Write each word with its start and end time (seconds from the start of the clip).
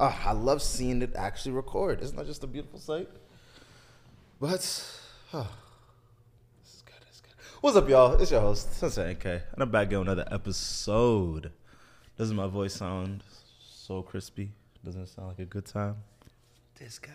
Ah, 0.00 0.28
I 0.28 0.32
love 0.32 0.62
seeing 0.62 1.02
it 1.02 1.16
actually 1.16 1.52
record. 1.52 2.00
Isn't 2.00 2.16
that 2.16 2.26
just 2.26 2.44
a 2.44 2.46
beautiful 2.46 2.78
sight? 2.78 3.08
But 4.40 4.48
oh, 5.34 5.50
this 6.62 6.74
is 6.74 6.82
good. 6.82 6.94
This 7.04 7.16
is 7.16 7.20
good. 7.20 7.32
What's 7.60 7.76
up, 7.76 7.88
y'all? 7.88 8.12
It's 8.14 8.30
your 8.30 8.40
host 8.40 8.72
Sensei 8.74 9.14
NK, 9.14 9.24
and 9.24 9.42
I'm 9.58 9.70
back 9.72 9.90
with 9.90 9.98
another 9.98 10.24
episode. 10.30 11.50
Doesn't 12.16 12.36
my 12.36 12.46
voice 12.46 12.74
sound 12.74 13.24
so 13.60 14.02
crispy? 14.02 14.52
Doesn't 14.84 15.02
it 15.02 15.08
sound 15.08 15.28
like 15.28 15.40
a 15.40 15.44
good 15.44 15.66
time? 15.66 15.96
This 16.78 17.00
guy, 17.00 17.10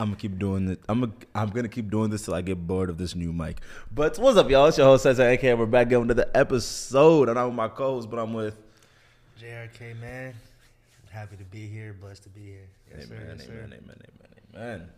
I'm 0.00 0.08
gonna 0.08 0.16
keep 0.16 0.38
doing 0.38 0.70
it. 0.70 0.80
I'm 0.88 1.00
gonna, 1.00 1.12
I'm 1.34 1.50
gonna 1.50 1.68
keep 1.68 1.90
doing 1.90 2.08
this 2.08 2.24
till 2.24 2.32
I 2.32 2.40
get 2.40 2.66
bored 2.66 2.88
of 2.88 2.96
this 2.96 3.14
new 3.14 3.30
mic. 3.30 3.60
But 3.94 4.18
what's 4.18 4.38
up, 4.38 4.48
y'all? 4.48 4.64
It's 4.68 4.78
your 4.78 4.86
host 4.86 5.02
Sensei 5.02 5.36
NK. 5.36 5.58
We're 5.58 5.66
back 5.66 5.90
with 5.90 6.00
another 6.00 6.30
episode. 6.34 7.28
I'm 7.28 7.34
not 7.34 7.46
with 7.48 7.56
my 7.56 7.68
co-host, 7.68 8.08
but 8.08 8.18
I'm 8.18 8.32
with. 8.32 8.56
JRK, 9.38 10.00
man. 10.00 10.34
Happy 11.16 11.36
to 11.38 11.44
be 11.44 11.66
here. 11.66 11.96
Blessed 11.98 12.24
to 12.24 12.28
be 12.28 12.42
here. 12.42 12.68
Yes, 12.90 13.06
amen, 13.06 13.08
sir. 13.08 13.14
Yes, 13.14 13.28
amen, 13.30 13.46
sir. 13.46 13.52
amen, 13.52 13.80
amen, 13.88 14.54
amen. 14.54 14.88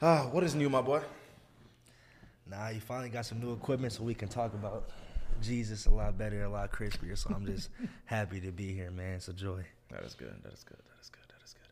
Ah, 0.00 0.28
what 0.30 0.44
is 0.44 0.54
new, 0.54 0.70
my 0.70 0.80
boy? 0.80 1.02
Nah, 2.48 2.68
you 2.68 2.78
finally 2.78 3.08
got 3.08 3.26
some 3.26 3.40
new 3.40 3.52
equipment 3.52 3.92
so 3.92 4.04
we 4.04 4.14
can 4.14 4.28
talk 4.28 4.54
about 4.54 4.90
Jesus 5.42 5.86
a 5.86 5.90
lot 5.90 6.16
better, 6.16 6.44
a 6.44 6.48
lot 6.48 6.70
crispier. 6.70 7.18
So 7.18 7.34
I'm 7.34 7.44
just 7.44 7.70
happy 8.04 8.40
to 8.42 8.52
be 8.52 8.72
here, 8.72 8.92
man. 8.92 9.14
It's 9.14 9.26
a 9.26 9.32
joy. 9.32 9.64
That 9.90 10.04
is 10.04 10.14
good. 10.14 10.36
That 10.44 10.52
is 10.52 10.62
good. 10.62 10.78
That 10.78 11.00
is 11.02 11.08
good. 11.08 11.24
That 11.30 11.44
is 11.44 11.52
good. 11.54 11.68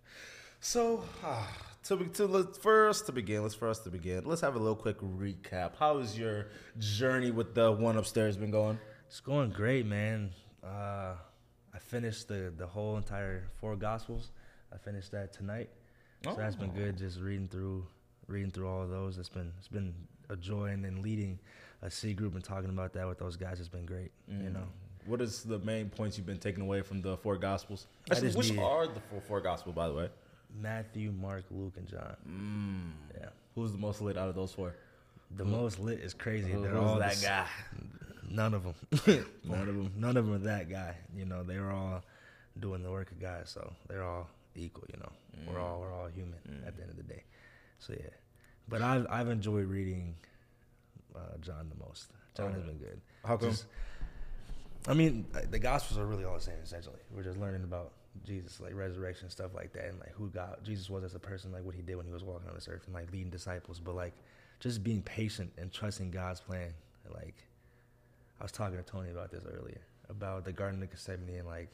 So, 0.58 1.04
ah, 1.22 1.48
to 1.84 1.96
be, 1.96 2.06
to 2.06 2.26
let's 2.26 3.02
to 3.02 3.12
begin, 3.12 3.42
let's 3.42 3.54
for 3.54 3.68
us 3.68 3.78
to 3.78 3.90
begin. 3.90 4.24
Let's 4.24 4.40
have 4.40 4.56
a 4.56 4.58
little 4.58 4.74
quick 4.74 4.98
recap. 5.02 5.76
How 5.78 6.00
has 6.00 6.18
your 6.18 6.48
journey 6.80 7.30
with 7.30 7.54
the 7.54 7.70
one 7.70 7.96
upstairs 7.96 8.36
been 8.36 8.50
going? 8.50 8.80
It's 9.06 9.20
going 9.20 9.50
great, 9.50 9.86
man. 9.86 10.32
Uh, 10.64 11.12
I 11.74 11.78
finished 11.78 12.28
the 12.28 12.52
the 12.56 12.66
whole 12.66 12.96
entire 12.96 13.44
four 13.60 13.76
Gospels. 13.76 14.30
I 14.72 14.76
finished 14.78 15.10
that 15.12 15.32
tonight, 15.32 15.70
so 16.24 16.34
that's 16.34 16.56
been 16.56 16.70
Oh. 16.70 16.78
good. 16.78 16.96
Just 16.98 17.20
reading 17.20 17.48
through, 17.48 17.86
reading 18.26 18.50
through 18.50 18.68
all 18.68 18.82
of 18.82 18.90
those. 18.90 19.18
It's 19.18 19.28
been 19.28 19.52
it's 19.58 19.68
been 19.68 19.94
a 20.28 20.36
joy, 20.36 20.66
and 20.66 20.84
then 20.84 21.02
leading 21.02 21.38
a 21.82 21.90
C 21.90 22.14
group 22.14 22.34
and 22.34 22.42
talking 22.44 22.70
about 22.70 22.92
that 22.94 23.06
with 23.06 23.18
those 23.18 23.36
guys 23.36 23.58
has 23.58 23.68
been 23.68 23.84
great. 23.86 24.10
You 24.28 24.50
know, 24.50 24.66
What 25.06 25.20
is 25.20 25.42
the 25.42 25.58
main 25.58 25.90
points 25.90 26.16
you've 26.16 26.26
been 26.26 26.38
taking 26.38 26.62
away 26.62 26.80
from 26.82 27.02
the 27.02 27.16
four 27.18 27.36
gospels? 27.36 27.86
Actually, 28.10 28.32
which 28.32 28.56
are 28.56 28.86
the 28.86 29.00
four, 29.00 29.20
four 29.20 29.40
gospels, 29.40 29.74
by 29.74 29.88
the 29.88 29.94
way? 29.94 30.08
Matthew, 30.62 31.10
Mark, 31.12 31.44
Luke, 31.50 31.74
and 31.76 31.86
John. 31.86 32.16
Mm. 32.26 33.20
Yeah. 33.20 33.28
Who's 33.54 33.72
the 33.72 33.78
most 33.78 34.00
lit 34.00 34.16
out 34.16 34.28
of 34.28 34.34
those 34.34 34.52
four? 34.52 34.74
The 35.36 35.44
most 35.44 35.78
lit 35.80 35.98
is 36.00 36.14
crazy. 36.14 36.52
Who- 36.52 36.62
They're 36.62 36.78
all 36.78 36.98
that 37.00 37.20
guy? 37.20 37.46
None 38.34 38.52
of 38.54 38.64
them. 38.64 38.74
none 39.44 39.68
of 39.68 39.74
them. 39.74 39.92
None 39.96 40.16
of 40.16 40.26
them 40.26 40.34
are 40.34 40.38
that 40.38 40.68
guy. 40.68 40.96
You 41.16 41.24
know, 41.24 41.42
they're 41.44 41.70
all 41.70 42.02
doing 42.58 42.82
the 42.82 42.90
work 42.90 43.10
of 43.12 43.20
God, 43.20 43.48
so 43.48 43.72
they're 43.88 44.02
all 44.02 44.28
equal. 44.56 44.84
You 44.92 45.00
know, 45.00 45.12
we're 45.46 45.60
all 45.60 45.80
we're 45.80 45.92
all 45.92 46.08
human 46.08 46.38
at 46.66 46.76
the 46.76 46.82
end 46.82 46.90
of 46.90 46.96
the 46.96 47.02
day. 47.04 47.22
So 47.78 47.92
yeah, 47.92 48.10
but 48.68 48.82
I've 48.82 49.06
I've 49.08 49.28
enjoyed 49.28 49.66
reading 49.66 50.16
uh, 51.14 51.36
John 51.40 51.70
the 51.76 51.84
most. 51.84 52.08
John 52.36 52.52
has 52.52 52.62
been 52.62 52.78
good. 52.78 53.00
How 53.24 53.36
come? 53.36 53.50
Just- 53.50 53.66
I 54.86 54.92
mean, 54.92 55.24
the 55.50 55.58
Gospels 55.58 55.98
are 55.98 56.04
really 56.04 56.24
all 56.24 56.34
the 56.34 56.40
same. 56.42 56.56
Essentially, 56.62 56.98
we're 57.10 57.22
just 57.22 57.38
learning 57.38 57.62
about 57.64 57.92
Jesus, 58.26 58.60
like 58.60 58.74
resurrection 58.74 59.30
stuff 59.30 59.54
like 59.54 59.72
that, 59.72 59.86
and 59.86 59.98
like 59.98 60.12
who 60.12 60.28
God 60.28 60.58
Jesus 60.62 60.90
was 60.90 61.04
as 61.04 61.14
a 61.14 61.18
person, 61.18 61.52
like 61.52 61.64
what 61.64 61.74
he 61.74 61.82
did 61.82 61.96
when 61.96 62.04
he 62.04 62.12
was 62.12 62.22
walking 62.22 62.48
on 62.48 62.54
this 62.54 62.68
earth, 62.68 62.82
and 62.86 62.94
like 62.94 63.10
leading 63.12 63.30
disciples. 63.30 63.80
But 63.80 63.94
like 63.94 64.12
just 64.60 64.82
being 64.82 65.02
patient 65.02 65.52
and 65.56 65.72
trusting 65.72 66.10
God's 66.10 66.40
plan. 66.40 66.74
Like 67.14 67.34
I 68.40 68.42
was 68.44 68.52
talking 68.52 68.76
to 68.76 68.82
Tony 68.82 69.10
about 69.10 69.30
this 69.30 69.44
earlier 69.46 69.80
about 70.10 70.44
the 70.44 70.52
Garden 70.52 70.82
of 70.82 70.90
Gethsemane 70.90 71.36
and 71.38 71.46
like 71.46 71.70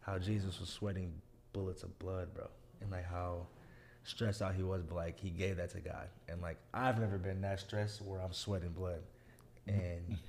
how 0.00 0.18
Jesus 0.18 0.60
was 0.60 0.68
sweating 0.68 1.12
bullets 1.52 1.82
of 1.82 1.98
blood, 1.98 2.34
bro, 2.34 2.48
and 2.80 2.90
like 2.90 3.08
how 3.08 3.46
stressed 4.04 4.42
out 4.42 4.54
he 4.54 4.62
was, 4.62 4.82
but 4.82 4.96
like 4.96 5.18
he 5.18 5.30
gave 5.30 5.56
that 5.56 5.70
to 5.70 5.80
God. 5.80 6.08
And 6.28 6.42
like 6.42 6.58
I've 6.74 6.98
never 7.00 7.18
been 7.18 7.40
that 7.42 7.60
stressed 7.60 8.02
where 8.02 8.20
I'm 8.20 8.32
sweating 8.32 8.70
blood, 8.70 9.02
and 9.66 10.18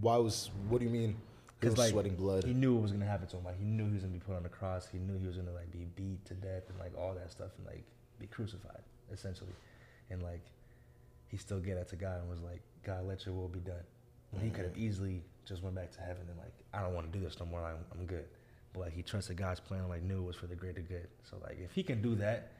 Why 0.00 0.16
was? 0.16 0.50
What 0.68 0.78
do 0.78 0.84
you 0.84 0.90
mean? 0.90 1.16
He 1.60 1.68
was 1.68 1.76
like 1.76 1.90
sweating 1.90 2.14
blood. 2.14 2.44
He 2.44 2.54
knew 2.54 2.74
what 2.74 2.82
was 2.82 2.92
gonna 2.92 3.06
happen 3.06 3.26
to 3.28 3.36
him. 3.36 3.44
Like 3.44 3.58
he 3.58 3.64
knew 3.64 3.86
he 3.86 3.94
was 3.94 4.02
gonna 4.02 4.14
be 4.14 4.20
put 4.20 4.36
on 4.36 4.42
the 4.44 4.48
cross. 4.48 4.88
He 4.90 4.98
knew 4.98 5.18
he 5.18 5.26
was 5.26 5.36
gonna 5.36 5.52
like 5.52 5.70
be 5.72 5.86
beat 5.96 6.24
to 6.26 6.34
death 6.34 6.62
and 6.68 6.78
like 6.78 6.96
all 6.96 7.12
that 7.14 7.30
stuff 7.30 7.50
and 7.58 7.66
like 7.66 7.84
be 8.18 8.26
crucified 8.26 8.82
essentially. 9.12 9.52
And 10.10 10.22
like 10.22 10.42
he 11.26 11.36
still 11.36 11.58
gave 11.58 11.74
that 11.74 11.88
to 11.88 11.96
God 11.96 12.20
and 12.20 12.30
was 12.30 12.40
like, 12.40 12.62
God, 12.84 13.06
let 13.06 13.26
your 13.26 13.34
will 13.34 13.48
be 13.48 13.60
done. 13.60 13.82
When 14.30 14.42
he 14.42 14.50
could 14.50 14.64
have 14.64 14.76
easily 14.76 15.22
just 15.44 15.62
went 15.62 15.74
back 15.74 15.90
to 15.92 16.00
heaven 16.00 16.22
and 16.28 16.38
like, 16.38 16.52
I 16.72 16.82
don't 16.82 16.94
want 16.94 17.10
to 17.12 17.18
do 17.18 17.24
this 17.24 17.38
no 17.40 17.46
more. 17.46 17.60
I'm, 17.60 17.84
I'm 17.92 18.06
good. 18.06 18.26
But 18.72 18.80
like 18.80 18.92
he 18.92 19.02
trusted 19.02 19.36
God's 19.36 19.60
plan. 19.60 19.80
and, 19.80 19.88
Like 19.88 20.02
knew 20.02 20.18
it 20.18 20.26
was 20.26 20.36
for 20.36 20.46
the 20.46 20.54
greater 20.54 20.80
good. 20.80 21.08
So 21.28 21.36
like 21.42 21.58
if 21.60 21.72
he 21.72 21.82
can 21.82 22.00
do 22.00 22.14
that, 22.16 22.52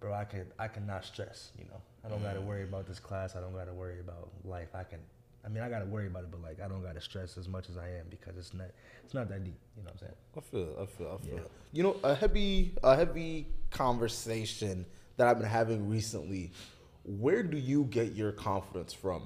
bro, 0.00 0.12
I 0.14 0.24
could 0.24 0.46
I 0.58 0.68
cannot 0.68 1.04
stress. 1.04 1.50
You 1.58 1.64
know, 1.64 1.80
I 2.04 2.08
don't 2.08 2.22
gotta 2.22 2.40
mm. 2.40 2.46
worry 2.46 2.62
about 2.62 2.86
this 2.86 2.98
class. 2.98 3.34
I 3.34 3.40
don't 3.40 3.54
gotta 3.54 3.72
worry 3.72 4.00
about 4.00 4.28
life. 4.44 4.68
I 4.74 4.84
can. 4.84 5.00
I 5.44 5.48
mean, 5.48 5.62
I 5.62 5.68
gotta 5.68 5.86
worry 5.86 6.06
about 6.06 6.24
it, 6.24 6.30
but 6.30 6.42
like 6.42 6.60
I 6.60 6.68
don't 6.68 6.82
gotta 6.82 7.00
stress 7.00 7.38
as 7.38 7.48
much 7.48 7.68
as 7.68 7.76
I 7.76 7.88
am 7.88 8.06
because 8.10 8.36
it's 8.36 8.54
not 8.54 8.70
it's 9.04 9.14
not 9.14 9.28
that 9.28 9.44
deep. 9.44 9.58
You 9.76 9.82
know 9.82 9.90
what 9.90 9.94
I'm 9.94 9.98
saying? 9.98 10.14
I 10.36 10.40
feel, 10.40 10.82
I 10.82 10.86
feel, 10.86 11.18
I 11.20 11.26
feel. 11.26 11.36
Yeah. 11.36 11.42
You 11.72 11.82
know, 11.82 11.96
a 12.04 12.14
heavy, 12.14 12.74
a 12.82 12.94
heavy 12.94 13.48
conversation 13.70 14.86
that 15.16 15.26
I've 15.26 15.38
been 15.38 15.48
having 15.48 15.88
recently. 15.88 16.52
Where 17.04 17.42
do 17.42 17.56
you 17.56 17.84
get 17.84 18.12
your 18.12 18.32
confidence 18.32 18.92
from? 18.92 19.22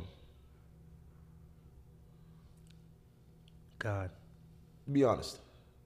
God, 3.83 4.11
Be 4.93 5.03
honest. 5.05 5.39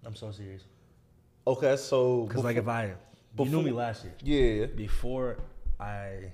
I'm 0.04 0.14
so 0.14 0.30
serious. 0.30 0.62
Okay, 1.46 1.76
so 1.76 2.24
Because 2.26 2.44
like 2.44 2.56
if 2.56 2.64
before- 2.64 2.74
I, 2.74 2.94
you 3.38 3.44
knew 3.50 3.62
me 3.62 3.70
last 3.70 4.04
year. 4.04 4.14
yeah, 4.22 4.66
before 4.66 5.38
I 5.80 6.32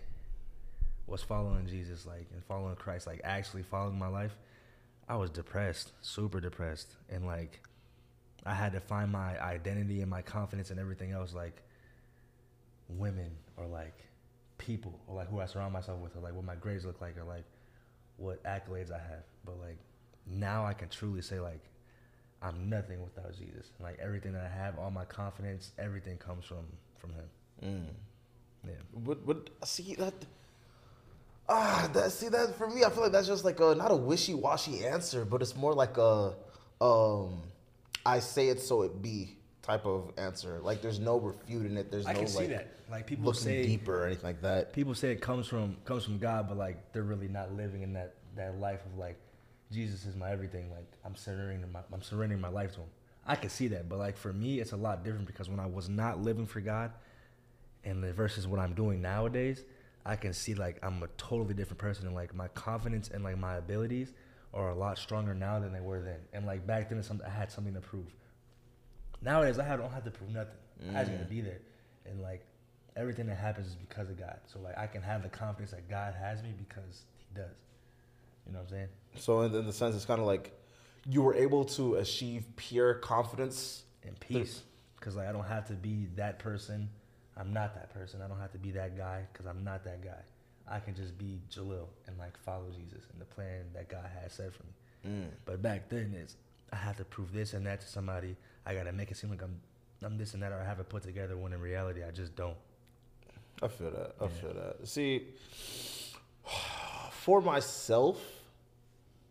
was 1.06 1.22
following 1.22 1.66
Jesus, 1.66 2.04
like 2.06 2.26
and 2.32 2.42
following 2.44 2.74
Christ, 2.76 3.06
like 3.06 3.20
actually 3.22 3.62
following 3.62 3.98
my 3.98 4.08
life, 4.08 4.36
I 5.08 5.16
was 5.16 5.30
depressed, 5.30 5.92
super 6.00 6.40
depressed, 6.40 6.96
and 7.10 7.26
like 7.26 7.60
I 8.44 8.54
had 8.54 8.72
to 8.72 8.80
find 8.80 9.12
my 9.12 9.40
identity 9.40 10.00
and 10.00 10.10
my 10.10 10.22
confidence 10.22 10.70
and 10.70 10.80
everything 10.80 11.12
else, 11.12 11.32
like 11.34 11.62
women 12.88 13.30
or 13.56 13.66
like 13.66 13.94
people 14.58 14.98
or 15.06 15.14
like 15.16 15.28
who 15.28 15.40
I 15.40 15.46
surround 15.46 15.72
myself 15.72 16.00
with 16.00 16.16
or 16.16 16.20
like 16.20 16.34
what 16.34 16.44
my 16.44 16.54
grades 16.56 16.84
look 16.84 17.00
like 17.00 17.16
or 17.18 17.24
like 17.24 17.44
what 18.16 18.42
accolades 18.44 18.90
I 18.90 18.98
have. 18.98 19.24
But 19.44 19.58
like 19.60 19.78
now 20.26 20.64
I 20.64 20.72
can 20.72 20.88
truly 20.88 21.22
say 21.22 21.40
like 21.40 21.60
I'm 22.42 22.68
nothing 22.68 23.00
without 23.02 23.32
Jesus. 23.38 23.70
Like 23.80 23.98
everything 24.00 24.32
that 24.32 24.44
I 24.44 24.48
have, 24.48 24.78
all 24.78 24.90
my 24.90 25.04
confidence, 25.04 25.72
everything 25.78 26.16
comes 26.18 26.44
from 26.44 26.66
from 26.98 27.10
Him. 27.10 27.24
Mm. 27.64 28.66
Yeah. 28.66 28.74
But 28.96 29.24
but 29.26 29.50
see 29.64 29.94
that. 29.96 30.14
Ah, 31.48 31.88
that 31.92 32.12
see 32.12 32.28
that 32.28 32.56
for 32.56 32.68
me, 32.68 32.84
I 32.84 32.90
feel 32.90 33.02
like 33.02 33.12
that's 33.12 33.26
just 33.26 33.44
like 33.44 33.60
a 33.60 33.74
not 33.74 33.90
a 33.90 33.96
wishy 33.96 34.34
washy 34.34 34.86
answer, 34.86 35.24
but 35.24 35.42
it's 35.42 35.56
more 35.56 35.74
like 35.74 35.96
a, 35.98 36.34
um, 36.80 37.42
I 38.06 38.20
say 38.20 38.48
it 38.48 38.60
so 38.60 38.82
it 38.82 39.02
be 39.02 39.36
type 39.62 39.86
of 39.86 40.12
answer. 40.18 40.60
Like 40.62 40.82
there's 40.82 41.00
no 41.00 41.18
refuting 41.18 41.76
it. 41.76 41.90
There's 41.90 42.06
I 42.06 42.12
no 42.12 42.20
can 42.20 42.28
see 42.28 42.38
like 42.38 42.48
that. 42.50 42.68
Like 42.90 43.06
people 43.06 43.26
looking 43.26 43.42
say, 43.42 43.66
deeper 43.66 44.02
or 44.02 44.06
anything 44.06 44.24
like 44.24 44.42
that. 44.42 44.72
people 44.72 44.94
say 44.94 45.12
it 45.12 45.20
comes 45.20 45.46
from 45.46 45.76
comes 45.84 46.04
from 46.04 46.18
God, 46.18 46.48
but 46.48 46.58
like 46.58 46.92
they're 46.92 47.02
really 47.02 47.28
not 47.28 47.52
living 47.54 47.82
in 47.82 47.92
that 47.94 48.14
that 48.36 48.58
life 48.58 48.84
of 48.86 48.98
like 48.98 49.18
Jesus 49.72 50.04
is 50.04 50.16
my 50.16 50.30
everything. 50.30 50.70
Like 50.70 50.90
I'm 51.04 51.16
surrendering 51.16 51.64
my 51.72 51.80
I'm 51.92 52.02
surrendering 52.02 52.40
my 52.40 52.48
life 52.48 52.72
to 52.74 52.80
Him. 52.80 52.88
I 53.26 53.36
can 53.36 53.50
see 53.50 53.68
that, 53.68 53.88
but 53.88 53.98
like 53.98 54.16
for 54.16 54.32
me, 54.32 54.60
it's 54.60 54.72
a 54.72 54.76
lot 54.76 55.04
different 55.04 55.26
because 55.26 55.48
when 55.48 55.60
I 55.60 55.66
was 55.66 55.88
not 55.88 56.20
living 56.20 56.46
for 56.46 56.60
God, 56.60 56.92
and 57.84 58.02
the 58.02 58.12
versus 58.12 58.46
what 58.46 58.60
I'm 58.60 58.74
doing 58.74 59.00
nowadays, 59.00 59.64
I 60.04 60.16
can 60.16 60.32
see 60.32 60.54
like 60.54 60.78
I'm 60.82 61.02
a 61.02 61.08
totally 61.16 61.54
different 61.54 61.78
person, 61.78 62.06
and 62.06 62.14
like 62.14 62.34
my 62.34 62.48
confidence 62.48 63.08
and 63.08 63.24
like 63.24 63.38
my 63.38 63.56
abilities 63.56 64.12
are 64.54 64.70
a 64.70 64.74
lot 64.74 64.98
stronger 64.98 65.34
now 65.34 65.58
than 65.58 65.72
they 65.72 65.80
were 65.80 66.02
then. 66.02 66.18
And 66.32 66.46
like 66.46 66.66
back 66.66 66.90
then, 66.90 67.02
I 67.24 67.30
had 67.30 67.50
something 67.50 67.74
to 67.74 67.80
prove. 67.80 68.06
Nowadays, 69.22 69.58
I 69.58 69.76
don't 69.76 69.92
have 69.92 70.04
to 70.04 70.10
prove 70.10 70.30
nothing. 70.30 70.58
I 70.90 71.00
just 71.00 71.12
gotta 71.12 71.24
mm. 71.24 71.30
be 71.30 71.40
there, 71.40 71.60
and 72.06 72.20
like 72.20 72.44
everything 72.96 73.26
that 73.26 73.38
happens 73.38 73.68
is 73.68 73.74
because 73.76 74.10
of 74.10 74.18
God. 74.18 74.38
So 74.52 74.58
like 74.60 74.76
I 74.76 74.86
can 74.86 75.02
have 75.02 75.22
the 75.22 75.28
confidence 75.28 75.70
that 75.70 75.88
God 75.88 76.14
has 76.20 76.42
me 76.42 76.52
because 76.58 77.04
He 77.16 77.34
does. 77.34 77.54
You 78.46 78.52
know 78.52 78.58
what 78.58 78.64
I'm 78.64 78.70
saying? 78.70 78.88
So 79.16 79.40
in, 79.42 79.54
in 79.54 79.66
the 79.66 79.72
sense, 79.72 79.94
it's 79.94 80.04
kind 80.04 80.20
of 80.20 80.26
like 80.26 80.52
you 81.08 81.22
were 81.22 81.34
able 81.34 81.64
to 81.64 81.96
achieve 81.96 82.44
pure 82.56 82.94
confidence. 82.94 83.84
And 84.04 84.18
peace, 84.18 84.62
because 84.98 85.14
like 85.14 85.28
I 85.28 85.32
don't 85.32 85.46
have 85.46 85.66
to 85.68 85.74
be 85.74 86.08
that 86.16 86.38
person. 86.38 86.88
I'm 87.36 87.52
not 87.52 87.74
that 87.74 87.94
person. 87.94 88.20
I 88.20 88.28
don't 88.28 88.40
have 88.40 88.52
to 88.52 88.58
be 88.58 88.72
that 88.72 88.96
guy 88.96 89.22
because 89.32 89.46
I'm 89.46 89.62
not 89.64 89.84
that 89.84 90.02
guy. 90.02 90.20
I 90.68 90.80
can 90.80 90.94
just 90.94 91.16
be 91.16 91.40
Jalil 91.50 91.86
and 92.06 92.18
like 92.18 92.36
follow 92.38 92.66
Jesus 92.70 93.04
and 93.12 93.20
the 93.20 93.24
plan 93.24 93.64
that 93.74 93.88
God 93.88 94.08
has 94.22 94.32
set 94.32 94.52
for 94.52 94.62
me. 94.64 95.12
Mm. 95.12 95.28
But 95.44 95.62
back 95.62 95.88
then, 95.88 96.14
it's 96.20 96.36
I 96.72 96.76
have 96.76 96.96
to 96.96 97.04
prove 97.04 97.32
this 97.32 97.54
and 97.54 97.66
that 97.66 97.80
to 97.82 97.86
somebody. 97.86 98.36
I 98.66 98.74
gotta 98.74 98.92
make 98.92 99.10
it 99.10 99.16
seem 99.16 99.30
like 99.30 99.42
I'm 99.42 99.60
I'm 100.04 100.18
this 100.18 100.34
and 100.34 100.42
that, 100.42 100.52
or 100.52 100.60
I 100.60 100.64
have 100.64 100.80
it 100.80 100.88
put 100.88 101.02
together. 101.02 101.36
When 101.36 101.52
in 101.52 101.60
reality, 101.60 102.02
I 102.02 102.10
just 102.10 102.34
don't. 102.34 102.56
I 103.62 103.68
feel 103.68 103.90
that. 103.90 104.14
I 104.20 104.26
feel 104.28 104.52
that. 104.54 104.88
See, 104.88 105.28
for 107.24 107.40
myself, 107.40 108.20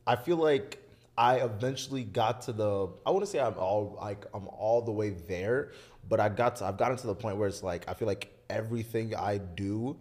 I 0.08 0.16
feel 0.16 0.38
like 0.38 0.82
I 1.18 1.38
eventually 1.38 2.04
got 2.04 2.44
to 2.44 2.54
the. 2.54 2.90
I 3.06 3.12
want 3.12 3.26
to 3.26 3.30
say 3.30 3.40
I'm 3.40 3.58
all 3.58 3.98
like 4.02 4.26
I'm 4.34 4.48
all 4.48 4.82
the 4.82 4.92
way 4.92 5.10
there, 5.10 5.72
but 6.08 6.20
I 6.20 6.30
got 6.30 6.58
to, 6.58 6.66
I've 6.66 6.78
gotten 6.78 6.98
to 6.98 7.08
the 7.08 7.16
point 7.16 7.38
where 7.38 7.48
it's 7.48 7.64
like 7.64 7.88
I 7.90 7.94
feel 7.94 8.08
like 8.08 8.34
everything 8.50 9.16
I 9.16 9.38
do 9.38 9.98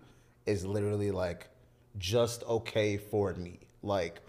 is 0.47 0.65
literally 0.65 1.11
like 1.11 1.49
just 1.99 2.45
okay 2.45 2.97
for 2.97 3.35
me. 3.35 3.59
Like 3.83 4.21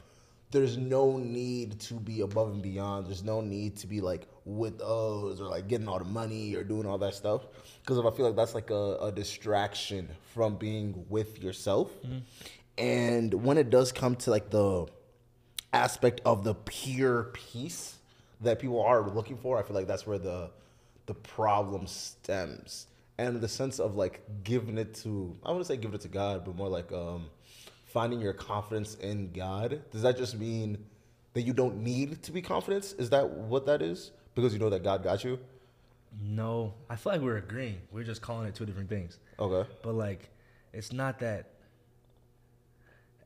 there's 0.49 0.77
no 0.77 1.17
need 1.17 1.79
to 1.81 1.93
be 1.93 2.21
above 2.21 2.51
and 2.51 2.61
beyond. 2.61 3.07
There's 3.07 3.23
no 3.23 3.41
need 3.41 3.77
to 3.77 3.87
be 3.87 4.01
like 4.01 4.27
with 4.43 4.79
those 4.79 5.39
or 5.39 5.45
like 5.45 5.67
getting 5.67 5.87
all 5.87 5.99
the 5.99 6.05
money 6.05 6.55
or 6.55 6.63
doing 6.63 6.85
all 6.85 6.97
that 6.97 7.13
stuff. 7.13 7.45
Because 7.81 7.97
if 7.97 8.05
I 8.05 8.11
feel 8.15 8.25
like 8.25 8.35
that's 8.35 8.53
like 8.55 8.69
a, 8.69 8.97
a 9.01 9.11
distraction 9.11 10.09
from 10.33 10.55
being 10.55 11.05
with 11.09 11.41
yourself. 11.41 11.91
Mm-hmm. 12.03 12.19
And 12.77 13.33
when 13.33 13.57
it 13.57 13.69
does 13.69 13.91
come 13.91 14.15
to 14.17 14.31
like 14.31 14.49
the 14.49 14.87
aspect 15.73 16.21
of 16.25 16.43
the 16.43 16.55
pure 16.55 17.25
peace 17.33 17.97
that 18.41 18.59
people 18.59 18.81
are 18.81 19.07
looking 19.09 19.37
for, 19.37 19.59
I 19.59 19.63
feel 19.63 19.75
like 19.75 19.87
that's 19.87 20.07
where 20.07 20.17
the 20.17 20.51
the 21.05 21.13
problem 21.13 21.87
stems. 21.87 22.87
And 23.17 23.39
the 23.39 23.47
sense 23.47 23.79
of 23.79 23.95
like 23.95 24.21
giving 24.43 24.77
it 24.77 24.95
to 25.03 25.37
I 25.43 25.49
wouldn't 25.49 25.67
say 25.67 25.77
giving 25.77 25.95
it 25.95 26.01
to 26.01 26.07
God, 26.07 26.45
but 26.45 26.55
more 26.55 26.69
like 26.69 26.91
um 26.91 27.29
finding 27.85 28.21
your 28.21 28.33
confidence 28.33 28.95
in 28.95 29.31
God. 29.31 29.81
Does 29.91 30.01
that 30.03 30.17
just 30.17 30.37
mean 30.37 30.85
that 31.33 31.41
you 31.41 31.53
don't 31.53 31.83
need 31.83 32.23
to 32.23 32.31
be 32.31 32.41
confident? 32.41 32.95
Is 32.97 33.09
that 33.09 33.29
what 33.29 33.65
that 33.65 33.81
is? 33.81 34.11
Because 34.33 34.53
you 34.53 34.59
know 34.59 34.69
that 34.69 34.83
God 34.83 35.03
got 35.03 35.23
you? 35.23 35.39
No, 36.21 36.73
I 36.89 36.95
feel 36.95 37.13
like 37.13 37.21
we're 37.21 37.37
agreeing. 37.37 37.81
We're 37.91 38.03
just 38.03 38.21
calling 38.21 38.47
it 38.47 38.55
two 38.55 38.65
different 38.65 38.89
things. 38.89 39.19
Okay. 39.39 39.69
But 39.81 39.95
like, 39.95 40.29
it's 40.73 40.91
not 40.91 41.19
that. 41.19 41.50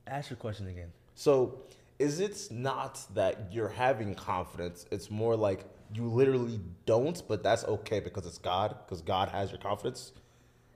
Ask 0.06 0.30
your 0.30 0.36
question 0.36 0.68
again. 0.68 0.92
So 1.14 1.60
is 1.98 2.20
it 2.20 2.48
not 2.50 3.00
that 3.14 3.52
you're 3.52 3.68
having 3.68 4.14
confidence? 4.14 4.86
It's 4.90 5.10
more 5.10 5.36
like 5.36 5.64
you 5.94 6.04
literally 6.08 6.60
don't, 6.84 7.20
but 7.28 7.42
that's 7.42 7.64
okay 7.64 8.00
because 8.00 8.26
it's 8.26 8.38
God, 8.38 8.76
because 8.84 9.02
God 9.02 9.28
has 9.30 9.50
your 9.50 9.60
confidence. 9.60 10.12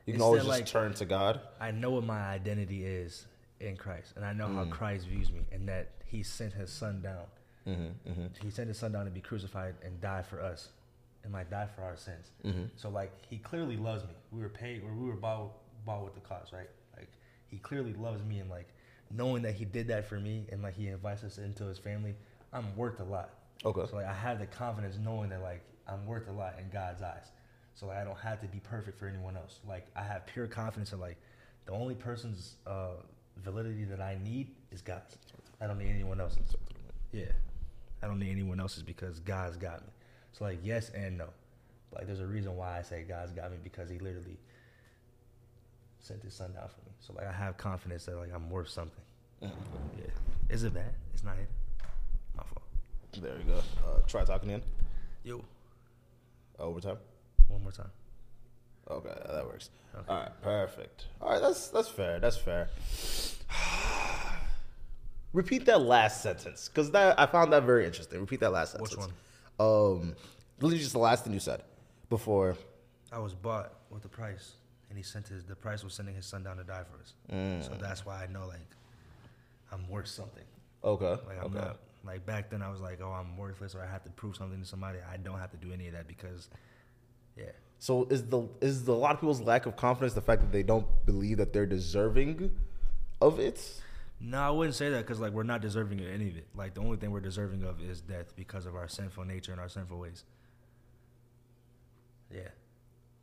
You 0.07 0.15
can 0.15 0.21
It's 0.21 0.23
always 0.25 0.41
just 0.43 0.49
like- 0.49 0.67
turn 0.67 0.95
to 0.95 1.05
God. 1.05 1.41
I 1.61 1.71
know 1.73 1.91
what 1.91 2.05
my 2.05 2.21
identity 2.21 2.85
is 2.85 3.27
in 3.61 3.77
Christ, 3.77 4.15
and 4.17 4.25
I 4.25 4.33
know 4.33 4.47
Mm. 4.49 4.55
how 4.55 4.65
Christ 4.67 5.07
views 5.07 5.31
me, 5.31 5.45
and 5.53 5.69
that 5.69 5.91
He 6.07 6.23
sent 6.23 6.53
His 6.55 6.73
Son 6.73 7.03
down. 7.03 7.27
Mm-hmm, 7.67 8.27
He 8.43 8.51
sent 8.51 8.69
His 8.69 8.79
Son 8.79 8.91
down 8.93 9.05
to 9.05 9.11
be 9.11 9.21
crucified 9.21 9.75
and 9.85 10.01
die 10.01 10.23
for 10.23 10.41
us, 10.41 10.71
and 11.23 11.33
like 11.33 11.51
die 11.51 11.67
for 11.67 11.83
our 11.83 11.97
sins. 11.97 12.31
mm-hmm. 12.45 12.65
So 12.77 12.89
like 12.89 13.13
He 13.29 13.39
clearly 13.39 13.77
loves 13.77 14.05
me. 14.05 14.15
We 14.33 14.41
were 14.41 14.49
paid, 14.49 14.83
or 14.83 14.93
we 14.95 15.07
were 15.07 15.17
bought 15.17 15.53
bought 15.85 16.05
with 16.05 16.15
the 16.15 16.21
cost, 16.21 16.53
right? 16.53 16.71
Like 16.97 17.09
He 17.49 17.59
clearly 17.59 17.93
loves 17.93 18.23
me, 18.25 18.39
and 18.41 18.49
like 18.49 18.69
knowing 19.11 19.43
that 19.43 19.55
He 19.55 19.65
did 19.65 19.89
that 19.89 20.09
for 20.09 20.19
me, 20.19 20.47
and 20.51 20.63
like 20.63 20.77
He 20.77 20.89
invites 20.89 21.25
us 21.25 21.39
into 21.39 21.65
His 21.65 21.79
family, 21.79 22.15
I'm 22.53 22.77
worth 22.77 23.01
a 23.01 23.05
lot. 23.05 23.31
Okay. 23.65 23.83
So 23.91 23.97
like 23.97 24.07
I 24.07 24.15
have 24.15 24.39
the 24.39 24.47
confidence 24.47 24.97
knowing 25.03 25.31
that 25.31 25.43
like 25.43 25.63
I'm 25.89 26.07
worth 26.07 26.29
a 26.29 26.33
lot 26.33 26.55
in 26.59 26.69
God's 26.71 27.03
eyes. 27.03 27.31
So 27.75 27.87
like 27.87 27.99
I 27.99 28.05
don't 28.05 28.19
have 28.19 28.41
to 28.41 28.47
be 28.47 28.61
perfect 28.61 28.99
for 28.99 29.07
anyone 29.07 29.37
else. 29.37 29.61
Like 29.67 29.87
I 29.97 30.03
have 30.03 30.27
pure 30.27 30.47
confidence 30.47 30.93
in 30.93 31.01
like 31.01 31.17
the 31.67 31.73
only 31.73 31.95
person's 31.95 32.57
uh, 32.67 32.95
validity 33.43 33.85
that 33.85 34.01
I 34.01 34.19
need 34.23 34.49
is 34.71 34.83
God's. 34.83 35.17
I 35.61 35.67
don't 35.67 35.79
need 35.79 35.91
anyone 35.91 36.21
else's. 36.21 36.57
Yeah, 37.13 37.33
I 38.03 38.07
don't 38.07 38.19
need 38.19 38.31
anyone 38.31 38.61
else's 38.61 38.83
because 38.83 39.21
God's 39.21 39.57
got 39.57 39.83
me. 39.83 39.93
So 40.33 40.45
like 40.45 40.61
yes 40.63 40.91
and 40.91 41.19
no. 41.19 41.29
Like 41.93 42.07
there's 42.07 42.21
a 42.21 42.27
reason 42.27 42.57
why 42.57 42.79
I 42.79 42.83
say 42.83 43.05
God's 43.07 43.33
got 43.33 43.51
me 43.51 43.59
because 43.63 43.91
He 43.91 43.99
literally 43.99 44.39
sent 46.01 46.23
His 46.23 46.35
Son 46.35 46.53
down 46.53 46.69
for 46.69 46.81
me. 46.87 46.93
So 47.01 47.13
like 47.15 47.27
I 47.27 47.33
have 47.33 47.57
confidence 47.57 48.05
that 48.07 48.17
like 48.17 48.31
I'm 48.35 48.51
worth 48.51 48.69
something. 48.69 49.03
Yeah. 49.41 49.49
Is 50.49 50.65
it 50.65 50.75
bad? 50.75 50.93
It's 51.15 51.25
not 51.25 51.37
it. 51.39 51.49
My 52.37 52.43
fault. 52.43 52.63
There 53.21 53.37
you 53.39 53.45
go. 53.45 53.59
Uh, 53.87 54.01
try 54.07 54.25
talking 54.25 54.51
in. 54.51 54.63
Yo, 55.25 55.45
Overtime. 56.59 56.97
one 57.49 57.63
more 57.63 57.73
time. 57.73 57.91
Okay, 58.91 59.09
that 59.33 59.45
works. 59.47 59.71
Okay. 59.95 60.05
All 60.09 60.17
right, 60.21 60.43
perfect. 60.43 61.07
All 61.21 61.31
right, 61.31 61.41
that's 61.41 61.69
that's 61.69 61.89
fair. 61.89 62.19
That's 62.21 62.37
fair. 62.37 62.69
Repeat 65.33 65.65
that 65.67 65.81
last 65.81 66.23
sentence, 66.23 66.69
because 66.69 66.91
that 66.91 67.19
I 67.19 67.27
found 67.27 67.53
that 67.53 67.63
very 67.63 67.87
interesting. 67.87 68.21
Repeat 68.21 68.41
that 68.41 68.51
last 68.53 68.73
sentence. 68.73 68.91
Which 68.97 68.99
one? 68.99 69.13
Um, 69.61 70.17
literally 70.61 70.81
just 70.81 70.93
the 70.93 70.99
last 70.99 71.25
thing 71.25 71.33
you 71.33 71.39
said 71.41 71.63
before. 72.09 72.57
I 73.13 73.19
was 73.19 73.35
bought 73.35 73.73
with 73.91 74.03
the 74.03 74.09
price, 74.09 74.53
and 74.91 74.99
he 74.99 75.03
sent 75.03 75.29
his. 75.29 75.45
The 75.45 75.57
price 75.57 75.83
was 75.83 75.95
sending 75.95 76.15
his 76.15 76.27
son 76.27 76.43
down 76.43 76.59
to 76.59 76.65
die 76.65 76.83
for 76.91 77.01
us. 77.01 77.15
Mm. 77.33 77.65
So 77.65 77.75
that's 77.81 78.05
why 78.05 78.23
I 78.23 78.27
know 78.27 78.47
like 78.47 78.61
I'm 79.73 79.89
worth 79.89 80.09
something. 80.09 80.45
Okay. 80.85 81.05
Like 81.05 81.39
I'm 81.39 81.47
okay. 81.47 81.59
not 81.59 81.77
like 82.05 82.27
back 82.27 82.51
then. 82.51 82.61
I 82.61 82.71
was 82.71 82.81
like, 82.81 83.01
oh, 83.03 83.11
I'm 83.11 83.37
worthless, 83.37 83.75
or 83.75 83.83
I 83.83 83.87
have 83.87 84.03
to 84.05 84.11
prove 84.11 84.37
something 84.37 84.61
to 84.61 84.67
somebody. 84.67 84.99
I 85.11 85.17
don't 85.17 85.39
have 85.39 85.51
to 85.53 85.57
do 85.57 85.73
any 85.73 85.87
of 85.87 85.95
that 85.95 86.09
because, 86.09 86.49
yeah, 87.37 87.45
So 87.79 88.07
is 88.11 88.25
the 88.25 88.49
is 88.61 88.85
the, 88.85 88.93
a 88.93 88.95
lot 88.95 89.15
of 89.15 89.21
people's 89.21 89.41
lack 89.41 89.67
of 89.67 89.77
confidence 89.77 90.15
the 90.15 90.21
fact 90.21 90.43
that 90.43 90.53
they 90.53 90.63
don't 90.63 90.87
believe 91.07 91.39
that 91.39 91.53
they're 91.53 91.67
deserving 91.67 92.51
of 93.21 93.39
it? 93.39 93.81
no, 94.23 94.39
I 94.39 94.51
wouldn't 94.51 94.75
say 94.75 94.91
that 94.91 95.07
because 95.07 95.21
like 95.21 95.33
we're 95.33 95.45
not 95.45 95.63
deserving 95.63 96.01
of 96.01 96.07
any 96.07 96.29
of 96.29 96.37
it. 96.37 96.47
Like 96.55 96.75
the 96.75 96.81
only 96.81 96.97
thing 96.97 97.11
we're 97.11 97.21
deserving 97.21 97.63
of 97.63 97.81
is 97.83 98.01
death 98.01 98.35
because 98.37 98.67
of 98.67 98.75
our 98.75 98.89
sinful 98.89 99.25
nature 99.25 99.53
and 99.53 99.61
our 99.61 99.69
sinful 99.69 99.99
ways. 99.99 100.25
Yeah, 102.33 102.49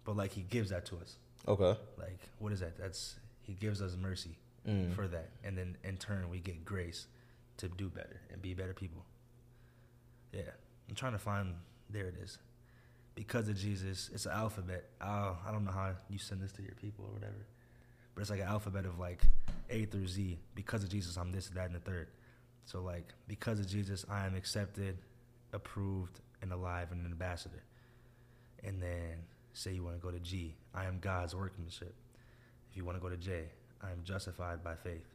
but 0.06 0.16
like 0.16 0.32
he 0.32 0.42
gives 0.42 0.70
that 0.70 0.86
to 0.88 0.98
us. 0.98 1.18
Okay. 1.48 1.80
Like 1.98 2.20
what 2.40 2.52
is 2.52 2.60
that? 2.60 2.78
That's 2.78 3.16
he 3.42 3.54
gives 3.54 3.82
us 3.82 3.96
mercy 3.96 4.38
Mm. 4.68 4.94
for 4.94 5.08
that, 5.08 5.30
and 5.46 5.58
then 5.58 5.78
in 5.86 5.96
turn 5.96 6.30
we 6.30 6.40
get 6.42 6.66
grace 6.66 7.08
to 7.56 7.70
do 7.70 7.88
better 7.88 8.20
and 8.34 8.42
be 8.42 8.54
better 8.54 8.74
people. 8.74 9.06
Yeah, 10.34 10.42
I'm 10.90 10.96
trying 10.96 11.14
to 11.14 11.20
find. 11.20 11.54
There 11.90 12.08
it 12.08 12.16
is. 12.22 12.38
Because 13.16 13.48
of 13.48 13.56
Jesus, 13.58 14.10
it's 14.14 14.26
an 14.26 14.34
alphabet. 14.34 14.90
Uh, 15.00 15.36
I 15.48 15.52
don't 15.54 15.64
know 15.64 15.72
how 15.72 15.94
you 16.10 16.18
send 16.20 16.42
this 16.42 16.52
to 16.52 16.62
your 16.62 16.76
people 16.76 17.06
or 17.06 17.14
whatever, 17.14 17.46
but 18.14 18.22
it's 18.22 18.30
like 18.30 18.42
an 18.42 18.48
alphabet 18.48 18.86
of 18.86 19.00
like 19.00 19.22
A 19.70 19.86
through 19.86 20.08
Z. 20.08 20.38
Because 20.54 20.84
of 20.84 20.90
Jesus, 20.90 21.16
I'm 21.16 21.32
this, 21.32 21.48
that, 21.48 21.68
and 21.68 21.76
the 21.76 21.80
third. 21.80 22.10
So 22.66 22.82
like, 22.82 23.14
because 23.30 23.60
of 23.62 23.68
Jesus, 23.68 24.06
I 24.10 24.26
am 24.26 24.36
accepted, 24.36 24.98
approved, 25.54 26.20
and 26.42 26.52
alive, 26.52 26.92
and 26.92 27.06
an 27.06 27.12
ambassador. 27.14 27.64
And 28.66 28.82
then 28.84 29.24
say 29.58 29.74
you 29.74 29.84
want 29.84 29.96
to 29.96 30.02
go 30.02 30.12
to 30.12 30.20
G, 30.20 30.56
I 30.74 30.86
am 30.86 31.00
God's 31.00 31.36
workmanship. 31.36 31.96
If 32.70 32.78
you 32.78 32.86
want 32.86 32.98
to 32.98 33.02
go 33.02 33.10
to 33.10 33.18
J, 33.18 33.46
I 33.82 33.92
am 33.92 34.04
justified 34.04 34.64
by 34.64 34.76
faith. 34.76 35.08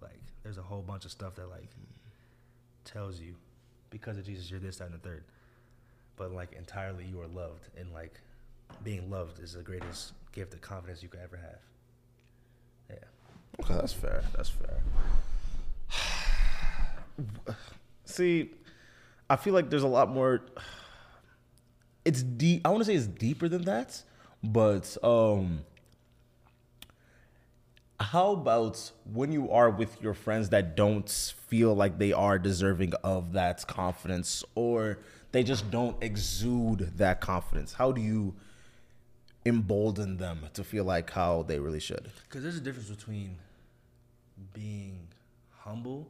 Like, 0.00 0.20
there's 0.42 0.58
a 0.58 0.62
whole 0.62 0.82
bunch 0.82 1.04
of 1.04 1.10
stuff 1.10 1.34
that 1.34 1.50
like 1.50 1.70
tells 2.84 3.20
you 3.20 3.34
because 3.90 4.16
of 4.16 4.24
Jesus, 4.24 4.50
you're 4.50 4.60
this, 4.60 4.76
that, 4.76 4.86
and 4.86 4.94
the 4.94 4.98
third. 4.98 5.24
But 6.16 6.32
like 6.32 6.52
entirely, 6.52 7.04
you 7.04 7.20
are 7.20 7.26
loved, 7.26 7.68
and 7.76 7.92
like 7.92 8.20
being 8.84 9.10
loved 9.10 9.40
is 9.40 9.54
the 9.54 9.62
greatest 9.62 10.12
gift 10.32 10.54
of 10.54 10.60
confidence 10.60 11.02
you 11.02 11.08
could 11.08 11.20
ever 11.20 11.36
have. 11.36 11.58
Yeah. 12.90 13.64
Okay, 13.64 13.74
that's 13.74 13.92
fair. 13.92 14.22
That's 14.36 14.50
fair. 14.50 14.80
See, 18.04 18.50
I 19.28 19.36
feel 19.36 19.54
like 19.54 19.70
there's 19.70 19.82
a 19.82 19.88
lot 19.88 20.08
more. 20.08 20.42
It's 22.08 22.22
deep. 22.22 22.62
I 22.64 22.70
want 22.70 22.80
to 22.80 22.86
say 22.86 22.94
it's 22.94 23.06
deeper 23.06 23.50
than 23.50 23.64
that, 23.66 24.02
but 24.42 24.96
um, 25.04 25.60
how 28.00 28.32
about 28.32 28.92
when 29.12 29.30
you 29.30 29.50
are 29.50 29.68
with 29.68 30.00
your 30.00 30.14
friends 30.14 30.48
that 30.48 30.74
don't 30.74 31.10
feel 31.48 31.74
like 31.74 31.98
they 31.98 32.14
are 32.14 32.38
deserving 32.38 32.94
of 33.04 33.34
that 33.34 33.66
confidence, 33.66 34.42
or 34.54 35.00
they 35.32 35.42
just 35.42 35.70
don't 35.70 36.02
exude 36.02 36.96
that 36.96 37.20
confidence? 37.20 37.74
How 37.74 37.92
do 37.92 38.00
you 38.00 38.34
embolden 39.44 40.16
them 40.16 40.46
to 40.54 40.64
feel 40.64 40.84
like 40.84 41.10
how 41.10 41.42
they 41.42 41.58
really 41.58 41.80
should? 41.80 42.10
Because 42.26 42.42
there's 42.42 42.56
a 42.56 42.62
difference 42.62 42.88
between 42.88 43.36
being 44.54 45.08
humble 45.58 46.08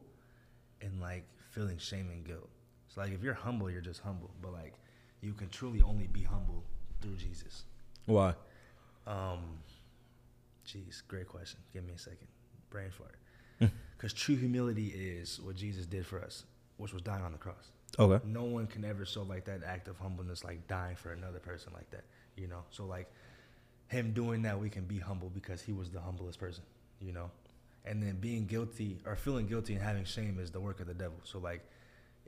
and 0.80 1.00
like 1.00 1.24
feeling 1.50 1.76
shame 1.78 2.08
and 2.12 2.24
guilt. 2.24 2.48
So 2.86 3.00
like 3.00 3.10
if 3.10 3.20
you're 3.20 3.34
humble, 3.34 3.68
you're 3.68 3.80
just 3.80 4.02
humble. 4.02 4.30
But 4.40 4.52
like 4.52 4.74
you 5.20 5.32
can 5.32 5.48
truly 5.48 5.82
only 5.82 6.06
be 6.06 6.22
humble 6.22 6.62
through 7.00 7.16
Jesus. 7.16 7.64
Why? 8.06 8.34
Um, 9.06 9.58
jeez, 10.66 11.02
great 11.08 11.28
question. 11.28 11.58
Give 11.72 11.84
me 11.84 11.92
a 11.94 11.98
second. 11.98 12.28
Brain 12.70 12.90
fart. 12.90 13.16
Because 13.96 14.12
true 14.12 14.36
humility 14.36 14.88
is 14.88 15.40
what 15.40 15.56
Jesus 15.56 15.84
did 15.84 16.06
for 16.06 16.22
us, 16.22 16.44
which 16.76 16.92
was 16.92 17.02
dying 17.02 17.24
on 17.24 17.32
the 17.32 17.38
cross. 17.38 17.72
Okay. 17.98 18.24
No 18.24 18.44
one 18.44 18.68
can 18.68 18.84
ever 18.84 19.04
show 19.04 19.22
like 19.22 19.44
that 19.46 19.64
act 19.64 19.88
of 19.88 19.98
humbleness, 19.98 20.44
like 20.44 20.68
dying 20.68 20.94
for 20.94 21.12
another 21.12 21.40
person 21.40 21.72
like 21.74 21.90
that. 21.90 22.04
You 22.36 22.46
know, 22.46 22.62
so 22.70 22.84
like 22.84 23.10
him 23.88 24.12
doing 24.12 24.42
that, 24.42 24.60
we 24.60 24.70
can 24.70 24.84
be 24.84 24.98
humble 24.98 25.30
because 25.30 25.60
he 25.60 25.72
was 25.72 25.90
the 25.90 26.00
humblest 26.00 26.38
person. 26.38 26.62
You 27.00 27.12
know, 27.12 27.30
and 27.84 28.02
then 28.02 28.18
being 28.20 28.46
guilty 28.46 28.98
or 29.04 29.16
feeling 29.16 29.46
guilty 29.48 29.74
and 29.74 29.82
having 29.82 30.04
shame 30.04 30.38
is 30.40 30.52
the 30.52 30.60
work 30.60 30.78
of 30.78 30.86
the 30.86 30.94
devil. 30.94 31.18
So 31.24 31.38
like, 31.40 31.64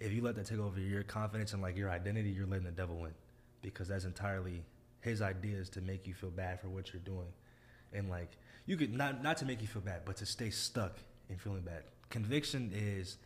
if 0.01 0.13
you 0.13 0.23
let 0.23 0.35
that 0.37 0.47
take 0.47 0.59
over 0.59 0.81
your 0.81 1.03
confidence 1.03 1.53
and 1.53 1.63
like 1.63 1.77
your 1.77 1.91
identity, 1.91 2.31
you're 2.31 2.47
letting 2.47 2.65
the 2.65 2.71
devil 2.73 2.97
win 2.97 3.13
because 3.63 3.89
that's 3.89 4.05
entirely 4.05 4.65
his 5.03 5.23
ideas 5.23 5.69
to 5.71 5.81
make 5.81 6.07
you 6.07 6.15
feel 6.15 6.31
bad 6.31 6.61
for 6.61 6.69
what 6.69 6.93
you're 6.93 7.03
doing, 7.03 7.29
and 7.93 8.09
like 8.11 8.31
you 8.67 8.77
could 8.77 8.93
not 8.93 9.23
not 9.23 9.37
to 9.39 9.45
make 9.47 9.61
you 9.61 9.67
feel 9.69 9.83
bad, 9.83 10.03
but 10.05 10.17
to 10.17 10.27
stay 10.27 10.51
stuck 10.51 10.97
in 11.29 11.37
feeling 11.37 11.63
bad. 11.63 11.83
Conviction 12.11 12.71
is 12.75 13.19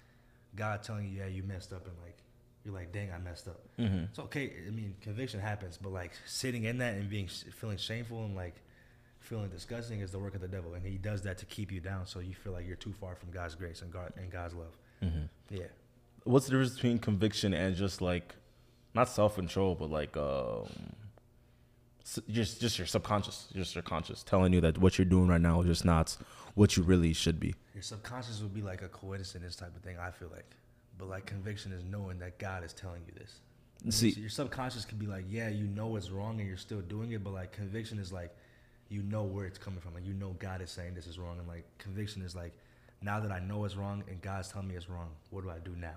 God 0.57 0.83
telling 0.83 1.09
you, 1.09 1.19
yeah, 1.21 1.27
you 1.27 1.43
messed 1.43 1.73
up, 1.73 1.87
and 1.87 1.97
like 2.03 2.19
you're 2.65 2.75
like, 2.75 2.93
dang, 2.93 3.11
I 3.13 3.19
messed 3.19 3.47
up. 3.49 3.61
Mhm. 3.79 4.09
It's 4.09 4.19
okay. 4.19 4.53
I 4.67 4.71
mean, 4.71 4.95
conviction 5.01 5.41
happens, 5.41 5.79
but 5.81 5.93
like 5.93 6.13
sitting 6.27 6.65
in 6.65 6.79
that 6.79 6.95
and 6.95 7.09
being 7.11 7.29
feeling 7.29 7.77
shameful 7.77 8.25
and 8.25 8.35
like 8.35 8.55
feeling 9.21 9.49
disgusting 9.49 10.01
is 10.01 10.11
the 10.13 10.19
work 10.19 10.35
of 10.35 10.41
the 10.41 10.49
devil, 10.49 10.75
and 10.75 10.85
he 10.85 10.97
does 10.99 11.23
that 11.23 11.39
to 11.39 11.47
keep 11.47 11.73
you 11.73 11.81
down, 11.81 12.07
so 12.07 12.21
you 12.21 12.35
feel 12.35 12.53
like 12.53 12.67
you're 12.67 12.77
too 12.77 12.93
far 12.93 13.15
from 13.17 13.31
God's 13.31 13.55
grace 13.55 13.83
and 13.83 13.93
God 13.93 14.13
and 14.17 14.31
God's 14.31 14.55
love. 14.55 14.77
Mhm. 15.03 15.29
Yeah. 15.51 15.67
What's 16.25 16.47
the 16.47 16.53
difference 16.53 16.75
between 16.75 16.99
conviction 16.99 17.53
and 17.55 17.77
just 17.77 18.01
like, 18.01 18.35
not 18.95 19.09
self 19.09 19.35
control, 19.37 19.75
but 19.75 19.91
like, 19.91 20.17
um, 20.17 20.69
just 22.31 22.61
just 22.61 22.79
your 22.79 22.87
subconscious, 22.87 23.49
just 23.55 23.75
your 23.75 23.83
conscious 23.83 24.23
telling 24.23 24.53
you 24.53 24.61
that 24.61 24.79
what 24.79 24.99
you're 24.99 25.05
doing 25.07 25.27
right 25.29 25.41
now 25.41 25.61
is 25.63 25.67
just 25.67 25.85
not 25.85 26.17
what 26.55 26.77
you 26.77 26.83
really 26.83 27.13
should 27.13 27.41
be. 27.41 27.55
Your 27.75 27.83
subconscious 27.83 28.41
would 28.43 28.55
be 28.55 28.63
like 28.63 28.83
a 28.83 28.89
coincidence 28.89 29.57
type 29.57 29.75
of 29.75 29.83
thing. 29.83 29.97
I 29.99 30.11
feel 30.11 30.29
like, 30.31 30.45
but 30.99 31.09
like 31.09 31.27
conviction 31.27 31.73
is 31.73 31.83
knowing 31.85 32.19
that 32.19 32.39
God 32.39 32.63
is 32.63 32.73
telling 32.73 33.03
you 33.07 33.13
this. 33.19 33.41
See- 33.95 34.13
So 34.13 34.21
your 34.21 34.29
subconscious 34.29 34.85
can 34.85 34.99
be 34.99 35.07
like, 35.07 35.25
yeah, 35.29 35.49
you 35.49 35.67
know 35.67 35.97
it's 35.97 36.11
wrong 36.11 36.39
and 36.41 36.49
you're 36.49 36.57
still 36.59 36.81
doing 36.83 37.13
it, 37.13 37.25
but 37.25 37.33
like 37.33 37.53
conviction 37.53 37.99
is 37.99 38.13
like, 38.13 38.35
you 38.91 39.03
know 39.03 39.25
where 39.25 39.47
it's 39.47 39.59
coming 39.59 39.81
from. 39.81 39.95
Like 39.95 40.07
you 40.07 40.13
know 40.15 40.37
God 40.39 40.61
is 40.61 40.71
saying 40.71 40.95
this 40.95 41.07
is 41.07 41.19
wrong, 41.19 41.39
and 41.39 41.49
like 41.49 41.65
conviction 41.79 42.23
is 42.23 42.37
like, 42.37 42.53
now 43.03 43.19
that 43.21 43.33
I 43.33 43.41
know 43.41 43.65
it's 43.65 43.77
wrong 43.77 44.05
and 44.09 44.21
God's 44.21 44.49
telling 44.49 44.69
me 44.69 44.77
it's 44.77 44.89
wrong, 44.91 45.09
what 45.31 45.43
do 45.43 45.51
I 45.51 45.59
do 45.59 45.75
now? 45.79 45.97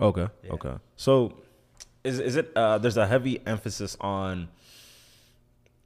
Okay. 0.00 0.28
Yeah. 0.42 0.52
Okay. 0.52 0.74
So, 0.96 1.34
is 2.02 2.18
is 2.18 2.36
it? 2.36 2.52
Uh, 2.56 2.78
there's 2.78 2.96
a 2.96 3.06
heavy 3.06 3.40
emphasis 3.46 3.96
on 4.00 4.48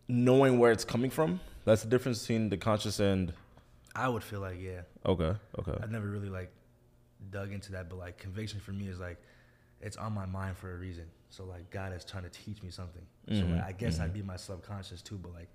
knowing 0.08 0.58
where 0.58 0.72
it's 0.72 0.84
coming 0.84 1.10
from. 1.10 1.40
That's 1.64 1.82
the 1.82 1.88
difference 1.88 2.20
between 2.22 2.48
the 2.48 2.56
conscious 2.56 3.00
and. 3.00 3.32
I 3.94 4.08
would 4.08 4.22
feel 4.22 4.40
like, 4.40 4.60
yeah, 4.60 4.82
Okay. 5.04 5.32
Okay. 5.58 5.74
I've 5.82 5.90
never 5.90 6.06
really 6.06 6.28
like 6.28 6.52
dug 7.30 7.52
into 7.52 7.72
that, 7.72 7.88
but 7.88 7.98
like 7.98 8.16
conviction 8.16 8.60
for 8.60 8.70
me 8.72 8.86
is 8.88 9.00
like 9.00 9.20
it's 9.80 9.96
on 9.96 10.12
my 10.12 10.26
mind 10.26 10.56
for 10.56 10.72
a 10.72 10.76
reason. 10.76 11.04
So 11.30 11.44
like 11.44 11.70
God 11.70 11.92
is 11.92 12.04
trying 12.04 12.22
to 12.24 12.30
teach 12.30 12.62
me 12.62 12.70
something. 12.70 13.02
So 13.26 13.32
Mhm, 13.32 13.56
like, 13.56 13.64
I 13.64 13.72
guess 13.72 14.00
I'd 14.00 14.14
be 14.14 14.22
my 14.22 14.36
subconscious 14.36 15.02
too, 15.02 15.18
but 15.18 15.34
like 15.34 15.48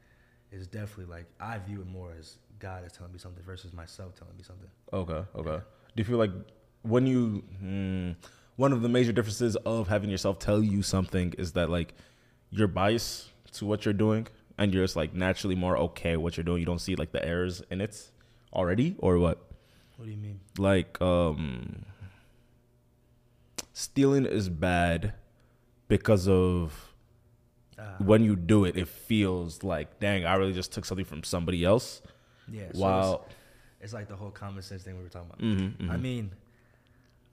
it's 0.52 0.68
definitely 0.68 1.06
like 1.06 1.26
I 1.40 1.58
view 1.60 1.82
it 1.82 1.88
more 1.88 2.12
as 2.20 2.38
God 2.60 2.86
is 2.86 2.92
telling 2.92 3.14
me 3.14 3.20
something 3.20 3.44
versus 3.44 3.74
myself 3.74 4.14
telling 4.16 4.36
me 4.36 4.44
something. 4.44 4.70
Okay. 4.92 5.24
Okay. 5.36 5.64
Do 5.96 6.02
you 6.02 6.04
feel 6.04 6.18
like 6.18 6.32
when 6.84 7.08
you 7.08 7.44
hmm, 7.60 8.12
one 8.56 8.72
of 8.74 8.82
the 8.82 8.90
major 8.90 9.12
differences 9.12 9.56
of 9.58 9.88
having 9.88 10.10
yourself 10.10 10.40
tell 10.40 10.62
you 10.64 10.82
something 10.82 11.34
is 11.38 11.54
that 11.54 11.70
like 11.70 11.94
you're 12.52 12.68
biased 12.68 13.30
to 13.54 13.66
what 13.66 13.84
you're 13.86 13.94
doing 13.94 14.28
and 14.58 14.74
you're 14.74 14.84
just 14.84 14.96
like 14.96 15.14
naturally 15.14 15.56
more 15.56 15.76
okay 15.78 16.16
what 16.18 16.38
you're 16.38 16.44
doing. 16.44 16.60
You 16.60 16.66
don't 16.66 16.80
see 16.80 16.96
like 16.96 17.12
the 17.12 17.24
errors 17.26 17.64
in 17.72 17.82
it 17.82 18.12
already 18.54 18.96
or 19.00 19.18
what? 19.18 19.40
What 19.98 20.06
do 20.06 20.12
you 20.12 20.18
mean? 20.18 20.40
like 20.58 21.02
um 21.02 21.86
stealing 23.74 24.26
is 24.26 24.50
bad 24.50 25.14
because 25.88 26.28
of 26.28 26.90
Uh, 27.78 27.98
when 27.98 28.24
you 28.24 28.36
do 28.36 28.66
it 28.66 28.78
it 28.78 28.88
feels 28.88 29.64
like 29.64 30.00
dang 30.00 30.26
i 30.26 30.36
really 30.36 30.54
just 30.54 30.72
took 30.72 30.86
something 30.86 31.06
from 31.06 31.24
somebody 31.24 31.66
else 31.66 32.02
yeah. 32.48 32.70
So 32.72 32.80
wow 32.80 33.14
it's, 33.26 33.36
it's 33.86 33.94
like 33.94 34.08
the 34.08 34.16
whole 34.16 34.30
common 34.30 34.62
sense 34.62 34.84
thing 34.84 34.96
we 34.96 35.02
were 35.04 35.10
talking 35.10 35.30
about. 35.30 35.40
Mhm, 35.42 35.90
I 35.90 35.96
mhm. 35.98 36.02
mean, 36.02 36.32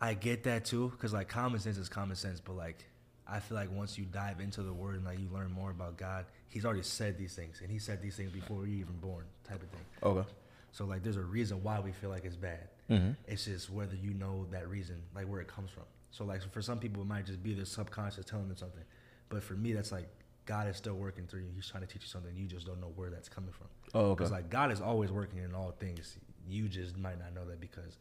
I 0.00 0.14
get 0.14 0.44
that 0.44 0.64
too, 0.64 0.88
because 0.90 1.12
like 1.12 1.28
common 1.28 1.60
sense 1.60 1.76
is 1.76 1.88
common 1.88 2.16
sense, 2.16 2.40
but 2.40 2.56
like 2.56 2.84
I 3.28 3.38
feel 3.38 3.56
like 3.56 3.70
once 3.70 3.96
you 3.98 4.04
dive 4.06 4.40
into 4.40 4.62
the 4.62 4.72
word 4.72 4.96
and 4.96 5.04
like 5.04 5.18
you 5.20 5.28
learn 5.32 5.50
more 5.52 5.70
about 5.70 5.96
God, 5.96 6.26
He's 6.48 6.64
already 6.64 6.82
said 6.82 7.16
these 7.18 7.34
things, 7.34 7.60
and 7.62 7.70
He 7.70 7.78
said 7.78 8.02
these 8.02 8.16
things 8.16 8.30
before 8.32 8.66
you 8.66 8.78
even 8.78 8.96
born, 9.00 9.24
type 9.48 9.62
of 9.62 9.68
thing. 9.68 9.80
okay 10.02 10.28
So 10.72 10.84
like, 10.84 11.02
there's 11.02 11.16
a 11.16 11.22
reason 11.22 11.62
why 11.62 11.80
we 11.80 11.92
feel 11.92 12.10
like 12.10 12.24
it's 12.24 12.36
bad. 12.36 12.68
Mhm. 12.88 13.14
It's 13.28 13.44
just 13.44 13.70
whether 13.70 13.94
you 13.94 14.14
know 14.14 14.46
that 14.50 14.68
reason, 14.68 14.96
like 15.14 15.26
where 15.28 15.40
it 15.40 15.48
comes 15.48 15.70
from. 15.70 15.84
So 16.10 16.24
like, 16.24 16.42
for 16.50 16.60
some 16.62 16.78
people, 16.80 17.02
it 17.02 17.06
might 17.06 17.26
just 17.26 17.42
be 17.42 17.54
their 17.54 17.64
subconscious 17.66 18.24
telling 18.24 18.48
them 18.48 18.56
something, 18.56 18.82
but 19.28 19.42
for 19.44 19.54
me, 19.54 19.72
that's 19.74 19.92
like 19.92 20.08
God 20.46 20.66
is 20.68 20.76
still 20.76 20.94
working 20.94 21.26
through 21.28 21.40
you. 21.42 21.50
He's 21.54 21.68
trying 21.68 21.86
to 21.86 21.92
teach 21.92 22.02
you 22.02 22.08
something. 22.08 22.34
You 22.34 22.46
just 22.46 22.66
don't 22.66 22.80
know 22.80 22.90
where 22.96 23.10
that's 23.10 23.28
coming 23.28 23.52
from. 23.52 23.68
oh 23.94 24.00
okay 24.06 24.14
Because 24.18 24.32
like 24.32 24.48
God 24.50 24.72
is 24.72 24.80
always 24.80 25.12
working 25.12 25.38
in 25.40 25.54
all 25.54 25.70
things. 25.78 26.16
You 26.48 26.66
just 26.68 26.96
might 26.96 27.18
not 27.20 27.32
know 27.34 27.44
that 27.44 27.60
because 27.60 27.98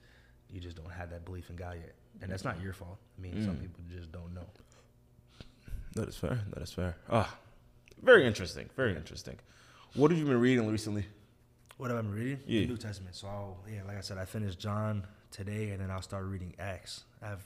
you 0.51 0.59
just 0.59 0.75
don't 0.75 0.91
have 0.91 1.09
that 1.11 1.25
belief 1.25 1.49
in 1.49 1.55
God 1.55 1.75
yet, 1.79 1.93
and 2.21 2.31
that's 2.31 2.43
not 2.43 2.59
your 2.61 2.73
fault. 2.73 2.97
I 3.17 3.21
mean, 3.21 3.43
some 3.43 3.55
Mm. 3.57 3.61
people 3.61 3.83
just 3.89 4.11
don't 4.11 4.33
know. 4.33 4.45
that 5.95 6.07
is 6.07 6.15
fair 6.17 6.39
that 6.53 6.61
is 6.61 6.71
fair 6.71 6.95
ah 7.09 7.35
very 8.03 8.25
interesting 8.27 8.69
very 8.75 8.95
interesting 8.95 9.35
what 9.95 10.11
have 10.11 10.19
you 10.19 10.25
been 10.25 10.39
reading 10.39 10.67
recently 10.69 11.05
What 11.77 11.89
have 11.89 11.97
I 11.99 12.01
been 12.01 12.13
reading? 12.13 12.39
Yeah. 12.45 12.61
The 12.61 12.67
New 12.67 12.77
Testament. 12.77 13.15
So 13.15 13.27
I'll, 13.27 13.57
yeah, 13.73 13.83
like 13.87 13.97
I 13.97 14.01
said, 14.01 14.17
I 14.17 14.25
finished 14.25 14.59
John 14.59 15.07
today, 15.31 15.69
and 15.71 15.79
then 15.81 15.89
I'll 15.89 16.01
start 16.01 16.25
reading 16.25 16.53
Acts. 16.59 17.05
I've 17.21 17.45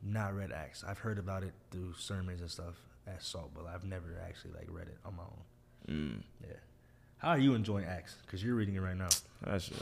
not 0.00 0.32
read 0.36 0.52
Acts. 0.52 0.84
I've 0.86 0.98
heard 1.00 1.18
about 1.18 1.42
it 1.42 1.52
through 1.72 1.92
sermons 1.98 2.40
and 2.40 2.48
stuff 2.48 2.76
at 3.08 3.20
Salt, 3.20 3.50
but 3.52 3.66
I've 3.66 3.82
never 3.84 4.10
actually 4.28 4.52
like 4.52 4.68
read 4.70 4.86
it 4.86 4.96
on 5.04 5.16
my 5.16 5.24
own. 5.24 5.42
mm. 5.96 6.22
Yeah. 6.48 6.56
How 7.18 7.30
are 7.30 7.38
you 7.38 7.54
enjoying 7.54 7.84
Acts? 7.84 8.14
Because 8.24 8.44
you're 8.44 8.54
reading 8.54 8.76
it 8.76 8.80
right 8.80 8.96
now. 8.96 9.08
Actually, 9.46 9.80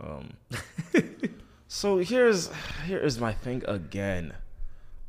um, 0.00 0.28
so 1.72 1.96
here's 1.96 2.50
here 2.84 2.98
is 2.98 3.18
my 3.18 3.32
thing 3.32 3.62
again. 3.66 4.34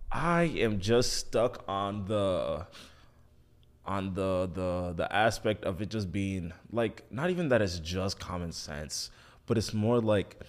I 0.09 0.43
am 0.43 0.79
just 0.79 1.11
stuck 1.11 1.61
on 1.67 2.05
the 2.05 2.65
on 3.85 4.13
the 4.13 4.49
the 4.53 4.93
the 4.95 5.13
aspect 5.13 5.65
of 5.65 5.81
it 5.81 5.89
just 5.89 6.09
being 6.09 6.53
like 6.71 7.03
not 7.11 7.29
even 7.29 7.49
that 7.49 7.61
it's 7.61 7.79
just 7.79 8.17
common 8.17 8.53
sense, 8.53 9.11
but 9.45 9.57
it's 9.57 9.73
more 9.73 9.99
like 9.99 10.39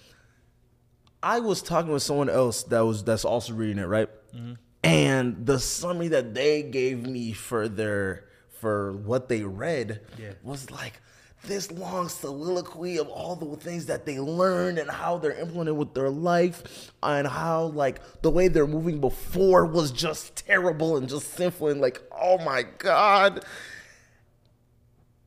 I 1.21 1.41
was 1.41 1.61
talking 1.63 1.91
with 1.91 2.05
someone 2.05 2.31
else 2.31 2.63
that 2.63 2.83
was 2.87 3.03
that's 3.03 3.25
also 3.25 3.53
reading 3.53 3.79
it, 3.79 3.87
right? 3.89 4.09
Mm-hmm. 4.33 4.53
And 4.85 5.45
the 5.45 5.59
summary 5.59 6.09
that 6.09 6.33
they 6.33 6.63
gave 6.63 7.05
me 7.05 7.33
for 7.33 7.67
their 7.67 8.29
for 8.61 8.93
what 8.93 9.29
they 9.29 9.43
read 9.43 10.01
Yeah. 10.17 10.35
was 10.45 10.71
like 10.71 11.01
this 11.45 11.71
long 11.73 12.09
soliloquy 12.09 12.99
of 12.99 13.09
all 13.09 13.37
the 13.37 13.57
things 13.57 13.87
that 13.87 14.07
they 14.07 14.19
learned 14.19 14.79
and 14.79 14.91
how 14.91 15.19
they're 15.19 15.39
implementing 15.39 15.77
with 15.77 15.95
their 15.95 16.11
life 16.11 16.93
and 17.03 17.27
how 17.27 17.67
like 17.67 18.01
the 18.23 18.31
way 18.31 18.49
they're 18.49 18.67
moving 18.67 19.01
before 19.01 19.67
was 19.67 19.93
just 19.93 20.37
terrible 20.37 20.97
and 20.97 21.09
just 21.09 21.35
sinful 21.35 21.69
and 21.69 21.81
like 21.81 22.03
oh 22.13 22.39
my 22.39 22.63
god. 22.79 23.45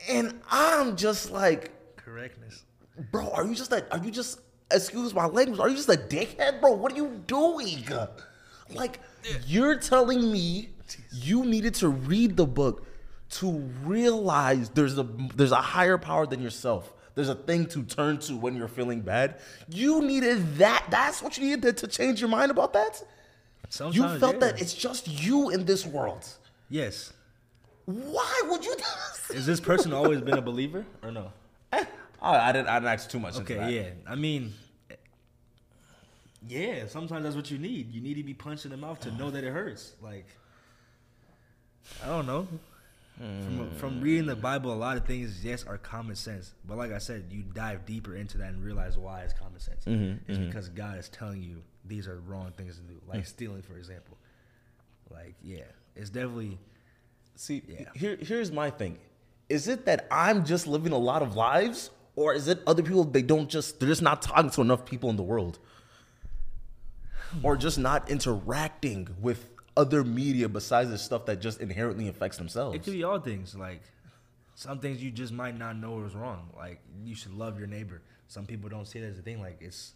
And 0.10 0.40
i'm 0.50 0.96
just 0.96 1.32
like 1.32 1.72
Correctness. 1.98 2.64
bro 3.12 3.30
are 3.32 3.46
you 3.46 3.56
just 3.56 3.72
like 3.72 3.86
are 3.92 4.00
you 4.00 4.12
just 4.12 4.40
excuse 4.72 5.14
my 5.14 5.26
language 5.26 5.60
are 5.60 5.70
you 5.70 5.76
just 5.76 5.90
a 5.90 5.94
dickhead 5.94 6.62
bro? 6.62 6.74
What 6.74 6.94
are 6.94 6.96
you 6.96 7.22
doing? 7.28 7.84
Like 8.74 9.00
you're 9.46 9.78
telling 9.78 10.32
me 10.32 10.70
you 11.12 11.46
needed 11.46 11.74
to 11.76 11.90
read 11.90 12.38
the 12.38 12.46
book 12.46 12.87
to 13.30 13.52
realize 13.84 14.70
there's 14.70 14.98
a 14.98 15.04
there's 15.36 15.52
a 15.52 15.62
higher 15.62 15.98
power 15.98 16.26
than 16.26 16.42
yourself 16.42 16.94
there's 17.16 17.30
a 17.30 17.36
thing 17.36 17.66
to 17.66 17.84
turn 17.84 18.18
to 18.20 18.38
when 18.38 18.56
you're 18.56 18.68
feeling 18.68 19.02
bad 19.02 19.40
you 19.70 20.02
needed 20.02 20.58
that 20.58 20.86
that's 20.90 21.22
what 21.22 21.38
you 21.38 21.44
needed 21.44 21.62
to, 21.62 21.74
to 21.74 21.88
change 21.88 22.22
your 22.22 22.30
mind 22.30 22.52
about 22.52 22.74
that 22.74 23.04
Sometimes, 23.70 23.96
you 23.96 24.20
felt 24.20 24.36
yeah. 24.36 24.40
that 24.40 24.62
it's 24.62 24.74
just 24.74 25.08
you 25.08 25.50
in 25.50 25.66
this 25.66 25.86
world 25.86 26.26
Yes. 26.70 27.14
why 27.86 28.42
would 28.46 28.64
you 28.64 28.76
Has 29.34 29.46
this 29.46 29.60
person 29.60 29.94
always 29.94 30.22
been 30.22 30.38
a 30.38 30.42
believer 30.42 30.86
or 31.02 31.12
no? 31.12 31.32
Eh, 31.74 31.84
I, 32.22 32.50
I 32.50 32.52
didn't 32.52 32.68
i 32.70 32.76
didn't 32.80 32.94
ask 32.94 33.10
too 33.10 33.20
much 33.20 33.36
Okay, 33.38 33.76
yeah. 33.76 33.90
I 34.10 34.16
mean, 34.16 34.54
yeah. 36.48 36.88
Sometimes 36.88 37.24
that's 37.24 37.36
what 37.36 37.52
you 37.52 37.58
need. 37.58 37.94
You 37.94 38.02
need 38.02 38.16
to 38.16 38.24
be 38.24 38.34
punched 38.34 38.66
in 38.66 38.72
the 38.72 38.78
mouth 38.78 39.00
to 39.02 39.12
know 39.12 39.30
that 39.32 39.44
it 39.44 39.52
hurts. 39.52 39.94
Like, 40.02 40.28
I 42.04 42.08
don't 42.08 42.26
know. 42.26 42.48
From 43.18 43.72
from 43.72 43.94
hmm. 43.96 44.02
reading 44.02 44.26
the 44.28 44.36
Bible, 44.36 44.72
a 44.72 44.76
lot 44.76 44.96
of 44.98 45.06
things, 45.06 45.44
yes, 45.44 45.64
are 45.66 45.78
common 45.78 46.16
sense. 46.16 46.54
But 46.68 46.78
like 46.78 46.92
I 46.92 47.00
said, 47.00 47.26
you 47.32 47.42
dive 47.42 47.86
deeper 47.86 48.16
into 48.16 48.38
that 48.38 48.50
and 48.50 48.64
realize 48.64 48.98
why 48.98 49.22
it's 49.22 49.34
common 49.34 49.60
sense. 49.60 49.86
Mm-hmm, 49.86 50.30
it's 50.30 50.38
mm-hmm. 50.38 50.48
because 50.48 50.70
God 50.70 51.00
is 51.00 51.10
telling 51.10 51.42
you 51.42 51.64
these 51.84 52.08
are 52.08 52.20
wrong 52.20 52.52
things 52.56 52.76
to 52.76 52.82
do, 52.84 53.02
like 53.08 53.20
hmm. 53.20 53.26
stealing, 53.26 53.64
for 53.64 53.78
example. 53.78 54.18
Like, 55.10 55.36
yeah, 55.42 55.64
it's 55.96 56.10
definitely 56.12 56.60
See, 57.38 57.62
Yeah. 57.68 57.90
here, 57.94 58.18
here's 58.20 58.52
my 58.52 58.72
thing. 58.72 58.98
Is 59.48 59.68
it 59.68 59.86
that 59.86 60.08
I'm 60.12 60.44
just 60.44 60.68
living 60.68 60.92
a 60.92 60.98
lot 60.98 61.22
of 61.22 61.36
lives, 61.36 61.92
or 62.16 62.34
is 62.34 62.48
it 62.48 62.62
other 62.66 62.82
people 62.82 63.04
they 63.04 63.22
don't 63.22 63.48
just 63.48 63.80
they're 63.80 63.88
just 63.88 64.02
not 64.02 64.22
talking 64.22 64.50
to 64.50 64.62
enough 64.62 64.86
people 64.86 65.10
in 65.10 65.16
the 65.16 65.24
world, 65.24 65.60
or 67.44 67.56
just 67.56 67.78
not 67.78 68.10
interacting 68.10 69.08
with 69.22 69.48
other 69.78 70.04
media 70.04 70.50
besides 70.50 70.90
the 70.90 70.98
stuff 70.98 71.28
that 71.28 71.40
just 71.40 71.62
inherently 71.62 72.08
affects 72.08 72.38
themselves? 72.38 72.76
It 72.76 72.84
could 72.84 72.94
be 72.94 73.04
all 73.04 73.20
things. 73.20 73.56
Like 73.56 73.82
some 74.56 74.80
things 74.80 75.02
you 75.02 75.12
just 75.12 75.32
might 75.32 75.58
not 75.58 75.78
know 75.78 76.04
is 76.04 76.16
wrong. 76.16 76.50
Like 76.58 76.82
you 77.06 77.16
should 77.16 77.34
love 77.34 77.60
your 77.60 77.68
neighbor. 77.68 78.02
Some 78.28 78.46
people 78.46 78.70
don't 78.70 78.86
see 78.86 79.00
it 79.00 79.04
as 79.04 79.20
a 79.20 79.22
thing. 79.22 79.40
Like 79.40 79.58
it's 79.62 79.94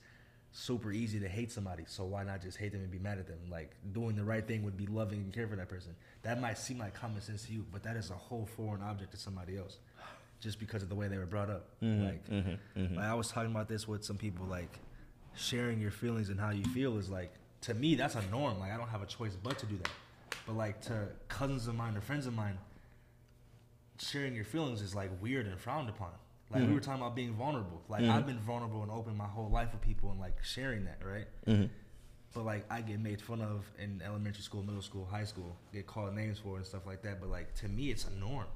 super 0.51 0.91
easy 0.91 1.19
to 1.19 1.27
hate 1.27 1.51
somebody. 1.51 1.83
So 1.87 2.03
why 2.03 2.23
not 2.23 2.41
just 2.41 2.57
hate 2.57 2.71
them 2.71 2.81
and 2.81 2.91
be 2.91 2.99
mad 2.99 3.17
at 3.17 3.27
them? 3.27 3.39
Like 3.49 3.71
doing 3.91 4.15
the 4.15 4.23
right 4.23 4.47
thing 4.47 4.63
would 4.63 4.77
be 4.77 4.85
loving 4.85 5.19
and 5.19 5.33
care 5.33 5.47
for 5.47 5.55
that 5.55 5.67
person. 5.67 5.95
That 6.21 6.39
might 6.39 6.57
seem 6.57 6.77
like 6.77 6.93
common 6.93 7.21
sense 7.21 7.45
to 7.47 7.53
you, 7.53 7.65
but 7.71 7.83
that 7.83 7.97
is 7.97 8.11
a 8.11 8.15
whole 8.15 8.45
foreign 8.45 8.83
object 8.83 9.11
to 9.11 9.17
somebody 9.17 9.57
else. 9.57 9.77
Just 10.39 10.59
because 10.59 10.81
of 10.81 10.89
the 10.89 10.95
way 10.95 11.07
they 11.07 11.17
were 11.17 11.27
brought 11.27 11.51
up. 11.51 11.67
Mm-hmm, 11.83 12.03
like, 12.03 12.29
mm-hmm, 12.29 12.79
mm-hmm. 12.81 12.95
like 12.95 13.05
I 13.05 13.13
was 13.13 13.27
talking 13.27 13.51
about 13.51 13.67
this 13.67 13.87
with 13.87 14.03
some 14.03 14.17
people. 14.17 14.45
Like 14.45 14.79
sharing 15.35 15.79
your 15.79 15.91
feelings 15.91 16.29
and 16.29 16.39
how 16.39 16.49
you 16.49 16.63
feel 16.65 16.97
is 16.97 17.09
like 17.09 17.31
to 17.61 17.73
me 17.73 17.95
that's 17.95 18.15
a 18.15 18.21
norm. 18.29 18.59
Like 18.59 18.71
I 18.71 18.77
don't 18.77 18.89
have 18.89 19.01
a 19.01 19.07
choice 19.07 19.35
but 19.35 19.57
to 19.59 19.65
do 19.65 19.77
that. 19.77 19.89
But 20.45 20.55
like 20.55 20.81
to 20.81 21.07
cousins 21.27 21.67
of 21.67 21.75
mine 21.75 21.95
or 21.95 22.01
friends 22.01 22.27
of 22.27 22.33
mine, 22.33 22.57
sharing 23.99 24.35
your 24.35 24.45
feelings 24.45 24.81
is 24.81 24.95
like 24.95 25.09
weird 25.21 25.45
and 25.45 25.59
frowned 25.59 25.89
upon. 25.89 26.11
Like 26.49 26.61
we 26.61 26.65
mm-hmm. 26.65 26.75
were 26.75 26.81
talking 26.81 27.01
about 27.01 27.15
being 27.15 27.33
vulnerable. 27.33 27.81
Like 27.87 28.01
mm-hmm. 28.01 28.11
I've 28.11 28.25
been 28.25 28.39
vulnerable 28.39 28.81
and 28.83 28.91
open 28.91 29.15
my 29.15 29.27
whole 29.27 29.49
life 29.49 29.69
with 29.71 29.81
people 29.81 30.11
and 30.11 30.19
like 30.19 30.43
sharing 30.43 30.85
that, 30.85 30.99
right? 31.05 31.27
Mm-hmm. 31.47 31.65
But 32.33 32.45
like 32.45 32.65
I 32.69 32.81
get 32.81 32.99
made 32.99 33.21
fun 33.21 33.41
of 33.41 33.69
in 33.77 34.01
elementary 34.05 34.43
school, 34.43 34.63
middle 34.63 34.81
school, 34.81 35.05
high 35.09 35.23
school, 35.23 35.55
get 35.71 35.87
called 35.87 36.13
names 36.13 36.39
for 36.39 36.57
and 36.57 36.65
stuff 36.65 36.85
like 36.85 37.01
that. 37.03 37.19
But 37.21 37.29
like 37.29 37.53
to 37.55 37.67
me, 37.67 37.91
it's 37.91 38.05
a 38.05 38.19
norm. 38.19 38.47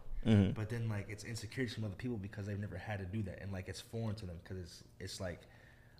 But 0.56 0.70
then 0.70 0.90
like 0.90 1.06
it's 1.10 1.24
insecurity 1.24 1.74
from 1.74 1.86
other 1.86 1.96
people 1.96 2.18
because 2.18 2.48
they've 2.48 2.60
never 2.60 2.78
had 2.78 3.00
to 3.00 3.06
do 3.06 3.22
that, 3.24 3.42
and 3.42 3.52
like 3.52 3.68
it's 3.68 3.80
foreign 3.80 4.16
to 4.16 4.26
them 4.26 4.38
because 4.44 4.58
it's 4.58 4.84
it's 5.00 5.22
like 5.22 5.42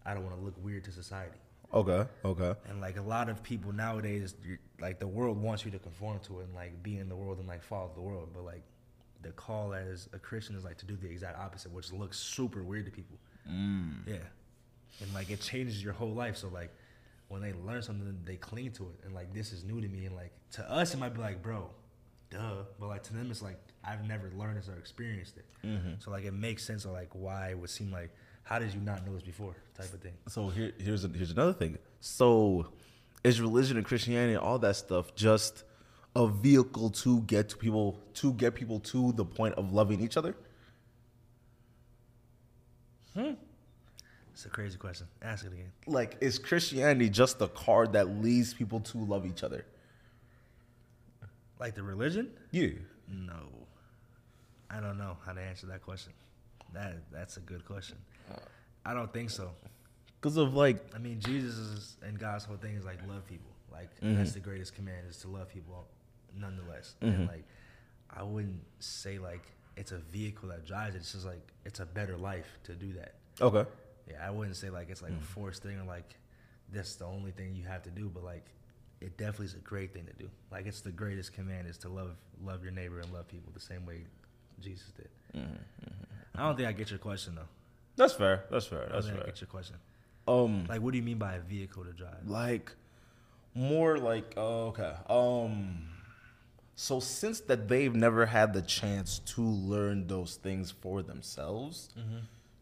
I 0.06 0.14
don't 0.14 0.24
want 0.24 0.36
to 0.36 0.44
look 0.44 0.56
weird 0.64 0.84
to 0.86 0.92
society. 0.92 1.38
Okay. 1.76 2.06
Okay. 2.24 2.54
And 2.70 2.80
like 2.80 2.98
a 2.98 3.02
lot 3.02 3.28
of 3.28 3.44
people 3.44 3.74
nowadays, 3.74 4.34
like 4.80 5.00
the 5.00 5.08
world 5.08 5.38
wants 5.38 5.66
you 5.66 5.72
to 5.72 5.80
conform 5.80 6.20
to 6.20 6.40
it 6.40 6.46
and 6.46 6.56
like 6.56 6.82
be 6.82 6.98
in 6.98 7.10
the 7.10 7.16
world 7.16 7.38
and 7.40 7.48
like 7.48 7.64
follow 7.64 7.92
the 7.94 8.02
world. 8.02 8.30
But 8.34 8.46
like 8.46 8.64
the 9.22 9.32
call 9.32 9.74
as 9.74 10.08
a 10.14 10.20
Christian 10.20 10.56
is 10.56 10.64
like 10.64 10.78
to 10.78 10.86
do 10.86 10.96
the 10.96 11.10
exact 11.10 11.38
opposite, 11.38 11.72
which 11.72 11.92
looks 11.92 12.18
super 12.18 12.64
weird 12.64 12.86
to 12.86 12.92
people. 12.92 13.18
Mm. 13.50 14.08
Yeah, 14.08 14.16
and 15.02 15.14
like 15.14 15.30
it 15.30 15.42
changes 15.42 15.84
your 15.84 15.94
whole 15.94 16.14
life. 16.14 16.38
So 16.38 16.48
like 16.48 16.74
when 17.28 17.42
they 17.42 17.54
learn 17.54 17.82
something, 17.82 18.20
they 18.24 18.38
cling 18.38 18.72
to 18.74 18.84
it, 18.84 19.06
and 19.06 19.14
like 19.14 19.34
this 19.34 19.52
is 19.52 19.66
new 19.66 19.82
to 19.82 19.88
me. 19.88 20.06
And 20.06 20.16
like 20.16 20.32
to 20.52 20.72
us, 20.72 20.94
it 20.94 20.98
might 20.98 21.14
be 21.14 21.20
like, 21.20 21.42
bro, 21.44 21.70
duh. 22.30 22.64
But 22.80 22.88
like 22.88 23.04
to 23.04 23.14
them, 23.14 23.30
it's 23.30 23.42
like 23.42 23.60
I've 23.84 24.08
never 24.08 24.32
learned 24.36 24.58
this 24.58 24.70
or 24.70 24.78
experienced 24.78 25.38
it. 25.38 25.46
Mm-hmm. 25.66 25.94
So 26.00 26.12
like 26.12 26.24
it 26.24 26.34
makes 26.34 26.64
sense 26.64 26.86
of 26.86 26.92
like 26.92 27.10
why 27.12 27.50
it 27.50 27.60
would 27.60 27.70
seem 27.70 27.92
like 27.92 28.12
how 28.46 28.60
did 28.60 28.74
you 28.74 28.80
not 28.80 29.06
know 29.06 29.14
this 29.14 29.24
before 29.24 29.56
type 29.76 29.94
of 29.94 30.00
thing. 30.00 30.14
So 30.28 30.50
here, 30.50 30.72
here's 30.78 31.04
a, 31.04 31.10
here's 31.10 31.32
another 31.32 31.54
thing. 31.54 31.78
So, 32.00 32.68
is 33.24 33.42
religion 33.42 33.78
and 33.78 33.86
Christianity 33.86 34.34
and 34.34 34.42
all 34.42 34.60
that 34.60 34.76
stuff 34.76 35.16
just 35.16 35.64
a 36.16 36.28
vehicle 36.28 36.92
to 36.92 37.22
get 37.22 37.50
to 37.50 37.58
people 37.58 38.00
to 38.16 38.34
get 38.34 38.56
people 38.56 38.80
to 38.80 39.12
the 39.12 39.26
point 39.26 39.56
of 39.56 39.74
loving 39.74 40.02
each 40.02 40.16
other? 40.16 40.36
Hmm. 43.14 43.34
It's 44.34 44.46
a 44.46 44.50
crazy 44.50 44.78
question. 44.78 45.08
Ask 45.22 45.46
it 45.46 45.54
again. 45.54 45.72
Like, 45.88 46.18
is 46.20 46.38
Christianity 46.38 47.10
just 47.10 47.40
the 47.40 47.48
card 47.48 47.94
that 47.94 48.22
leads 48.22 48.54
people 48.54 48.82
to 48.82 48.98
love 48.98 49.26
each 49.26 49.44
other? 49.44 49.66
Like 51.58 51.74
the 51.74 51.84
religion? 51.84 52.32
Yeah. 52.52 52.70
No. 53.08 53.48
I 54.70 54.82
don't 54.82 54.98
know 54.98 55.18
how 55.26 55.32
to 55.32 55.42
answer 55.42 55.68
that 55.68 55.82
question. 55.82 56.12
That 56.74 56.98
that's 57.12 57.38
a 57.38 57.40
good 57.40 57.66
question. 57.66 57.98
I 58.86 58.94
don't 58.94 59.12
think 59.12 59.30
so. 59.30 59.52
Because 60.20 60.38
of 60.38 60.54
like, 60.54 60.78
I 60.96 60.98
mean, 60.98 61.20
Jesus 61.20 61.56
is, 61.56 61.98
and 62.04 62.18
God's 62.20 62.46
whole 62.46 62.58
thing 62.58 62.76
is 62.76 62.86
like 62.86 63.00
love 63.08 63.26
people. 63.28 63.52
Like 63.72 63.90
that's 64.02 64.30
mm-hmm. 64.30 64.34
the 64.34 64.40
greatest 64.40 64.76
command 64.76 65.08
is 65.10 65.18
to 65.18 65.28
love 65.28 65.50
people, 65.50 65.88
nonetheless. 66.38 66.96
And 67.02 67.14
mm-hmm. 67.14 67.28
like, 67.28 67.46
I 68.10 68.24
wouldn't 68.24 68.62
say 68.80 69.20
like 69.20 69.52
it's 69.78 69.92
a 69.92 69.98
vehicle 69.98 70.50
that 70.50 70.66
drives 70.66 70.96
it. 70.96 71.00
It's 71.00 71.12
just 71.12 71.26
like 71.26 71.52
it's 71.66 71.80
a 71.80 71.86
better 71.86 72.18
life 72.18 72.48
to 72.64 72.74
do 72.74 72.94
that. 72.94 73.16
okay. 73.42 73.70
Yeah, 74.10 74.26
I 74.26 74.30
wouldn't 74.30 74.56
say 74.56 74.70
like 74.70 74.90
it's 74.90 75.02
like 75.02 75.14
a 75.14 75.16
mm. 75.16 75.24
forced 75.24 75.64
thing 75.64 75.80
or 75.80 75.84
like 75.84 76.16
that's 76.72 76.96
the 76.96 77.06
only 77.06 77.32
thing 77.32 77.56
you 77.56 77.64
have 77.64 77.82
to 77.84 77.90
do, 77.90 78.10
but 78.14 78.24
like 78.24 78.46
it 79.02 79.18
definitely 79.18 79.48
is 79.48 79.56
a 79.56 79.60
great 79.60 79.94
thing 79.94 80.06
to 80.06 80.14
do. 80.14 80.30
Like 80.52 80.68
it's 80.68 80.82
the 80.82 80.92
greatest 80.92 81.34
command 81.34 81.68
is 81.68 81.78
to 81.80 81.90
love 81.90 82.16
love 82.44 82.64
your 82.64 82.72
neighbor 82.72 83.00
and 83.00 83.12
love 83.12 83.28
people 83.28 83.52
the 83.54 83.60
same 83.60 83.86
way 83.86 84.02
Jesus 84.62 84.92
did. 84.96 85.10
Mm-hmm. 85.36 85.56
I 86.36 86.48
don't 86.48 86.56
think 86.56 86.68
I 86.68 86.72
get 86.72 86.92
your 86.92 87.00
question 87.00 87.36
though. 87.36 87.48
That's 87.98 88.14
fair. 88.14 88.46
That's 88.52 88.66
fair. 88.66 88.90
That's 88.92 89.08
fair. 89.08 89.24
get 89.26 89.40
your 89.42 89.48
question. 89.48 89.76
Um, 90.28 90.66
Like, 90.68 90.82
what 90.82 90.92
do 90.92 90.98
you 90.98 91.04
mean 91.04 91.18
by 91.18 91.36
a 91.36 91.40
vehicle 91.40 91.84
to 91.86 91.94
drive? 91.94 92.28
like 92.28 92.72
more 93.58 93.98
like 93.98 94.34
oh, 94.36 94.68
okay 94.68 94.92
um 95.10 95.88
so 96.76 97.00
since 97.00 97.40
that 97.40 97.70
they've 97.70 97.96
never 97.96 98.26
had 98.26 98.52
the 98.52 98.62
chance 98.62 99.20
to 99.20 99.42
learn 99.42 100.08
those 100.08 100.36
things 100.36 100.72
for 100.72 101.02
themselves 101.02 101.94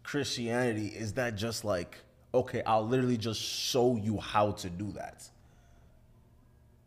christianity 0.03 0.87
is 0.89 1.13
that 1.13 1.35
just 1.35 1.65
like 1.65 1.97
okay 2.31 2.61
i'll 2.67 2.85
literally 2.87 3.17
just 3.17 3.41
show 3.41 3.95
you 3.95 4.19
how 4.19 4.51
to 4.51 4.69
do 4.69 4.91
that 4.91 5.27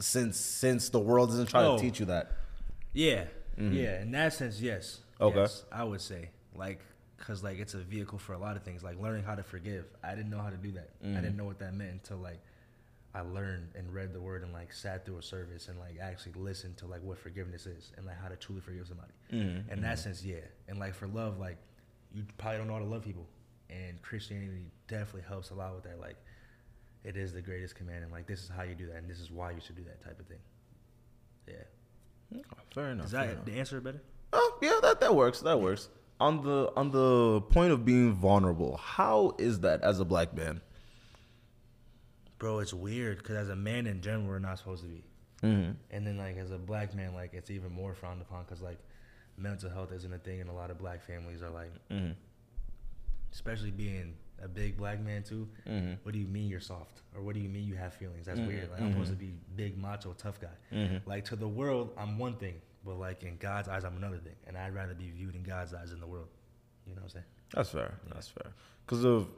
since 0.00 0.36
since 0.38 0.88
the 0.90 1.00
world 1.00 1.30
isn't 1.30 1.48
trying 1.48 1.66
Oh. 1.66 1.76
to 1.76 1.82
teach 1.82 1.98
you 2.00 2.06
that 2.06 2.30
Yeah, 2.92 3.24
yeah. 3.58 4.02
In 4.02 4.10
that 4.12 4.32
sense, 4.34 4.60
yes. 4.60 5.00
Okay. 5.20 5.36
Yes, 5.40 5.64
I 5.72 5.82
would 5.84 6.00
say 6.00 6.30
like 6.54 6.80
because 7.16 7.42
like 7.42 7.58
it's 7.58 7.74
a 7.74 7.78
vehicle 7.78 8.18
for 8.18 8.34
a 8.34 8.38
lot 8.38 8.56
of 8.56 8.62
things, 8.62 8.82
like 8.82 9.00
learning 9.00 9.24
how 9.24 9.34
to 9.34 9.42
forgive. 9.42 9.86
I 10.02 10.14
didn't 10.14 10.30
know 10.30 10.38
how 10.38 10.50
to 10.50 10.56
do 10.56 10.72
that. 10.72 10.90
I 11.02 11.06
mm-hmm. 11.06 11.14
didn't 11.16 11.36
know 11.36 11.44
what 11.44 11.58
that 11.60 11.74
meant 11.74 11.92
until 11.92 12.18
like 12.18 12.40
I 13.14 13.20
learned 13.20 13.68
and 13.74 13.92
read 13.94 14.12
the 14.12 14.20
word 14.20 14.42
and 14.42 14.52
like 14.52 14.72
sat 14.72 15.06
through 15.06 15.18
a 15.18 15.22
service 15.22 15.68
and 15.68 15.78
like 15.78 15.98
actually 16.00 16.32
listened 16.34 16.76
to 16.78 16.86
like 16.86 17.02
what 17.02 17.18
forgiveness 17.18 17.66
is 17.66 17.92
and 17.96 18.06
like 18.06 18.20
how 18.20 18.28
to 18.28 18.36
truly 18.36 18.60
forgive 18.60 18.86
somebody. 18.86 19.12
Mm-hmm. 19.32 19.72
In 19.72 19.82
that 19.82 19.96
mm-hmm. 19.96 20.02
sense, 20.02 20.24
yeah. 20.24 20.36
And 20.68 20.78
like 20.78 20.94
for 20.94 21.06
love, 21.06 21.38
like 21.38 21.56
you 22.12 22.24
probably 22.38 22.58
don't 22.58 22.66
know 22.66 22.74
how 22.74 22.80
to 22.80 22.84
love 22.84 23.04
people, 23.04 23.26
and 23.70 24.00
Christianity 24.02 24.66
definitely 24.88 25.24
helps 25.26 25.50
a 25.50 25.54
lot 25.54 25.74
with 25.74 25.84
that. 25.84 26.00
Like 26.00 26.16
it 27.04 27.16
is 27.16 27.32
the 27.32 27.42
greatest 27.42 27.74
command, 27.74 28.02
and 28.04 28.12
like 28.12 28.26
this 28.26 28.42
is 28.42 28.50
how 28.54 28.64
you 28.64 28.74
do 28.74 28.86
that, 28.88 28.96
and 28.96 29.08
this 29.08 29.20
is 29.20 29.30
why 29.30 29.52
you 29.52 29.60
should 29.60 29.76
do 29.76 29.84
that 29.84 30.04
type 30.04 30.20
of 30.20 30.26
thing. 30.26 30.40
Yeah. 31.48 31.54
Oh, 32.34 32.58
fair 32.74 32.90
enough 32.90 33.06
Is 33.06 33.12
fair 33.12 33.26
that 33.26 33.32
enough. 33.32 33.44
the 33.44 33.52
answer 33.52 33.80
better? 33.80 34.02
Oh, 34.32 34.58
yeah, 34.60 34.78
that 34.82 35.00
that 35.00 35.14
works. 35.14 35.40
That 35.40 35.60
works. 35.60 35.88
On 36.18 36.42
the 36.42 36.72
on 36.76 36.90
the 36.92 37.42
point 37.50 37.72
of 37.72 37.84
being 37.84 38.14
vulnerable, 38.14 38.78
how 38.78 39.34
is 39.38 39.60
that 39.60 39.82
as 39.82 40.00
a 40.00 40.04
black 40.04 40.34
man? 40.34 40.62
Bro, 42.38 42.60
it's 42.60 42.72
weird 42.74 43.18
because 43.18 43.36
as 43.36 43.48
a 43.48 43.56
man 43.56 43.86
in 43.86 44.00
general, 44.00 44.26
we're 44.26 44.38
not 44.38 44.58
supposed 44.58 44.82
to 44.82 44.88
be. 44.88 45.04
Mm-hmm. 45.42 45.72
And 45.90 46.06
then 46.06 46.16
like 46.16 46.36
as 46.38 46.50
a 46.50 46.58
black 46.58 46.94
man, 46.94 47.14
like 47.14 47.34
it's 47.34 47.50
even 47.50 47.72
more 47.72 47.94
frowned 47.94 48.22
upon 48.22 48.44
because 48.44 48.62
like 48.62 48.78
mental 49.36 49.68
health 49.70 49.92
isn't 49.92 50.12
a 50.12 50.18
thing, 50.18 50.40
and 50.40 50.48
a 50.48 50.52
lot 50.52 50.70
of 50.70 50.78
black 50.78 51.02
families 51.06 51.42
are 51.42 51.50
like, 51.50 51.70
Mm-hmm. 51.90 52.12
especially 53.32 53.70
being 53.70 54.14
a 54.42 54.48
big 54.48 54.76
black 54.76 55.00
man 55.00 55.22
too. 55.22 55.48
Mm-hmm. 55.68 55.94
What 56.02 56.12
do 56.12 56.18
you 56.18 56.26
mean 56.26 56.48
you're 56.48 56.60
soft, 56.60 57.02
or 57.14 57.22
what 57.22 57.34
do 57.34 57.40
you 57.40 57.48
mean 57.48 57.64
you 57.66 57.74
have 57.74 57.94
feelings? 57.94 58.26
That's 58.26 58.40
weird. 58.40 58.70
Like 58.70 58.80
I'm 58.80 58.92
supposed 58.92 59.10
to 59.10 59.16
be 59.16 59.32
big, 59.54 59.76
macho, 59.78 60.14
tough 60.16 60.40
guy. 60.40 60.48
Mm-hmm. 60.72 61.08
Like 61.08 61.24
to 61.26 61.36
the 61.36 61.48
world, 61.48 61.92
I'm 61.98 62.18
one 62.18 62.36
thing, 62.36 62.54
but 62.86 62.98
like 62.98 63.24
in 63.24 63.36
God's 63.36 63.68
eyes, 63.68 63.84
I'm 63.84 63.96
another 63.96 64.18
thing, 64.18 64.36
and 64.46 64.56
I'd 64.56 64.74
rather 64.74 64.94
be 64.94 65.10
viewed 65.10 65.34
in 65.34 65.42
God's 65.42 65.74
eyes 65.74 65.92
in 65.92 66.00
the 66.00 66.06
world. 66.06 66.28
You 66.86 66.94
know 66.94 67.02
what 67.02 67.06
I'm 67.06 67.10
saying? 67.10 67.24
That's 67.52 67.70
fair. 67.70 67.94
That's 68.12 68.28
fair. 68.28 68.52
Because 68.86 69.04
of, 69.04 69.28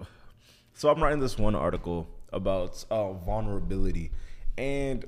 so 0.75 0.91
I'm 0.91 1.03
writing 1.03 1.21
this 1.21 1.39
one 1.39 1.55
article 1.55 2.09
about 2.33 2.85
uh, 2.91 3.13
vulnerability, 3.15 4.13
and 4.59 5.05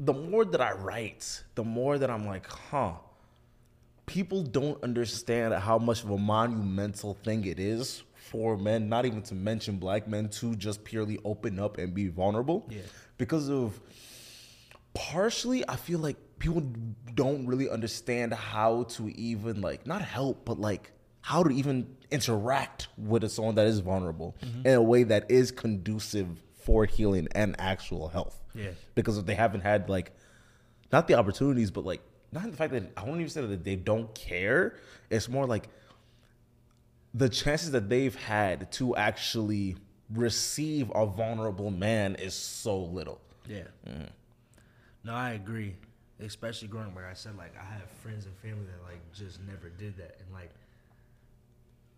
the 0.00 0.12
more 0.12 0.44
that 0.44 0.60
I 0.60 0.72
write, 0.72 1.44
the 1.54 1.64
more 1.64 1.98
that 1.98 2.10
I'm 2.10 2.26
like, 2.26 2.46
huh. 2.46 2.92
People 4.06 4.42
don't 4.42 4.82
understand 4.82 5.52
how 5.52 5.76
much 5.76 6.02
of 6.02 6.10
a 6.10 6.16
monumental 6.16 7.12
thing 7.12 7.44
it 7.44 7.60
is 7.60 8.04
for 8.14 8.56
men, 8.56 8.88
not 8.88 9.04
even 9.04 9.20
to 9.20 9.34
mention 9.34 9.76
black 9.76 10.08
men, 10.08 10.30
to 10.30 10.54
just 10.54 10.82
purely 10.82 11.18
open 11.26 11.58
up 11.58 11.76
and 11.76 11.92
be 11.92 12.08
vulnerable. 12.08 12.66
Yeah. 12.70 12.80
Because 13.18 13.50
of 13.50 13.78
partially 14.98 15.66
i 15.68 15.76
feel 15.76 16.00
like 16.00 16.16
people 16.38 16.62
don't 17.14 17.46
really 17.46 17.68
understand 17.68 18.32
how 18.32 18.84
to 18.84 19.08
even 19.18 19.60
like 19.60 19.86
not 19.86 20.02
help 20.02 20.44
but 20.44 20.58
like 20.58 20.92
how 21.20 21.42
to 21.42 21.50
even 21.50 21.96
interact 22.10 22.88
with 22.96 23.24
a 23.24 23.28
someone 23.28 23.54
that 23.56 23.66
is 23.66 23.80
vulnerable 23.80 24.36
mm-hmm. 24.42 24.66
in 24.66 24.74
a 24.74 24.82
way 24.82 25.02
that 25.02 25.30
is 25.30 25.50
conducive 25.50 26.28
for 26.54 26.84
healing 26.84 27.28
and 27.32 27.56
actual 27.58 28.08
health 28.08 28.40
Yeah. 28.54 28.70
because 28.94 29.18
if 29.18 29.26
they 29.26 29.34
haven't 29.34 29.62
had 29.62 29.88
like 29.88 30.12
not 30.92 31.08
the 31.08 31.14
opportunities 31.14 31.70
but 31.70 31.84
like 31.84 32.02
not 32.30 32.44
the 32.50 32.56
fact 32.56 32.72
that 32.72 32.92
i 32.96 33.02
won't 33.04 33.20
even 33.20 33.30
say 33.30 33.44
that 33.44 33.64
they 33.64 33.76
don't 33.76 34.14
care 34.14 34.76
it's 35.10 35.28
more 35.28 35.46
like 35.46 35.68
the 37.14 37.28
chances 37.28 37.70
that 37.72 37.88
they've 37.88 38.14
had 38.14 38.70
to 38.72 38.94
actually 38.96 39.76
receive 40.10 40.90
a 40.94 41.04
vulnerable 41.06 41.70
man 41.70 42.14
is 42.16 42.34
so 42.34 42.78
little 42.78 43.20
Yeah. 43.46 43.62
Mm. 43.86 44.08
No, 45.04 45.14
I 45.14 45.30
agree. 45.32 45.74
Especially 46.20 46.68
growing 46.68 46.88
up, 46.88 46.96
like 46.96 47.04
I 47.04 47.14
said, 47.14 47.36
like 47.36 47.54
I 47.56 47.64
have 47.64 47.88
friends 48.02 48.26
and 48.26 48.36
family 48.38 48.66
that 48.66 48.82
like 48.84 49.00
just 49.12 49.40
never 49.46 49.68
did 49.68 49.96
that, 49.98 50.16
and 50.20 50.32
like 50.32 50.50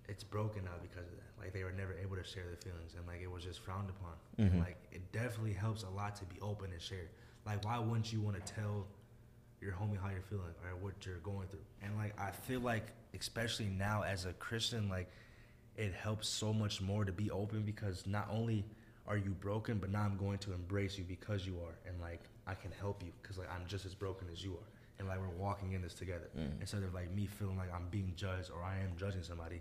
it's 0.09 0.25
broken 0.25 0.65
now 0.65 0.73
because 0.83 1.07
of 1.07 1.17
that. 1.17 1.43
Like 1.43 1.53
they 1.53 1.65
were 1.65 1.73
never 1.73 1.95
able 1.95 2.17
to 2.17 2.25
share 2.25 2.45
their 2.45 2.57
feelings, 2.57 2.95
and 2.97 3.07
like 3.07 3.23
it 3.23 3.31
was 3.31 3.45
just 3.45 3.61
frowned 3.61 3.89
upon. 3.89 4.13
And 4.37 4.51
mm-hmm. 4.51 4.61
like 4.61 4.77
it 4.93 5.11
definitely 5.13 5.55
helps 5.55 5.85
a 5.85 5.89
lot 5.89 6.17
to 6.17 6.25
be 6.25 6.37
open 6.43 6.71
and 6.73 6.83
share. 6.83 7.09
Like 7.47 7.65
why 7.65 7.79
wouldn't 7.79 8.13
you 8.13 8.21
want 8.21 8.45
to 8.45 8.53
tell 8.53 8.87
your 9.63 9.73
homie 9.73 10.01
how 10.01 10.11
you're 10.11 10.23
feeling 10.29 10.55
or 10.65 10.77
what 10.81 10.95
you're 11.07 11.19
going 11.19 11.49
through? 11.49 11.65
And 11.83 11.97
like 11.97 12.21
I 12.21 12.31
feel 12.31 12.61
like, 12.61 12.89
especially 13.19 13.67
now 13.67 14.03
as 14.03 14.27
a 14.27 14.33
Christian, 14.35 14.89
like 14.89 15.11
it 15.77 15.95
helps 15.95 16.29
so 16.29 16.53
much 16.53 16.83
more 16.83 17.05
to 17.05 17.13
be 17.13 17.31
open 17.31 17.63
because 17.63 18.07
not 18.07 18.29
only 18.31 18.65
are 19.07 19.17
you 19.17 19.31
broken, 19.31 19.79
but 19.79 19.91
now 19.91 20.03
I'm 20.03 20.17
going 20.17 20.39
to 20.39 20.53
embrace 20.53 20.99
you 20.99 21.05
because 21.05 21.47
you 21.47 21.55
are, 21.65 21.75
and 21.89 22.01
like 22.01 22.21
I 22.51 22.55
can 22.55 22.73
help 22.73 23.03
you 23.05 23.13
because 23.23 23.39
like 23.39 23.49
I'm 23.53 23.65
just 23.67 23.87
as 23.87 23.95
broken 23.95 24.27
as 24.33 24.43
you 24.43 24.53
are, 24.55 24.69
and 24.99 25.07
like 25.07 25.21
we're 25.21 25.29
walking 25.29 25.73
in 25.73 25.83
this 25.83 25.95
together. 25.95 26.29
Mm. 26.37 26.61
Instead 26.61 26.83
of 26.83 26.93
like 26.93 27.13
me 27.13 27.27
feeling 27.27 27.57
like 27.57 27.73
I'm 27.73 27.87
being 27.91 28.13
judged 28.17 28.51
or 28.51 28.65
I 28.65 28.79
am 28.79 28.91
judging 28.99 29.23
somebody, 29.23 29.61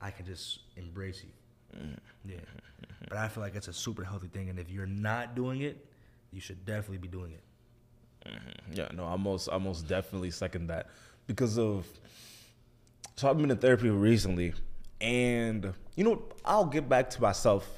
I 0.00 0.10
can 0.10 0.26
just 0.26 0.60
embrace 0.76 1.22
you. 1.22 1.78
Mm-hmm. 1.78 2.30
Yeah, 2.30 2.36
but 3.08 3.18
I 3.18 3.28
feel 3.28 3.42
like 3.42 3.54
it's 3.54 3.68
a 3.68 3.72
super 3.72 4.02
healthy 4.02 4.26
thing, 4.26 4.48
and 4.48 4.58
if 4.58 4.68
you're 4.68 4.86
not 4.86 5.36
doing 5.36 5.60
it, 5.60 5.86
you 6.32 6.40
should 6.40 6.64
definitely 6.64 6.98
be 6.98 7.08
doing 7.08 7.32
it. 7.32 7.42
Mm-hmm. 8.28 8.72
Yeah, 8.72 8.88
no, 8.94 9.06
I 9.06 9.16
most 9.16 9.48
I 9.52 9.58
most 9.58 9.86
definitely 9.86 10.32
second 10.32 10.66
that 10.68 10.88
because 11.28 11.56
of 11.56 11.86
so 13.16 13.30
I've 13.30 13.38
been 13.38 13.50
in 13.50 13.56
therapy 13.58 13.90
recently, 13.90 14.54
and 15.00 15.72
you 15.94 16.02
know 16.02 16.22
I'll 16.44 16.66
get 16.66 16.88
back 16.88 17.10
to 17.10 17.22
myself. 17.22 17.68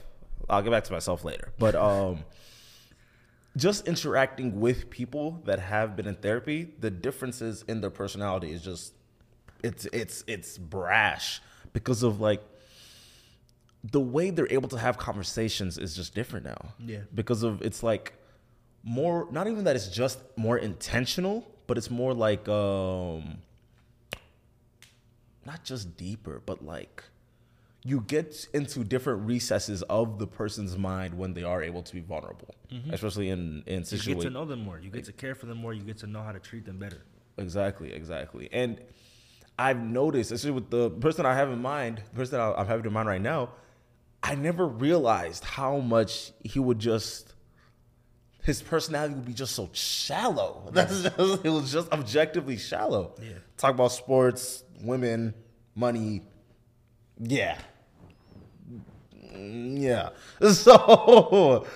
I'll 0.48 0.62
get 0.62 0.70
back 0.70 0.84
to 0.84 0.92
myself 0.92 1.24
later, 1.24 1.52
but 1.58 1.74
um, 1.74 2.24
just 3.56 3.88
interacting 3.88 4.60
with 4.60 4.90
people 4.90 5.42
that 5.46 5.58
have 5.58 5.96
been 5.96 6.06
in 6.06 6.14
therapy, 6.14 6.74
the 6.78 6.90
differences 6.90 7.64
in 7.66 7.80
their 7.80 7.90
personality 7.90 8.52
is 8.52 8.62
just 8.62 8.92
it's 9.62 9.86
it's 9.86 10.22
it's 10.26 10.58
brash 10.58 11.40
because 11.72 12.02
of 12.02 12.20
like 12.20 12.42
the 13.82 14.00
way 14.00 14.30
they're 14.30 14.50
able 14.50 14.68
to 14.68 14.78
have 14.78 14.98
conversations 14.98 15.78
is 15.78 15.96
just 15.96 16.14
different 16.14 16.44
now. 16.44 16.74
Yeah. 16.78 17.00
Because 17.14 17.42
of 17.42 17.62
it's 17.62 17.82
like 17.82 18.14
more 18.82 19.26
not 19.30 19.48
even 19.48 19.64
that 19.64 19.76
it's 19.76 19.88
just 19.88 20.20
more 20.36 20.58
intentional, 20.58 21.46
but 21.66 21.78
it's 21.78 21.90
more 21.90 22.12
like 22.12 22.48
um 22.48 23.38
not 25.46 25.64
just 25.64 25.96
deeper, 25.96 26.42
but 26.44 26.64
like 26.64 27.04
you 27.86 28.00
get 28.00 28.48
into 28.52 28.82
different 28.82 29.26
recesses 29.26 29.82
of 29.84 30.18
the 30.18 30.26
person's 30.26 30.76
mind 30.76 31.14
when 31.14 31.34
they 31.34 31.44
are 31.44 31.62
able 31.62 31.82
to 31.84 31.94
be 31.94 32.00
vulnerable, 32.00 32.54
mm-hmm. 32.72 32.92
especially 32.92 33.30
in 33.30 33.62
in 33.66 33.84
situations. 33.84 34.06
You 34.08 34.14
get 34.16 34.22
to 34.22 34.30
know 34.30 34.44
them 34.44 34.64
more. 34.64 34.80
You 34.80 34.90
get 34.90 35.04
to 35.04 35.12
care 35.12 35.36
for 35.36 35.46
them 35.46 35.58
more. 35.58 35.72
You 35.72 35.82
get 35.82 35.98
to 35.98 36.06
know 36.06 36.22
how 36.22 36.32
to 36.32 36.40
treat 36.40 36.64
them 36.64 36.78
better. 36.78 37.04
Exactly, 37.38 37.92
exactly. 37.92 38.48
And 38.50 38.80
I've 39.58 39.80
noticed, 39.80 40.32
especially 40.32 40.52
with 40.52 40.70
the 40.70 40.90
person 40.90 41.26
I 41.26 41.34
have 41.34 41.50
in 41.50 41.62
mind, 41.62 42.02
the 42.10 42.16
person 42.16 42.40
I- 42.40 42.54
I'm 42.54 42.66
having 42.66 42.84
in 42.86 42.92
mind 42.92 43.08
right 43.08 43.20
now, 43.20 43.50
I 44.22 44.34
never 44.34 44.66
realized 44.66 45.44
how 45.44 45.78
much 45.78 46.32
he 46.42 46.58
would 46.58 46.78
just, 46.78 47.34
his 48.42 48.60
personality 48.62 49.14
would 49.14 49.24
be 49.24 49.32
just 49.32 49.54
so 49.54 49.70
shallow. 49.72 50.68
That's 50.72 51.02
just, 51.02 51.44
it 51.44 51.50
was 51.50 51.72
just 51.72 51.92
objectively 51.92 52.56
shallow. 52.56 53.14
Yeah. 53.22 53.34
Talk 53.56 53.74
about 53.74 53.92
sports, 53.92 54.64
women, 54.82 55.34
money. 55.74 56.22
Yeah. 57.18 57.58
Mm, 59.36 59.80
Yeah. 59.80 60.10
So, 60.52 61.66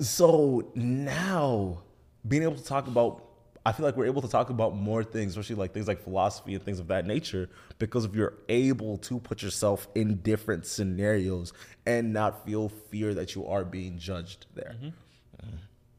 so 0.00 0.70
now 0.74 1.82
being 2.26 2.42
able 2.42 2.56
to 2.56 2.64
talk 2.64 2.86
about 2.86 3.24
I 3.64 3.70
feel 3.70 3.86
like 3.86 3.96
we're 3.96 4.06
able 4.06 4.22
to 4.22 4.28
talk 4.28 4.50
about 4.50 4.74
more 4.74 5.04
things, 5.04 5.32
especially 5.36 5.54
like 5.54 5.72
things 5.72 5.86
like 5.86 6.02
philosophy 6.02 6.54
and 6.56 6.64
things 6.64 6.80
of 6.80 6.88
that 6.88 7.06
nature, 7.06 7.48
because 7.78 8.04
if 8.04 8.12
you're 8.12 8.34
able 8.48 8.98
to 8.98 9.20
put 9.20 9.40
yourself 9.40 9.86
in 9.94 10.16
different 10.16 10.66
scenarios 10.66 11.52
and 11.86 12.12
not 12.12 12.44
feel 12.44 12.68
fear 12.90 13.14
that 13.14 13.36
you 13.36 13.46
are 13.46 13.64
being 13.64 13.98
judged 13.98 14.46
there. 14.56 14.74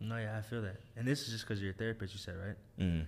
No, 0.02 0.18
yeah, 0.18 0.38
I 0.38 0.42
feel 0.42 0.62
that. 0.64 0.76
And 0.98 1.08
this 1.08 1.22
is 1.22 1.30
just 1.30 1.48
because 1.48 1.62
you're 1.62 1.72
a 1.72 1.76
therapist, 1.76 2.14
you 2.14 2.20
said, 2.20 2.36
right? 2.36 3.06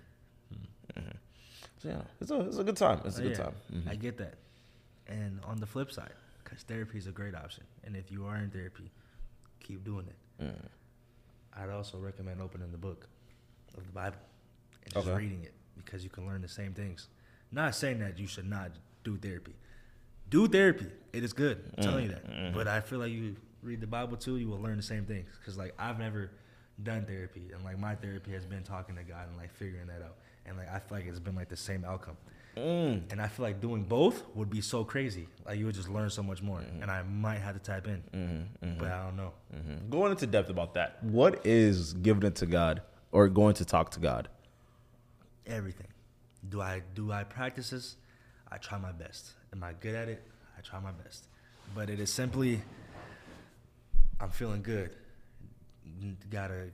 So 1.82 1.90
yeah, 1.90 2.02
it's 2.22 2.32
a 2.32 2.40
it's 2.48 2.58
a 2.58 2.64
good 2.64 2.78
time. 2.78 3.02
It's 3.04 3.18
a 3.18 3.22
Oh, 3.22 3.24
good 3.24 3.38
yeah, 3.38 3.44
time. 3.44 3.54
Mhm. 3.74 3.90
I 3.90 3.96
get 3.96 4.18
that. 4.20 4.36
And 5.08 5.42
on 5.44 5.60
the 5.60 5.66
flip 5.66 5.92
side, 5.92 6.14
because 6.46 6.64
therapy 6.64 6.98
is 6.98 7.08
a 7.08 7.12
great 7.12 7.36
option. 7.36 7.64
And 7.84 7.98
if 7.98 8.10
you 8.10 8.26
are 8.26 8.38
in 8.38 8.50
therapy, 8.50 8.90
keep 9.60 9.84
doing 9.84 10.06
it. 10.08 10.44
Mm. 10.44 10.68
I'd 11.58 11.70
also 11.70 11.98
recommend 11.98 12.42
opening 12.42 12.72
the 12.72 12.78
book 12.78 13.08
of 13.78 13.86
the 13.86 13.92
Bible 13.92 14.18
and 14.86 14.94
just 14.94 15.08
Okay. 15.08 15.18
reading 15.18 15.44
it 15.44 15.54
because 15.76 16.04
you 16.04 16.10
can 16.10 16.26
learn 16.26 16.42
the 16.42 16.48
same 16.48 16.74
things. 16.74 17.10
Not 17.52 17.76
saying 17.76 18.00
that 18.00 18.18
you 18.18 18.28
should 18.28 18.48
not 18.50 18.72
do 19.04 19.18
therapy. 19.18 19.56
Do 20.30 20.48
therapy. 20.48 20.88
It 21.14 21.24
is 21.24 21.34
good. 21.34 21.72
I'm 21.78 21.84
telling 21.84 22.04
you 22.06 22.10
that. 22.12 22.30
Mm-hmm. 22.30 22.56
But 22.56 22.68
I 22.68 22.80
feel 22.82 23.00
like 23.00 23.12
you 23.12 23.36
read 23.62 23.82
the 23.82 23.88
Bible 23.88 24.18
too, 24.18 24.38
you 24.38 24.48
will 24.48 24.62
learn 24.62 24.78
the 24.78 24.84
same 24.84 25.06
things. 25.06 25.30
Because, 25.40 25.58
like, 25.58 25.74
I've 25.78 26.00
never 26.00 26.32
done 26.82 27.06
therapy. 27.06 27.52
And, 27.54 27.64
like, 27.64 27.80
my 27.80 27.96
therapy 27.96 28.32
has 28.32 28.46
been 28.46 28.64
talking 28.64 28.96
to 28.96 29.04
God 29.04 29.28
and, 29.28 29.38
like, 29.38 29.52
figuring 29.54 29.88
that 29.88 30.02
out. 30.02 30.18
And, 30.46 30.58
like, 30.58 30.70
I 30.70 30.80
feel 30.80 30.98
like 30.98 31.08
it's 31.08 31.20
been, 31.20 31.36
like, 31.36 31.50
the 31.50 31.58
same 31.58 31.86
outcome. 31.86 32.18
Mm. 32.56 33.12
And 33.12 33.22
I 33.22 33.28
feel 33.28 33.44
like 33.46 33.60
doing 33.60 33.84
both 33.84 34.24
would 34.34 34.50
be 34.50 34.62
so 34.62 34.84
crazy. 34.84 35.28
Like, 35.46 35.60
you 35.60 35.66
would 35.66 35.76
just 35.76 35.90
learn 35.90 36.10
so 36.10 36.24
much 36.24 36.42
more. 36.42 36.60
Mm-hmm. 36.60 36.82
And 36.82 36.90
I 36.92 37.04
might 37.04 37.40
have 37.40 37.54
to 37.54 37.60
type 37.60 37.88
in. 37.88 38.48
But 38.80 38.92
I 38.92 39.04
don't 39.04 39.18
know. 39.18 39.34
Mhm. 39.54 39.90
Going 39.90 40.12
into 40.12 40.26
depth 40.28 40.50
about 40.50 40.74
that, 40.76 41.04
what 41.04 41.46
is 41.46 41.94
giving 41.94 42.24
it 42.24 42.36
to 42.38 42.46
God 42.46 42.82
or 43.12 43.28
going 43.28 43.56
to 43.56 43.66
talk 43.66 43.92
to 43.92 44.00
God? 44.00 44.30
everything. 45.48 45.88
Do 46.50 46.60
I 46.62 46.82
do 46.96 47.12
I 47.12 47.24
practice 47.24 47.70
this? 47.70 47.98
I 48.52 48.58
try 48.58 48.80
my 48.80 48.92
best. 48.92 49.34
Am 49.54 49.64
I 49.64 49.74
good 49.74 49.94
at 49.94 50.08
it? 50.10 50.24
I 50.58 50.62
try 50.62 50.80
my 50.80 50.92
best. 50.92 51.28
But 51.76 51.90
it 51.90 52.00
is 52.00 52.12
simply 52.12 52.62
I'm 54.20 54.30
feeling 54.32 54.64
good. 54.64 54.96
Gotta 56.32 56.70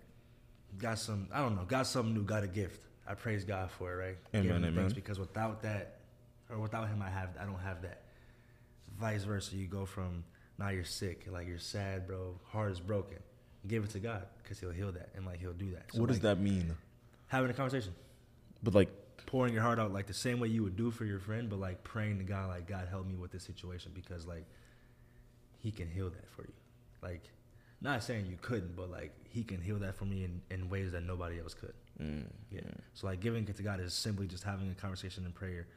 got 0.78 1.00
some 1.00 1.28
I 1.34 1.40
don't 1.42 1.56
know, 1.56 1.66
got 1.66 1.88
something 1.88 2.14
new, 2.14 2.24
got 2.24 2.44
a 2.44 2.48
gift. 2.48 2.80
I 3.08 3.14
praise 3.14 3.44
God 3.44 3.72
for 3.72 3.92
it, 3.92 3.96
right? 3.96 4.18
Amen, 4.36 4.64
amen. 4.64 4.92
because 4.94 5.20
without 5.20 5.62
that 5.64 6.00
or 6.50 6.60
without 6.60 6.88
him 6.88 7.02
I 7.02 7.10
have 7.10 7.30
I 7.40 7.46
don't 7.46 7.60
have 7.60 7.82
that. 7.84 8.04
Vice 9.00 9.24
versa, 9.24 9.56
you 9.56 9.68
go 9.68 9.86
from 9.86 10.24
now 10.60 10.70
you're 10.70 10.84
sick, 10.84 11.26
like 11.32 11.48
you're 11.48 11.58
sad, 11.58 12.08
bro, 12.08 12.40
heart 12.46 12.72
is 12.72 12.80
broken. 12.80 13.18
Give 13.68 13.84
it 13.84 13.92
to 13.92 14.00
God 14.00 14.26
because 14.42 14.60
he'll 14.60 14.72
heal 14.72 14.92
that 14.92 15.10
and 15.16 15.26
like 15.26 15.40
he'll 15.40 15.54
do 15.54 15.72
that. 15.72 15.86
So, 15.94 16.00
what 16.00 16.08
does 16.08 16.18
like, 16.18 16.38
that 16.38 16.40
mean? 16.40 16.76
Having 17.28 17.52
a 17.52 17.54
conversation 17.54 17.94
But 18.62 18.76
like, 18.76 18.90
pouring 19.26 19.54
your 19.54 19.64
heart 19.64 19.80
out 19.80 19.94
like 19.94 20.08
the 20.08 20.14
same 20.14 20.40
way 20.40 20.50
you 20.50 20.64
would 20.64 20.76
do 20.76 20.92
for 20.92 21.06
your 21.06 21.20
friend, 21.20 21.50
but 21.50 21.60
like 21.60 21.84
praying 21.84 22.18
to 22.20 22.24
God, 22.24 22.50
like 22.50 22.68
God 22.68 22.88
help 22.90 23.06
me 23.06 23.16
with 23.16 23.32
this 23.32 23.44
situation 23.44 23.92
because 23.94 24.28
like 24.28 24.46
He 25.60 25.72
can 25.72 25.90
heal 25.90 26.10
that 26.10 26.30
for 26.30 26.44
you. 26.44 26.54
Like, 27.02 27.24
not 27.82 28.04
saying 28.04 28.28
you 28.28 28.38
couldn't, 28.42 28.76
but 28.76 28.92
like 28.92 29.14
He 29.30 29.44
can 29.44 29.62
heal 29.62 29.80
that 29.80 29.96
for 29.96 30.06
me 30.06 30.24
in, 30.24 30.42
in 30.52 30.70
ways 30.70 30.92
that 30.92 31.04
nobody 31.04 31.40
else 31.40 31.54
could. 31.54 31.74
Mm, 32.02 32.26
Yeah. 32.50 32.62
So 32.94 33.08
like 33.08 33.20
giving 33.20 33.48
it 33.48 33.56
to 33.58 33.64
God 33.64 33.80
is 33.80 33.94
simply 33.94 34.28
just 34.28 34.44
having 34.44 34.70
a 34.72 34.76
conversation 34.76 35.26
in 35.26 35.32
prayer, 35.32 35.68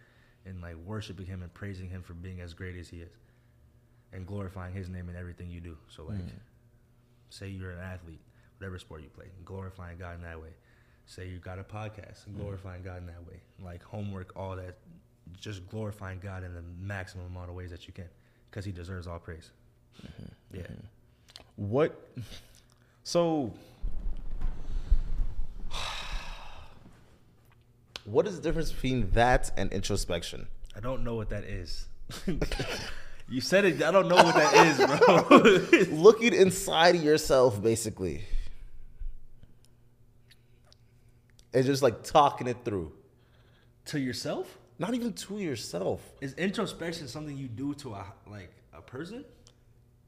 and 0.46 0.60
like 0.60 0.76
worshiping 0.84 1.26
Him 1.26 1.42
and 1.42 1.52
praising 1.52 1.88
Him 1.88 2.02
for 2.02 2.14
being 2.14 2.40
as 2.40 2.54
great 2.54 2.76
as 2.76 2.88
He 2.88 2.98
is, 2.98 3.12
and 4.12 4.26
glorifying 4.26 4.74
His 4.74 4.88
name 4.88 5.08
in 5.08 5.16
everything 5.16 5.50
you 5.50 5.60
do. 5.60 5.76
So 5.88 6.04
like, 6.04 6.18
mm. 6.18 6.30
say 7.30 7.48
you're 7.48 7.72
an 7.72 7.80
athlete, 7.80 8.20
whatever 8.58 8.78
sport 8.78 9.02
you 9.02 9.08
play, 9.08 9.26
glorifying 9.44 9.98
God 9.98 10.16
in 10.16 10.22
that 10.22 10.40
way. 10.40 10.50
Say 11.06 11.28
you 11.28 11.38
got 11.38 11.58
a 11.58 11.64
podcast, 11.64 12.28
mm. 12.28 12.38
glorifying 12.38 12.82
God 12.82 12.98
in 12.98 13.06
that 13.06 13.26
way. 13.26 13.40
Like 13.62 13.82
homework, 13.82 14.32
all 14.36 14.56
that, 14.56 14.78
just 15.38 15.68
glorifying 15.68 16.18
God 16.18 16.44
in 16.44 16.54
the 16.54 16.62
maximum 16.80 17.26
amount 17.26 17.50
of 17.50 17.54
ways 17.54 17.70
that 17.70 17.86
you 17.86 17.92
can, 17.92 18.08
because 18.50 18.64
He 18.64 18.72
deserves 18.72 19.06
all 19.06 19.18
praise. 19.18 19.50
Mm-hmm. 20.02 20.56
Yeah. 20.56 20.62
Mm-hmm. 20.62 21.68
what? 21.68 22.08
So, 23.06 23.52
what 28.04 28.26
is 28.26 28.36
the 28.36 28.42
difference 28.42 28.70
between 28.72 29.10
that 29.12 29.50
and 29.56 29.72
introspection? 29.72 30.46
I 30.76 30.80
don't 30.80 31.04
know 31.04 31.14
what 31.14 31.30
that 31.30 31.44
is. 31.44 31.86
you 33.28 33.40
said 33.40 33.64
it. 33.64 33.82
I 33.82 33.90
don't 33.90 34.08
know 34.08 34.16
what 34.16 34.34
that 34.34 34.66
is, 34.66 35.88
bro. 35.88 35.96
Looking 36.02 36.34
inside 36.34 36.96
yourself, 36.96 37.62
basically, 37.62 38.22
and 41.52 41.64
just 41.64 41.82
like 41.82 42.02
talking 42.02 42.46
it 42.46 42.58
through. 42.64 42.92
to 43.86 43.98
yourself? 43.98 44.58
Not 44.78 44.94
even 44.94 45.12
to 45.12 45.38
yourself. 45.38 46.00
Is 46.20 46.34
introspection 46.34 47.06
something 47.08 47.36
you 47.36 47.48
do 47.48 47.74
to 47.74 47.94
a 47.94 48.04
like 48.26 48.52
a 48.72 48.82
person? 48.82 49.24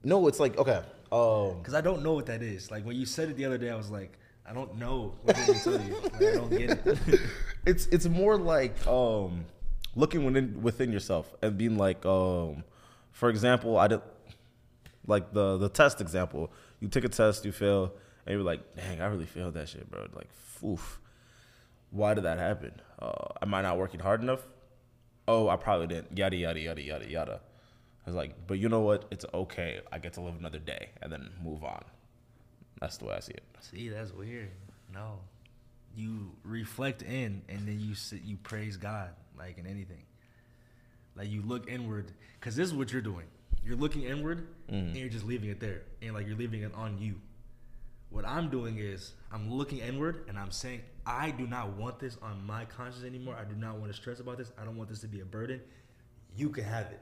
No, 0.02 0.26
it's 0.28 0.40
like 0.40 0.59
okay. 0.59 0.82
Um, 1.12 1.59
Because 1.59 1.74
I 1.74 1.80
don't 1.80 2.02
know 2.02 2.14
what 2.14 2.26
that 2.26 2.42
is. 2.42 2.70
Like 2.70 2.85
when 2.85 2.96
you 2.96 3.06
said 3.06 3.30
it 3.30 3.37
the 3.37 3.44
other 3.44 3.59
day, 3.59 3.70
I 3.70 3.76
was 3.76 3.90
like, 3.90 4.18
I 4.48 4.52
don't 4.52 4.76
know 4.78 5.12
what 5.22 5.37
did 5.37 5.56
tell 5.56 5.80
you. 5.80 5.96
I 6.14 6.18
don't 6.35 6.50
get 6.50 6.87
it. 6.87 7.20
it's 7.66 7.87
it's 7.87 8.06
more 8.06 8.37
like 8.37 8.87
um 8.87 9.44
looking 9.96 10.24
within 10.24 10.62
within 10.62 10.92
yourself 10.92 11.35
and 11.42 11.59
being 11.59 11.76
like 11.76 12.04
um 12.06 12.62
for 13.11 13.28
example 13.30 13.78
i 13.78 13.88
did 13.88 14.00
like 15.06 15.32
the 15.32 15.56
the 15.56 15.68
test 15.68 16.00
example. 16.00 16.52
You 16.80 16.88
take 16.88 17.04
a 17.04 17.09
test 17.09 17.44
you 17.44 17.52
fail 17.52 17.92
and 18.26 18.35
you're 18.35 18.42
like 18.44 18.61
dang 18.76 19.00
i 19.00 19.06
really 19.06 19.26
failed 19.26 19.54
that 19.54 19.68
shit 19.68 19.90
bro. 19.90 20.06
Like 20.14 20.28
oof. 20.64 21.00
Why 21.90 22.14
did 22.14 22.24
that 22.24 22.38
happen? 22.38 22.72
Uh 23.00 23.12
am 23.42 23.52
i 23.54 23.62
not 23.62 23.78
working 23.78 24.00
hard 24.00 24.22
enough? 24.22 24.46
Oh 25.26 25.48
i 25.48 25.56
probably 25.56 25.88
didn't. 25.88 26.16
Yada 26.16 26.37
yada 26.37 26.61
yada 26.61 26.82
yada 26.82 27.11
yada. 27.11 27.40
I 28.06 28.11
was 28.11 28.14
like 28.14 28.46
but 28.46 28.59
you 28.59 28.68
know 28.68 28.80
what? 28.80 29.06
It's 29.11 29.24
okay. 29.35 29.80
I 29.90 29.98
get 29.98 30.12
to 30.14 30.20
live 30.20 30.37
another 30.38 30.61
day 30.61 30.90
and 31.02 31.11
then 31.12 31.30
move 31.42 31.64
on 31.64 31.85
that's 32.87 32.99
the 32.99 33.05
way 33.05 33.14
i 33.14 33.20
see 33.20 33.33
it 33.33 33.42
See, 33.70 33.88
that's 33.88 34.12
weird. 34.12 34.51
No, 34.94 35.18
you 35.96 36.31
reflect 36.44 37.03
in, 37.03 37.42
and 37.49 37.66
then 37.66 37.81
you 37.81 37.94
sit, 37.94 38.22
you 38.22 38.37
praise 38.37 38.77
God, 38.77 39.11
like 39.37 39.59
in 39.59 39.66
anything. 39.66 40.05
Like 41.16 41.31
you 41.31 41.42
look 41.42 41.68
inward, 41.68 42.12
because 42.38 42.55
this 42.55 42.68
is 42.68 42.75
what 42.75 42.92
you're 42.92 43.03
doing. 43.03 43.27
You're 43.64 43.77
looking 43.77 44.03
inward, 44.03 44.46
mm-hmm. 44.70 44.75
and 44.75 44.96
you're 44.96 45.09
just 45.09 45.27
leaving 45.27 45.51
it 45.51 45.59
there, 45.59 45.83
and 46.01 46.14
like 46.14 46.27
you're 46.27 46.37
leaving 46.37 46.62
it 46.62 46.72
on 46.75 46.99
you. 46.99 47.16
What 48.11 48.25
I'm 48.25 48.51
doing 48.51 48.79
is 48.79 49.14
I'm 49.33 49.53
looking 49.53 49.79
inward, 49.79 50.27
and 50.29 50.38
I'm 50.38 50.53
saying 50.53 50.83
I 51.05 51.33
do 51.33 51.46
not 51.46 51.77
want 51.77 51.99
this 51.99 52.16
on 52.22 52.46
my 52.46 52.66
conscience 52.66 53.05
anymore. 53.05 53.37
I 53.37 53.44
do 53.44 53.57
not 53.57 53.79
want 53.79 53.90
to 53.90 53.96
stress 53.96 54.20
about 54.20 54.38
this. 54.38 54.53
I 54.61 54.64
don't 54.64 54.77
want 54.77 54.90
this 54.90 55.01
to 55.01 55.09
be 55.09 55.20
a 55.20 55.25
burden. 55.25 55.61
You 56.37 56.51
can 56.51 56.62
have 56.64 56.87
it. 56.87 57.01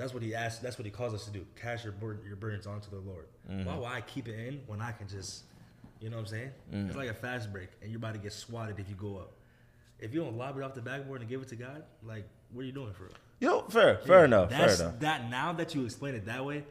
That's 0.00 0.14
what 0.14 0.22
he 0.22 0.34
asked. 0.34 0.62
That's 0.62 0.78
what 0.78 0.86
he 0.86 0.90
calls 0.90 1.12
us 1.12 1.26
to 1.26 1.30
do. 1.30 1.44
Cast 1.60 1.84
your 1.84 1.92
burden, 1.92 2.22
your 2.26 2.36
burdens 2.36 2.66
onto 2.66 2.88
the 2.90 3.00
Lord. 3.00 3.26
Why 3.46 3.76
would 3.76 3.84
I 3.86 4.00
keep 4.00 4.28
it 4.28 4.34
in 4.38 4.62
when 4.66 4.80
I 4.80 4.92
can 4.92 5.06
just 5.06 5.44
You 6.00 6.08
know 6.08 6.16
what 6.16 6.22
I'm 6.22 6.26
saying? 6.28 6.50
Mm. 6.72 6.86
It's 6.88 6.96
like 6.96 7.10
a 7.10 7.14
fast 7.14 7.52
break, 7.52 7.68
and 7.82 7.90
you're 7.90 7.98
about 7.98 8.14
to 8.14 8.18
get 8.18 8.32
swatted 8.32 8.78
if 8.78 8.88
you 8.88 8.94
go 8.94 9.18
up. 9.18 9.32
If 9.98 10.14
you 10.14 10.22
don't 10.22 10.36
lob 10.38 10.56
it 10.56 10.62
off 10.62 10.72
the 10.74 10.80
backboard 10.80 11.20
and 11.20 11.28
give 11.28 11.42
it 11.42 11.48
to 11.48 11.56
God, 11.56 11.82
like, 12.02 12.26
what 12.52 12.62
are 12.62 12.64
you 12.64 12.72
doing 12.72 12.94
for 12.94 13.04
real? 13.04 13.12
Yo, 13.40 13.62
fair, 13.68 13.98
fair 13.98 14.20
Yeah, 14.20 14.24
enough, 14.24 14.50
fair 14.50 14.58
That's, 14.66 14.80
enough. 14.80 15.00
That 15.00 15.30
now 15.30 15.52
that 15.52 15.74
you 15.74 15.84
explain 15.84 16.14
it 16.14 16.24
that 16.24 16.44
way, 16.44 16.64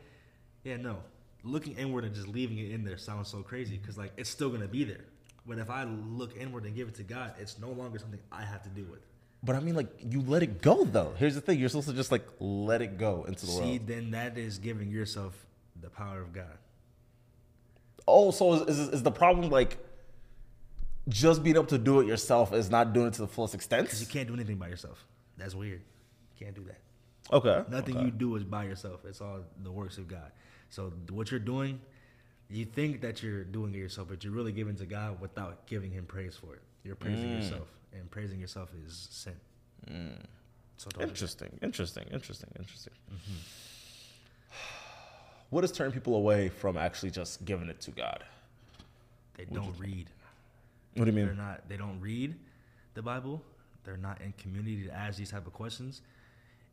yeah, 0.63 0.77
no. 0.77 0.97
Looking 1.43 1.77
inward 1.77 2.03
and 2.05 2.13
just 2.15 2.27
leaving 2.27 2.57
it 2.57 2.71
in 2.71 2.83
there 2.83 2.97
sounds 2.97 3.29
so 3.29 3.43
crazy 3.43 3.77
because 3.77 3.97
like 3.97 4.11
it's 4.17 4.29
still 4.29 4.49
gonna 4.49 4.67
be 4.67 4.83
there. 4.83 5.05
But 5.45 5.59
if 5.59 5.69
I 5.69 5.83
look 5.83 6.35
inward 6.35 6.65
and 6.65 6.75
give 6.75 6.87
it 6.87 6.95
to 6.95 7.03
God, 7.03 7.33
it's 7.39 7.59
no 7.59 7.69
longer 7.69 7.99
something 7.99 8.19
I 8.31 8.41
have 8.43 8.63
to 8.63 8.69
do 8.69 8.83
with. 8.85 8.99
But 9.41 9.55
I 9.55 9.59
mean, 9.59 9.75
like, 9.75 9.87
you 10.01 10.21
let 10.21 10.43
it 10.43 10.61
go 10.61 10.83
though. 10.83 11.13
Here's 11.17 11.35
the 11.35 11.41
thing: 11.41 11.59
you're 11.59 11.69
supposed 11.69 11.87
to 11.87 11.93
just 11.93 12.11
like 12.11 12.27
let 12.39 12.81
it 12.81 12.97
go 12.97 13.25
into 13.27 13.45
the 13.45 13.51
See, 13.51 13.57
world. 13.57 13.69
See, 13.69 13.77
then 13.77 14.11
that 14.11 14.37
is 14.37 14.57
giving 14.57 14.89
yourself 14.91 15.33
the 15.81 15.89
power 15.89 16.21
of 16.21 16.33
God. 16.33 16.57
Oh, 18.07 18.31
so 18.31 18.53
is, 18.53 18.79
is, 18.79 18.89
is 18.89 19.03
the 19.03 19.11
problem 19.11 19.49
like 19.49 19.77
just 21.07 21.43
being 21.43 21.55
able 21.55 21.65
to 21.67 21.77
do 21.77 21.99
it 21.99 22.07
yourself 22.07 22.53
is 22.53 22.69
not 22.69 22.93
doing 22.93 23.07
it 23.07 23.13
to 23.13 23.21
the 23.21 23.27
fullest 23.27 23.53
extent? 23.53 23.83
Because 23.83 24.01
you 24.01 24.07
can't 24.07 24.27
do 24.27 24.33
anything 24.33 24.57
by 24.57 24.67
yourself. 24.67 25.05
That's 25.37 25.55
weird. 25.55 25.81
You 26.37 26.45
can't 26.45 26.55
do 26.55 26.65
that. 26.65 26.79
Okay. 27.31 27.63
Nothing 27.69 27.97
okay. 27.97 28.05
you 28.05 28.11
do 28.11 28.35
is 28.35 28.43
by 28.43 28.65
yourself. 28.65 29.05
It's 29.05 29.21
all 29.21 29.39
the 29.63 29.71
works 29.71 29.97
of 29.97 30.07
God. 30.07 30.31
So 30.69 30.91
what 31.09 31.31
you're 31.31 31.39
doing, 31.39 31.79
you 32.49 32.65
think 32.65 33.01
that 33.01 33.21
you're 33.21 33.43
doing 33.43 33.73
it 33.73 33.77
yourself, 33.77 34.07
but 34.09 34.23
you're 34.23 34.33
really 34.33 34.51
giving 34.51 34.75
to 34.77 34.85
God 34.85 35.21
without 35.21 35.67
giving 35.67 35.91
Him 35.91 36.05
praise 36.05 36.35
for 36.35 36.55
it. 36.55 36.61
You're 36.83 36.95
praising 36.95 37.29
Mm. 37.29 37.41
yourself, 37.41 37.67
and 37.93 38.09
praising 38.09 38.39
yourself 38.39 38.69
is 38.85 39.07
sin. 39.11 39.35
So 40.77 40.89
don't 40.91 40.99
do. 41.03 41.09
Interesting, 41.09 41.59
interesting, 41.61 42.07
interesting, 42.11 42.49
interesting. 42.57 42.93
Mm-hmm. 43.11 43.39
What 45.49 45.63
is 45.63 45.71
turning 45.71 45.93
people 45.93 46.15
away 46.15 46.49
from 46.49 46.77
actually 46.77 47.11
just 47.11 47.43
giving 47.45 47.69
it 47.69 47.81
to 47.81 47.91
God? 47.91 48.23
They 49.35 49.45
don't 49.45 49.77
read. 49.79 50.09
What 50.95 51.05
do 51.05 51.11
you 51.11 51.15
mean? 51.15 51.25
They're 51.25 51.35
not. 51.35 51.67
They 51.69 51.77
don't 51.77 51.99
read 51.99 52.35
the 52.93 53.01
Bible. 53.01 53.43
They're 53.83 53.97
not 53.97 54.21
in 54.21 54.33
community 54.33 54.83
to 54.85 54.93
ask 54.93 55.17
these 55.17 55.31
type 55.31 55.47
of 55.47 55.53
questions, 55.53 56.01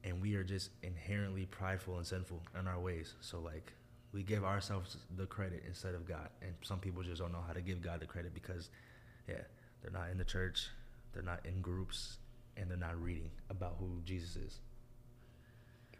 and 0.04 0.20
we 0.20 0.34
are 0.34 0.44
just 0.44 0.70
inherently 0.82 1.46
prideful 1.46 1.96
and 1.96 2.06
sinful 2.06 2.42
in 2.58 2.66
our 2.66 2.78
ways. 2.78 3.14
So 3.20 3.40
like, 3.40 3.72
we 4.16 4.22
give 4.22 4.44
ourselves 4.44 4.96
the 5.18 5.26
credit 5.26 5.62
instead 5.68 5.94
of 5.94 6.08
God, 6.08 6.30
and 6.40 6.52
some 6.62 6.78
people 6.78 7.02
just 7.02 7.20
don't 7.20 7.32
know 7.32 7.44
how 7.46 7.52
to 7.52 7.60
give 7.60 7.82
God 7.82 8.00
the 8.00 8.06
credit 8.06 8.32
because, 8.32 8.70
yeah, 9.28 9.42
they're 9.82 9.90
not 9.90 10.08
in 10.10 10.16
the 10.16 10.24
church, 10.24 10.70
they're 11.12 11.22
not 11.22 11.44
in 11.44 11.60
groups, 11.60 12.16
and 12.56 12.70
they're 12.70 12.78
not 12.78 12.98
reading 13.00 13.30
about 13.50 13.76
who 13.78 14.00
Jesus 14.06 14.36
is. 14.36 14.60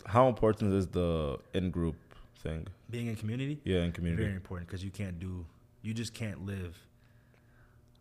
How 0.06 0.28
important 0.28 0.72
is 0.72 0.86
the 0.86 1.38
in 1.52 1.70
group 1.70 1.96
thing? 2.38 2.66
Being 2.88 3.08
in 3.08 3.16
community, 3.16 3.60
Yeah, 3.64 3.82
in 3.82 3.92
community. 3.92 4.22
very 4.22 4.34
important 4.34 4.66
because 4.66 4.82
you 4.82 4.90
can't 4.90 5.20
do, 5.20 5.44
you 5.82 5.92
just 5.92 6.14
can't 6.14 6.46
live 6.46 6.74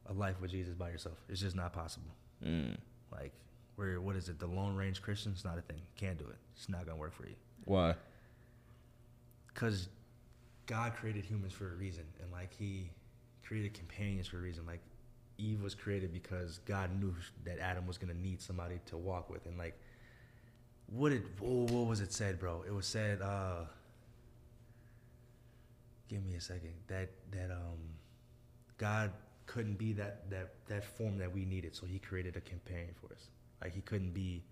a 0.06 0.13
life 0.13 0.39
with 0.39 0.51
Jesus 0.51 0.75
by 0.75 0.91
yourself. 0.91 1.17
It's 1.28 1.41
just 1.41 1.58
not 1.58 1.73
possible. 1.73 2.12
Mm. 2.41 2.78
Like, 3.12 3.34
where 3.75 3.99
what 3.99 4.15
is 4.15 4.30
it? 4.30 4.39
The 4.39 4.47
Lone 4.47 4.78
Range 4.78 5.01
Christian? 5.01 5.34
It's 5.34 5.43
not 5.43 5.58
a 5.58 5.62
thing. 5.62 5.82
Can't 5.97 6.17
do 6.17 6.25
it. 6.25 6.38
It's 6.56 6.69
not 6.69 6.86
gonna 6.86 6.97
work 6.97 7.13
for 7.13 7.25
you. 7.25 7.36
Why? 7.65 7.95
Cause 9.54 9.89
God 10.67 10.93
created 10.95 11.25
humans 11.25 11.54
for 11.54 11.71
a 11.71 11.75
reason, 11.75 12.04
and 12.21 12.32
like 12.32 12.54
He 12.54 12.89
created 13.45 13.73
companions 13.73 14.28
for 14.28 14.38
a 14.38 14.41
reason. 14.41 14.65
Like 14.65 14.82
Eve 15.38 15.62
was 15.62 15.75
created 15.75 16.13
because 16.13 16.60
God 16.65 16.89
knew 16.99 17.13
that 17.45 17.60
Adam 17.60 17.86
was 17.86 17.97
gonna 17.97 18.13
need 18.13 18.41
somebody 18.41 18.80
to 18.88 18.97
walk 18.97 19.30
with, 19.30 19.45
and 19.45 19.58
like, 19.58 19.78
what 20.88 21.10
did 21.10 21.23
oh, 21.43 21.63
what 21.65 21.88
was 21.88 21.99
it 22.01 22.12
said, 22.13 22.39
bro? 22.39 22.63
It 22.67 22.73
was 22.73 22.86
said. 22.86 23.21
uh 23.21 23.65
Give 26.08 26.23
me 26.23 26.36
a 26.36 26.41
second. 26.41 26.73
That 26.88 27.10
that 27.32 27.51
um, 27.51 27.80
God 28.78 29.12
couldn't 29.47 29.78
be 29.78 29.93
that 29.93 30.30
that 30.30 30.54
that 30.67 30.84
form 30.84 31.17
that 31.17 31.34
we 31.34 31.45
needed, 31.45 31.75
so 31.75 31.86
He 31.86 31.97
created 31.99 32.36
a 32.36 32.41
companion 32.41 32.93
for 32.99 33.12
us. 33.13 33.30
Like 33.62 33.73
He 33.73 33.82
couldn't 33.82 34.13
be. 34.13 34.43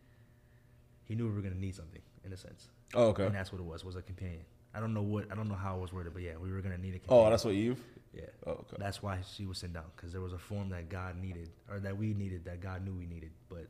He 1.06 1.16
knew 1.16 1.28
we 1.28 1.34
were 1.34 1.42
gonna 1.42 1.56
need 1.56 1.76
something 1.76 2.02
in 2.26 2.34
a 2.34 2.38
sense. 2.38 2.70
Oh, 2.96 3.10
okay. 3.10 3.26
And 3.26 3.36
that's 3.36 3.52
what 3.52 3.60
it 3.60 3.66
was. 3.66 3.86
Was 3.86 3.96
a 3.96 4.02
companion. 4.02 4.46
I 4.76 4.80
don't 4.80 4.94
know 4.94 5.02
what 5.02 5.32
I 5.32 5.36
don't 5.36 5.50
know 5.50 5.56
how 5.56 5.78
it 5.78 5.82
was 5.82 5.94
worded, 5.94 6.14
but 6.14 6.24
yeah, 6.24 6.34
we 6.42 6.52
were 6.52 6.62
gonna 6.62 6.78
need 6.78 6.96
a 6.96 7.00
companion. 7.00 7.28
Oh, 7.28 7.30
that's 7.30 7.46
what 7.46 7.54
Eve. 7.54 7.80
yeah. 8.14 8.24
Oh, 8.48 8.52
okay. 8.52 8.78
That's 8.80 9.02
why 9.04 9.20
she 9.36 9.46
was 9.46 9.58
sent 9.60 9.74
down 9.74 9.84
because 9.96 10.12
there 10.12 10.22
was 10.22 10.34
a 10.34 10.38
form 10.38 10.70
that 10.70 10.90
God 10.90 11.22
needed 11.22 11.50
or 11.70 11.80
that 11.80 11.96
we 11.98 12.14
needed 12.14 12.46
that 12.46 12.62
God 12.62 12.84
knew 12.86 12.94
we 12.94 13.06
needed. 13.06 13.32
But 13.50 13.68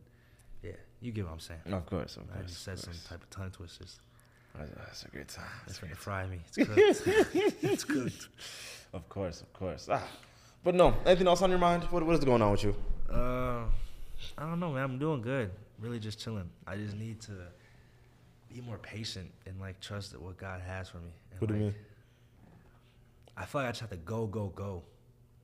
yeah, 0.63 0.71
you 1.01 1.11
get 1.11 1.25
what 1.25 1.33
I'm 1.33 1.39
saying. 1.39 1.59
Of 1.71 1.85
course, 1.85 2.15
of 2.17 2.27
course. 2.31 2.39
I 2.43 2.47
just 2.47 2.63
said 2.63 2.79
some 2.79 2.93
type 3.07 3.21
of 3.21 3.29
tongue 3.29 3.51
twisters. 3.51 3.99
That's 4.55 5.03
a 5.03 5.07
great 5.09 5.27
time. 5.27 5.45
That's 5.65 5.79
gonna 5.79 5.95
fry 5.95 6.25
me. 6.27 6.39
It's 6.57 7.03
cooked. 7.03 7.63
it's 7.63 7.83
good. 7.83 8.13
Of 8.93 9.09
course, 9.09 9.41
of 9.41 9.51
course. 9.53 9.87
Ah. 9.91 10.07
But 10.63 10.75
no, 10.75 10.95
anything 11.05 11.27
else 11.27 11.41
on 11.41 11.49
your 11.49 11.59
mind? 11.59 11.83
What, 11.85 12.03
what 12.05 12.13
is 12.15 12.23
going 12.23 12.41
on 12.41 12.51
with 12.51 12.63
you? 12.63 12.75
uh, 13.11 13.63
I 14.37 14.41
don't 14.41 14.59
know, 14.59 14.71
man. 14.71 14.83
I'm 14.83 14.99
doing 14.99 15.21
good. 15.21 15.51
Really, 15.79 15.99
just 15.99 16.19
chilling. 16.19 16.49
I 16.65 16.77
just 16.77 16.95
need 16.95 17.19
to 17.21 17.31
be 18.53 18.61
more 18.61 18.77
patient 18.77 19.31
and 19.45 19.59
like 19.59 19.79
trust 19.79 20.11
that 20.11 20.21
what 20.21 20.37
God 20.37 20.61
has 20.61 20.89
for 20.89 20.97
me. 20.97 21.11
And, 21.31 21.41
What 21.41 21.49
do 21.49 21.55
you 21.55 21.65
like, 21.65 21.73
mean? 21.73 21.83
I 23.35 23.45
feel 23.45 23.61
like 23.61 23.69
I 23.69 23.71
just 23.71 23.81
have 23.81 23.89
to 23.89 23.97
go, 23.97 24.27
go, 24.27 24.47
go, 24.55 24.83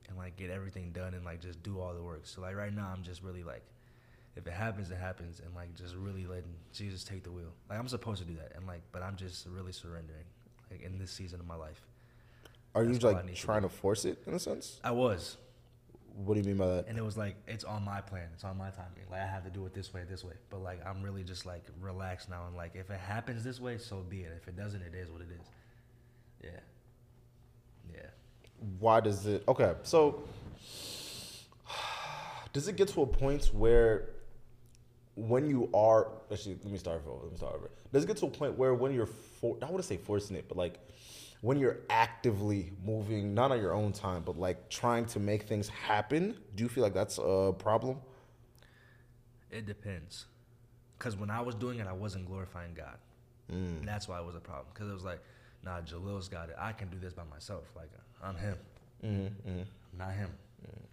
and 0.08 0.16
like 0.16 0.36
get 0.36 0.50
everything 0.50 0.92
done 0.92 1.14
and 1.14 1.24
like 1.24 1.40
just 1.40 1.62
do 1.62 1.80
all 1.80 1.92
the 1.94 2.02
work. 2.02 2.22
So 2.24 2.40
like 2.40 2.56
right 2.56 2.74
now, 2.74 2.90
I'm 2.94 3.02
just 3.02 3.22
really 3.22 3.42
like, 3.42 3.62
if 4.36 4.46
it 4.46 4.52
happens, 4.52 4.90
it 4.90 4.96
happens, 4.96 5.40
and 5.40 5.52
like 5.56 5.74
just 5.74 5.96
really 5.96 6.24
letting 6.24 6.54
Jesus 6.72 7.02
take 7.02 7.24
the 7.24 7.32
wheel. 7.32 7.52
Like 7.68 7.78
I'm 7.80 7.88
supposed 7.88 8.22
to 8.22 8.28
do 8.28 8.36
that, 8.36 8.52
and 8.54 8.64
like, 8.66 8.82
but 8.92 9.02
I'm 9.02 9.16
just 9.16 9.46
really 9.46 9.72
surrendering, 9.72 10.24
like 10.70 10.82
in 10.82 10.98
this 10.98 11.10
season 11.10 11.40
of 11.40 11.46
my 11.46 11.56
life. 11.56 11.84
Are 12.74 12.84
you 12.84 12.92
That's 12.92 13.04
I 13.04 13.08
like 13.08 13.24
need 13.26 13.34
to 13.34 13.42
trying 13.42 13.62
to 13.62 13.68
force 13.68 14.04
it 14.04 14.22
in 14.28 14.34
a 14.34 14.38
sense? 14.38 14.80
I 14.84 14.92
was, 14.92 15.36
What 16.24 16.34
do 16.34 16.40
you 16.40 16.46
mean 16.46 16.56
by 16.56 16.66
that? 16.66 16.86
and 16.88 16.98
it 16.98 17.04
was 17.04 17.16
like 17.16 17.36
it's 17.46 17.64
on 17.64 17.84
my 17.84 18.00
plan, 18.00 18.28
it's 18.34 18.44
on 18.44 18.58
my 18.58 18.70
timing. 18.70 19.04
Like 19.10 19.20
I 19.20 19.26
have 19.26 19.44
to 19.44 19.50
do 19.50 19.64
it 19.66 19.74
this 19.74 19.92
way, 19.94 20.02
this 20.08 20.22
way. 20.22 20.34
But 20.50 20.62
like 20.62 20.84
I'm 20.86 21.02
really 21.02 21.24
just 21.24 21.46
like 21.46 21.64
relaxed 21.80 22.28
now, 22.28 22.46
and 22.46 22.56
like 22.56 22.74
if 22.74 22.90
it 22.90 23.00
happens 23.00 23.42
this 23.42 23.60
way, 23.60 23.78
so 23.78 24.04
be 24.08 24.20
it. 24.22 24.32
If 24.40 24.48
it 24.48 24.56
doesn't, 24.56 24.82
it 24.82 24.94
is 24.94 25.10
what 25.10 25.22
it 25.22 25.28
is. 25.30 25.46
Yeah. 26.42 26.50
Yeah. 27.94 28.06
Why 28.78 29.00
does 29.00 29.26
it? 29.26 29.44
Okay, 29.48 29.72
so 29.82 30.22
does 32.52 32.68
it 32.68 32.76
get 32.76 32.88
to 32.88 33.02
a 33.02 33.06
point 33.06 33.46
where 33.54 34.10
when 35.16 35.46
you 35.46 35.68
are 35.74 36.08
actually 36.32 36.56
let 36.62 36.72
me 36.72 36.78
start 36.78 37.02
over. 37.06 37.22
Let 37.22 37.32
me 37.32 37.36
start 37.36 37.54
over. 37.54 37.70
Does 37.92 38.04
it 38.04 38.06
get 38.06 38.16
to 38.18 38.26
a 38.26 38.30
point 38.30 38.56
where 38.56 38.74
when 38.74 38.92
you're 38.92 39.06
for 39.06 39.56
I 39.62 39.66
wouldn't 39.66 39.84
say 39.84 39.96
forcing 39.96 40.36
it, 40.36 40.48
but 40.48 40.56
like 40.56 40.78
when 41.40 41.58
you're 41.58 41.78
actively 41.88 42.72
moving, 42.84 43.34
not 43.34 43.50
on 43.50 43.60
your 43.60 43.72
own 43.72 43.92
time, 43.92 44.22
but 44.24 44.38
like 44.38 44.68
trying 44.68 45.06
to 45.06 45.20
make 45.20 45.44
things 45.44 45.68
happen, 45.68 46.36
do 46.54 46.62
you 46.62 46.68
feel 46.68 46.82
like 46.82 46.94
that's 46.94 47.18
a 47.18 47.54
problem? 47.58 47.98
It 49.50 49.66
depends. 49.66 50.26
Because 50.98 51.16
when 51.16 51.30
I 51.30 51.40
was 51.40 51.54
doing 51.54 51.78
it, 51.78 51.86
I 51.86 51.92
wasn't 51.92 52.26
glorifying 52.26 52.74
God. 52.74 52.98
Mm. 53.50 53.78
And 53.78 53.88
that's 53.88 54.06
why 54.06 54.18
it 54.20 54.24
was 54.24 54.36
a 54.36 54.40
problem. 54.40 54.66
Because 54.72 54.90
it 54.90 54.92
was 54.92 55.04
like, 55.04 55.20
nah, 55.64 55.80
Jalil's 55.80 56.28
got 56.28 56.50
it. 56.50 56.56
I 56.58 56.72
can 56.72 56.88
do 56.88 56.98
this 56.98 57.14
by 57.14 57.24
myself. 57.24 57.64
Like, 57.74 57.90
I'm 58.22 58.36
him, 58.36 58.56
Mm-hmm, 59.04 59.48
mm-hmm. 59.48 59.60
I'm 59.92 59.98
not 59.98 60.12
him. 60.12 60.30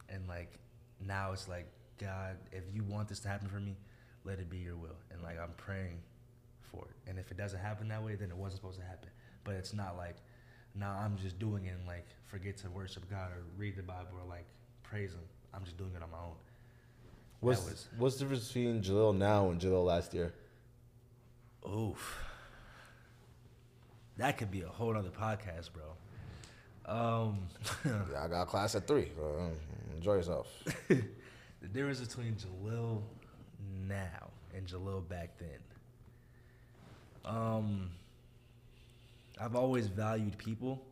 And 0.10 0.26
like, 0.30 0.54
now 1.06 1.34
it's 1.34 1.50
like, 1.50 1.68
God, 2.00 2.38
if 2.54 2.64
you 2.74 2.84
want 2.84 3.10
this 3.10 3.20
to 3.20 3.28
happen 3.28 3.50
for 3.50 3.60
me, 3.60 3.76
let 4.24 4.40
it 4.40 4.50
be 4.50 4.58
your 4.58 4.78
will. 4.78 4.96
And 5.12 5.22
like, 5.22 5.38
I'm 5.40 5.52
praying 5.58 6.00
for 6.72 6.86
it. 6.86 7.10
And 7.10 7.20
if 7.20 7.32
it 7.32 7.38
doesn't 7.38 7.60
happen 7.60 7.90
that 7.90 8.02
way, 8.02 8.16
then 8.16 8.30
it 8.30 8.38
wasn't 8.38 8.62
supposed 8.62 8.80
to 8.80 8.86
happen. 8.86 9.10
But 9.44 9.56
it's 9.56 9.74
not 9.74 9.98
like, 9.98 10.16
now 10.80 10.98
I'm 11.04 11.18
just 11.18 11.40
doing 11.40 11.66
it 11.66 11.76
and 11.78 11.88
like, 11.88 12.06
forget 12.28 12.58
to 12.58 12.70
worship 12.70 13.10
God 13.10 13.32
or 13.32 13.44
read 13.58 13.76
the 13.76 13.84
Bible 13.84 14.20
or 14.22 14.28
like, 14.30 14.46
praise 14.84 15.12
Him. 15.14 15.22
I'm 15.54 15.64
just 15.64 15.78
doing 15.78 15.92
it 15.96 16.04
on 16.04 16.12
my 16.12 16.18
own. 16.18 16.36
What's 17.40 17.64
was- 17.64 17.88
what's 17.98 18.16
the 18.16 18.22
difference 18.22 18.48
between 18.48 18.82
Jalil 18.82 19.16
now 19.16 19.50
and 19.50 19.60
Jalil 19.62 19.86
last 19.86 20.14
year? 20.14 20.34
Oof. 21.68 22.24
That 24.18 24.38
could 24.38 24.50
be 24.50 24.62
a 24.62 24.68
whole 24.68 24.96
other 24.98 25.10
podcast, 25.10 25.70
bro. 25.74 25.94
Um, 26.86 27.40
I 28.18 28.28
got 28.28 28.48
class 28.48 28.74
at 28.76 28.88
three. 28.88 29.12
Enjoy 29.96 30.14
yourself. 30.14 30.48
the 30.88 31.68
difference 31.74 32.00
between 32.00 32.36
Jalil 32.36 33.02
now 33.88 34.32
and 34.56 34.66
Jalil 34.66 35.08
back 35.08 35.38
then. 35.38 35.60
Um, 37.26 37.92
I've 39.40 39.56
always 39.56 39.88
valued 39.88 40.38
people, 40.38 40.86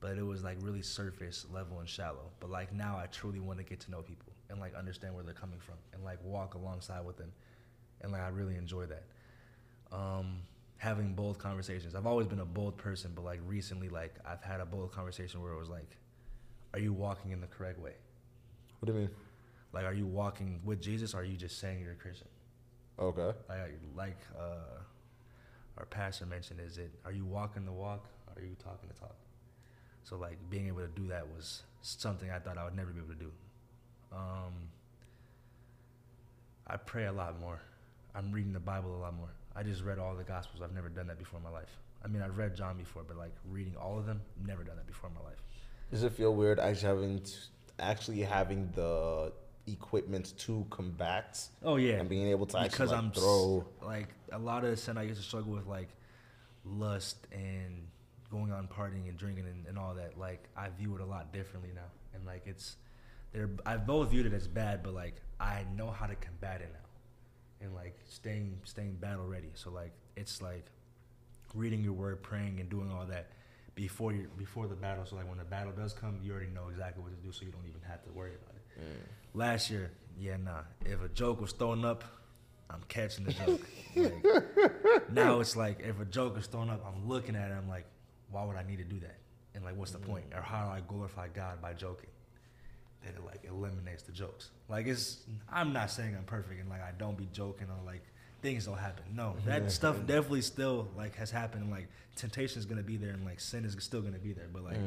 but 0.00 0.18
it 0.18 0.24
was 0.24 0.42
like 0.42 0.58
really 0.60 0.82
surface 0.82 1.46
level 1.52 1.80
and 1.80 1.88
shallow. 1.88 2.30
But 2.40 2.50
like 2.50 2.72
now, 2.72 2.96
I 2.96 3.06
truly 3.06 3.40
want 3.40 3.58
to 3.58 3.64
get 3.64 3.80
to 3.80 3.90
know 3.90 4.02
people 4.02 4.32
and 4.50 4.60
like 4.60 4.74
understand 4.74 5.14
where 5.14 5.24
they're 5.24 5.34
coming 5.34 5.60
from 5.60 5.74
and 5.92 6.04
like 6.04 6.18
walk 6.22 6.54
alongside 6.54 7.04
with 7.04 7.16
them, 7.16 7.32
and 8.00 8.12
like 8.12 8.22
I 8.22 8.28
really 8.28 8.56
enjoy 8.56 8.86
that. 8.86 9.04
Um, 9.92 10.38
having 10.78 11.12
bold 11.12 11.38
conversations. 11.38 11.94
I've 11.94 12.06
always 12.06 12.26
been 12.26 12.40
a 12.40 12.44
bold 12.44 12.76
person, 12.76 13.12
but 13.14 13.24
like 13.24 13.40
recently, 13.46 13.88
like 13.88 14.14
I've 14.24 14.42
had 14.42 14.60
a 14.60 14.66
bold 14.66 14.92
conversation 14.92 15.42
where 15.42 15.52
it 15.52 15.58
was 15.58 15.68
like, 15.68 15.96
"Are 16.72 16.80
you 16.80 16.92
walking 16.92 17.32
in 17.32 17.40
the 17.40 17.46
correct 17.46 17.78
way? 17.78 17.94
What 18.78 18.86
do 18.86 18.92
you 18.92 19.00
mean? 19.00 19.10
Like, 19.72 19.84
are 19.84 19.92
you 19.92 20.06
walking 20.06 20.60
with 20.64 20.80
Jesus? 20.80 21.14
or 21.14 21.18
Are 21.20 21.24
you 21.24 21.36
just 21.36 21.58
saying 21.58 21.80
you're 21.80 21.92
a 21.92 21.96
Christian?" 21.96 22.28
Okay. 22.98 23.36
like 23.48 23.78
like 23.94 24.18
uh, 24.38 24.80
our 25.78 25.86
pastor 25.86 26.26
mentioned, 26.26 26.60
is 26.60 26.78
it 26.78 26.90
are 27.04 27.12
you 27.12 27.24
walking 27.24 27.64
the 27.64 27.72
walk? 27.72 28.06
Or 28.26 28.42
are 28.42 28.44
you 28.44 28.56
talking 28.62 28.88
the 28.88 28.98
talk? 28.98 29.16
So 30.02 30.16
like 30.16 30.38
being 30.50 30.66
able 30.68 30.80
to 30.80 30.88
do 30.88 31.08
that 31.08 31.26
was 31.34 31.62
something 31.82 32.30
I 32.30 32.38
thought 32.38 32.58
I 32.58 32.64
would 32.64 32.76
never 32.76 32.90
be 32.90 33.00
able 33.00 33.14
to 33.14 33.20
do. 33.20 33.30
Um, 34.12 34.54
I 36.66 36.76
pray 36.76 37.06
a 37.06 37.12
lot 37.12 37.38
more. 37.40 37.60
I'm 38.14 38.32
reading 38.32 38.52
the 38.52 38.60
Bible 38.60 38.96
a 38.96 39.00
lot 39.00 39.14
more. 39.14 39.30
I 39.54 39.62
just 39.62 39.82
read 39.82 39.98
all 39.98 40.14
the 40.14 40.24
Gospels. 40.24 40.62
I've 40.62 40.74
never 40.74 40.88
done 40.88 41.06
that 41.08 41.18
before 41.18 41.38
in 41.38 41.44
my 41.44 41.50
life. 41.50 41.78
I 42.04 42.08
mean, 42.08 42.22
I've 42.22 42.38
read 42.38 42.56
John 42.56 42.76
before, 42.76 43.02
but 43.06 43.16
like 43.16 43.34
reading 43.48 43.74
all 43.76 43.98
of 43.98 44.06
them, 44.06 44.20
never 44.46 44.62
done 44.62 44.76
that 44.76 44.86
before 44.86 45.10
in 45.10 45.16
my 45.16 45.28
life. 45.28 45.42
Does 45.90 46.02
it 46.02 46.12
feel 46.12 46.34
weird 46.34 46.58
actually 46.58 46.88
having 46.88 47.20
to, 47.20 47.32
actually 47.78 48.20
having 48.20 48.70
the 48.74 49.32
equipment 49.72 50.36
to 50.38 50.66
combat 50.70 51.40
Oh 51.62 51.76
yeah, 51.76 51.94
and 51.94 52.08
being 52.08 52.28
able 52.28 52.46
to 52.46 52.58
actually 52.58 52.70
because 52.70 52.90
like, 52.90 52.98
I'm 52.98 53.10
throw? 53.12 53.66
like 53.82 54.08
a 54.32 54.38
lot 54.38 54.64
of 54.64 54.70
the 54.70 54.76
sin 54.76 54.98
I 54.98 55.02
used 55.02 55.20
to 55.20 55.26
struggle 55.26 55.52
with 55.52 55.66
like 55.66 55.88
lust 56.64 57.26
and 57.32 57.86
going 58.30 58.52
on 58.52 58.68
partying 58.68 59.08
and 59.08 59.16
drinking 59.16 59.46
and, 59.46 59.66
and 59.66 59.78
all 59.78 59.94
that. 59.94 60.18
Like 60.18 60.48
I 60.56 60.68
view 60.70 60.94
it 60.94 61.00
a 61.00 61.06
lot 61.06 61.32
differently 61.32 61.70
now, 61.74 61.90
and 62.14 62.24
like 62.26 62.42
it's 62.46 62.76
they're 63.32 63.50
I've 63.66 63.86
both 63.86 64.10
viewed 64.10 64.26
it 64.26 64.32
as 64.32 64.46
bad, 64.48 64.82
but 64.82 64.94
like 64.94 65.16
I 65.40 65.64
know 65.76 65.90
how 65.90 66.06
to 66.06 66.14
combat 66.14 66.60
it 66.60 66.70
now, 66.72 67.66
and 67.66 67.74
like 67.74 67.98
staying 68.08 68.58
staying 68.64 68.94
battle 68.94 69.26
ready. 69.26 69.50
So 69.54 69.70
like 69.70 69.92
it's 70.16 70.42
like 70.42 70.66
reading 71.54 71.82
your 71.82 71.92
word, 71.92 72.22
praying, 72.22 72.60
and 72.60 72.68
doing 72.68 72.90
all 72.90 73.06
that 73.06 73.30
before 73.74 74.12
you 74.12 74.28
before 74.36 74.66
the 74.66 74.74
battle. 74.74 75.06
So 75.06 75.16
like 75.16 75.28
when 75.28 75.38
the 75.38 75.44
battle 75.44 75.72
does 75.72 75.92
come, 75.92 76.18
you 76.22 76.32
already 76.32 76.50
know 76.50 76.68
exactly 76.68 77.02
what 77.02 77.10
to 77.10 77.26
do, 77.26 77.32
so 77.32 77.44
you 77.44 77.52
don't 77.52 77.66
even 77.66 77.80
have 77.86 78.02
to 78.04 78.10
worry 78.10 78.32
about 78.34 78.56
it. 78.56 78.80
Mm. 78.80 79.06
Last 79.34 79.70
year, 79.70 79.92
yeah, 80.18 80.36
nah. 80.36 80.60
If 80.84 81.02
a 81.02 81.08
joke 81.08 81.40
was 81.40 81.52
thrown 81.52 81.84
up, 81.84 82.04
I'm 82.70 82.82
catching 82.88 83.24
the 83.24 83.32
joke. 83.32 83.60
Like, 83.96 85.12
now 85.12 85.40
it's 85.40 85.56
like 85.56 85.80
if 85.80 85.98
a 85.98 86.04
joke 86.04 86.38
is 86.38 86.46
thrown 86.46 86.70
up, 86.70 86.84
I'm 86.86 87.08
looking 87.08 87.34
at 87.34 87.50
it. 87.50 87.54
I'm 87.54 87.68
like, 87.68 87.84
why 88.30 88.44
would 88.44 88.54
I 88.54 88.62
need 88.62 88.78
to 88.78 88.84
do 88.84 89.00
that? 89.00 89.16
And 89.54 89.64
like, 89.64 89.76
what's 89.76 89.90
the 89.90 89.98
point? 89.98 90.26
Or 90.36 90.40
how 90.40 90.66
do 90.66 90.70
I 90.70 90.80
glorify 90.86 91.28
God 91.28 91.60
by 91.60 91.72
joking? 91.72 92.10
That 93.02 93.14
it 93.16 93.24
like 93.24 93.44
eliminates 93.48 94.02
the 94.04 94.12
jokes. 94.12 94.50
Like 94.68 94.86
it's, 94.86 95.24
I'm 95.50 95.72
not 95.72 95.90
saying 95.90 96.14
I'm 96.16 96.24
perfect 96.24 96.60
and 96.60 96.68
like 96.68 96.82
I 96.82 96.92
don't 96.96 97.16
be 97.16 97.28
joking 97.32 97.66
or 97.68 97.84
like 97.84 98.02
things 98.40 98.66
don't 98.66 98.78
happen. 98.78 99.04
No, 99.16 99.34
that 99.46 99.72
stuff 99.72 99.96
definitely 100.06 100.42
still 100.42 100.86
like 100.96 101.16
has 101.16 101.30
happened. 101.30 101.64
And, 101.64 101.72
like 101.72 101.88
temptation 102.14 102.60
is 102.60 102.66
gonna 102.66 102.82
be 102.82 102.96
there 102.98 103.10
and 103.10 103.24
like 103.24 103.40
sin 103.40 103.64
is 103.64 103.76
still 103.80 104.02
gonna 104.02 104.18
be 104.18 104.32
there. 104.32 104.48
But 104.52 104.64
like 104.64 104.78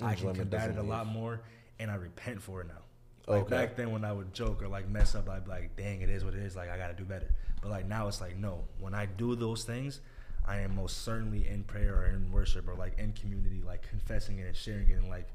I 0.00 0.14
can 0.14 0.34
combat 0.34 0.70
it 0.70 0.78
a 0.78 0.82
lot 0.82 1.06
more, 1.06 1.42
and 1.78 1.90
I 1.90 1.96
repent 1.96 2.40
for 2.40 2.62
it 2.62 2.68
now. 2.68 2.82
Like 3.26 3.42
Okay. 3.42 3.50
back 3.50 3.76
then 3.76 3.92
when 3.92 4.04
I 4.04 4.12
would 4.12 4.32
joke 4.34 4.62
or 4.62 4.68
like 4.68 4.88
mess 4.88 5.14
up, 5.14 5.28
I'd 5.28 5.44
be 5.44 5.50
like, 5.50 5.76
"Dang, 5.76 6.00
it 6.02 6.10
is 6.10 6.24
what 6.24 6.34
it 6.34 6.40
is." 6.40 6.56
Like 6.56 6.70
I 6.70 6.76
gotta 6.76 6.94
do 6.94 7.04
better. 7.04 7.28
But 7.60 7.70
like 7.70 7.86
now 7.86 8.08
it's 8.08 8.20
like, 8.20 8.36
no. 8.36 8.64
When 8.80 8.94
I 8.94 9.06
do 9.06 9.36
those 9.36 9.62
things, 9.64 10.00
I 10.46 10.58
am 10.58 10.74
most 10.74 11.02
certainly 11.04 11.46
in 11.46 11.62
prayer 11.64 11.94
or 11.94 12.06
in 12.06 12.32
worship 12.32 12.66
or 12.68 12.74
like 12.74 12.98
in 12.98 13.12
community, 13.12 13.62
like 13.64 13.88
confessing 13.88 14.38
it 14.40 14.46
and 14.48 14.56
sharing 14.56 14.88
it, 14.90 14.94
and 14.94 15.08
like 15.08 15.28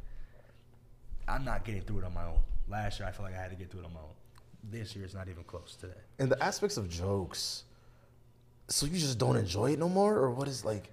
I'm 1.28 1.46
not 1.46 1.64
getting 1.66 1.82
through 1.82 2.00
it 2.00 2.04
on 2.04 2.14
my 2.14 2.26
own. 2.26 2.40
Last 2.68 3.00
year 3.00 3.08
I 3.08 3.12
felt 3.12 3.30
like 3.30 3.38
I 3.38 3.42
had 3.42 3.52
to 3.52 3.56
get 3.56 3.72
through 3.72 3.82
it 3.82 3.86
on 3.86 3.94
my 3.94 4.02
own. 4.02 4.14
This 4.70 4.96
year 4.96 5.06
it's 5.06 5.14
not 5.14 5.30
even 5.30 5.44
close 5.44 5.78
to 5.80 5.88
that. 5.88 6.02
And 6.20 6.30
the 6.30 6.42
aspects 6.44 6.76
of 6.76 6.90
jokes. 6.90 7.64
So 8.70 8.86
you 8.86 8.98
just 8.98 9.18
don't 9.18 9.38
enjoy 9.38 9.72
it 9.72 9.80
no 9.80 9.88
more, 9.88 10.16
or 10.18 10.30
what 10.32 10.50
is 10.50 10.66
like 10.66 10.92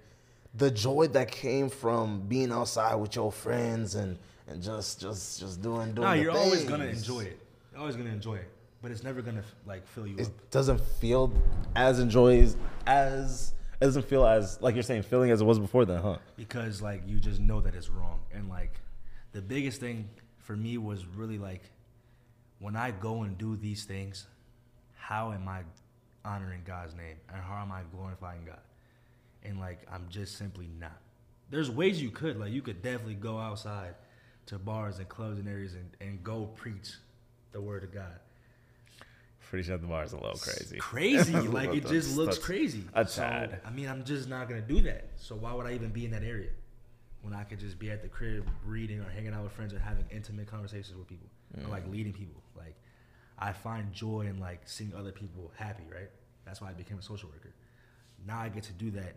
the 0.53 0.71
joy 0.71 1.07
that 1.07 1.29
came 1.29 1.69
from 1.69 2.21
being 2.21 2.53
outside 2.53 2.95
with 2.95 3.17
your 3.17 3.33
friends 3.33 3.95
and 3.95 4.17
and 4.47 4.61
just 4.61 4.99
just 5.01 5.39
just 5.39 5.61
doing 5.61 5.93
doing. 5.93 6.07
No, 6.07 6.13
you're 6.13 6.31
always 6.31 6.63
gonna 6.63 6.85
enjoy 6.85 7.21
it. 7.21 7.39
You're 7.71 7.81
always 7.81 7.95
gonna 7.95 8.09
enjoy 8.11 8.35
it, 8.35 8.49
but 8.81 8.91
it's 8.91 9.03
never 9.03 9.21
gonna 9.21 9.43
like 9.65 9.85
fill 9.87 10.07
you 10.07 10.17
It 10.17 10.27
up. 10.27 10.51
doesn't 10.51 10.79
feel 10.81 11.31
as 11.75 11.99
enjoys 11.99 12.55
as 12.87 13.53
it 13.81 13.85
doesn't 13.85 14.05
feel 14.07 14.25
as 14.25 14.61
like 14.61 14.73
you're 14.75 14.83
saying 14.83 15.03
feeling 15.03 15.31
as 15.31 15.41
it 15.41 15.45
was 15.45 15.59
before 15.59 15.85
then, 15.85 16.01
huh? 16.01 16.17
because 16.37 16.81
like 16.81 17.01
you 17.05 17.19
just 17.19 17.39
know 17.41 17.59
that 17.61 17.75
it's 17.75 17.89
wrong 17.89 18.19
and 18.33 18.47
like 18.49 18.79
the 19.33 19.41
biggest 19.41 19.79
thing 19.81 20.07
for 20.37 20.55
me 20.55 20.77
was 20.77 21.05
really 21.05 21.37
like 21.37 21.63
when 22.59 22.75
i 22.77 22.89
go 22.91 23.23
and 23.23 23.37
do 23.37 23.57
these 23.57 23.83
things 23.83 24.27
how 24.95 25.33
am 25.33 25.47
i 25.49 25.61
honoring 26.23 26.61
god's 26.65 26.93
name 26.95 27.17
and 27.33 27.41
how 27.43 27.61
am 27.61 27.69
i 27.71 27.81
glorifying 27.93 28.45
god 28.45 28.61
and 29.43 29.59
like 29.59 29.85
i'm 29.91 30.05
just 30.09 30.37
simply 30.37 30.69
not 30.79 30.97
there's 31.49 31.69
ways 31.69 32.01
you 32.01 32.09
could 32.11 32.39
like 32.39 32.51
you 32.53 32.61
could 32.61 32.81
definitely 32.81 33.13
go 33.15 33.37
outside 33.37 33.95
to 34.45 34.59
bars 34.59 34.99
and 34.99 35.09
clubs 35.09 35.39
and 35.39 35.47
areas 35.47 35.73
and, 35.73 35.89
and 36.01 36.23
go 36.23 36.45
preach 36.55 36.93
the 37.51 37.61
word 37.61 37.83
of 37.83 37.93
god 37.93 38.19
Pretty 39.49 39.67
sure 39.67 39.77
the 39.77 39.87
bar 39.87 40.03
is 40.03 40.13
a 40.13 40.17
little 40.17 40.37
crazy. 40.37 40.77
crazy. 40.77 41.33
like 41.33 41.73
it 41.73 41.87
just 41.87 42.17
looks 42.17 42.35
that's 42.35 42.45
crazy. 42.45 42.83
a 42.93 43.07
so, 43.07 43.21
tad. 43.21 43.61
I 43.65 43.69
mean, 43.69 43.87
I'm 43.87 44.03
just 44.03 44.27
not 44.27 44.49
gonna 44.49 44.61
do 44.61 44.81
that. 44.81 45.11
So 45.17 45.35
why 45.35 45.53
would 45.53 45.67
I 45.67 45.73
even 45.73 45.89
be 45.89 46.03
in 46.03 46.11
that 46.11 46.23
area 46.23 46.49
when 47.21 47.33
I 47.33 47.43
could 47.43 47.59
just 47.59 47.77
be 47.77 47.91
at 47.91 48.01
the 48.01 48.07
crib 48.07 48.47
reading 48.65 48.99
or 48.99 49.09
hanging 49.09 49.33
out 49.33 49.43
with 49.43 49.51
friends 49.51 49.73
or 49.73 49.79
having 49.79 50.05
intimate 50.11 50.47
conversations 50.47 50.97
with 50.97 51.07
people 51.07 51.29
or 51.57 51.63
mm. 51.63 51.69
like 51.69 51.87
leading 51.89 52.11
people? 52.11 52.41
Like 52.57 52.75
I 53.37 53.53
find 53.53 53.93
joy 53.93 54.21
in 54.21 54.39
like 54.39 54.61
seeing 54.65 54.93
other 54.95 55.11
people 55.11 55.51
happy. 55.55 55.83
Right. 55.91 56.09
That's 56.43 56.59
why 56.59 56.69
I 56.69 56.73
became 56.73 56.97
a 56.97 57.03
social 57.03 57.29
worker. 57.29 57.53
Now 58.25 58.39
I 58.39 58.49
get 58.49 58.63
to 58.63 58.73
do 58.73 58.91
that 58.91 59.15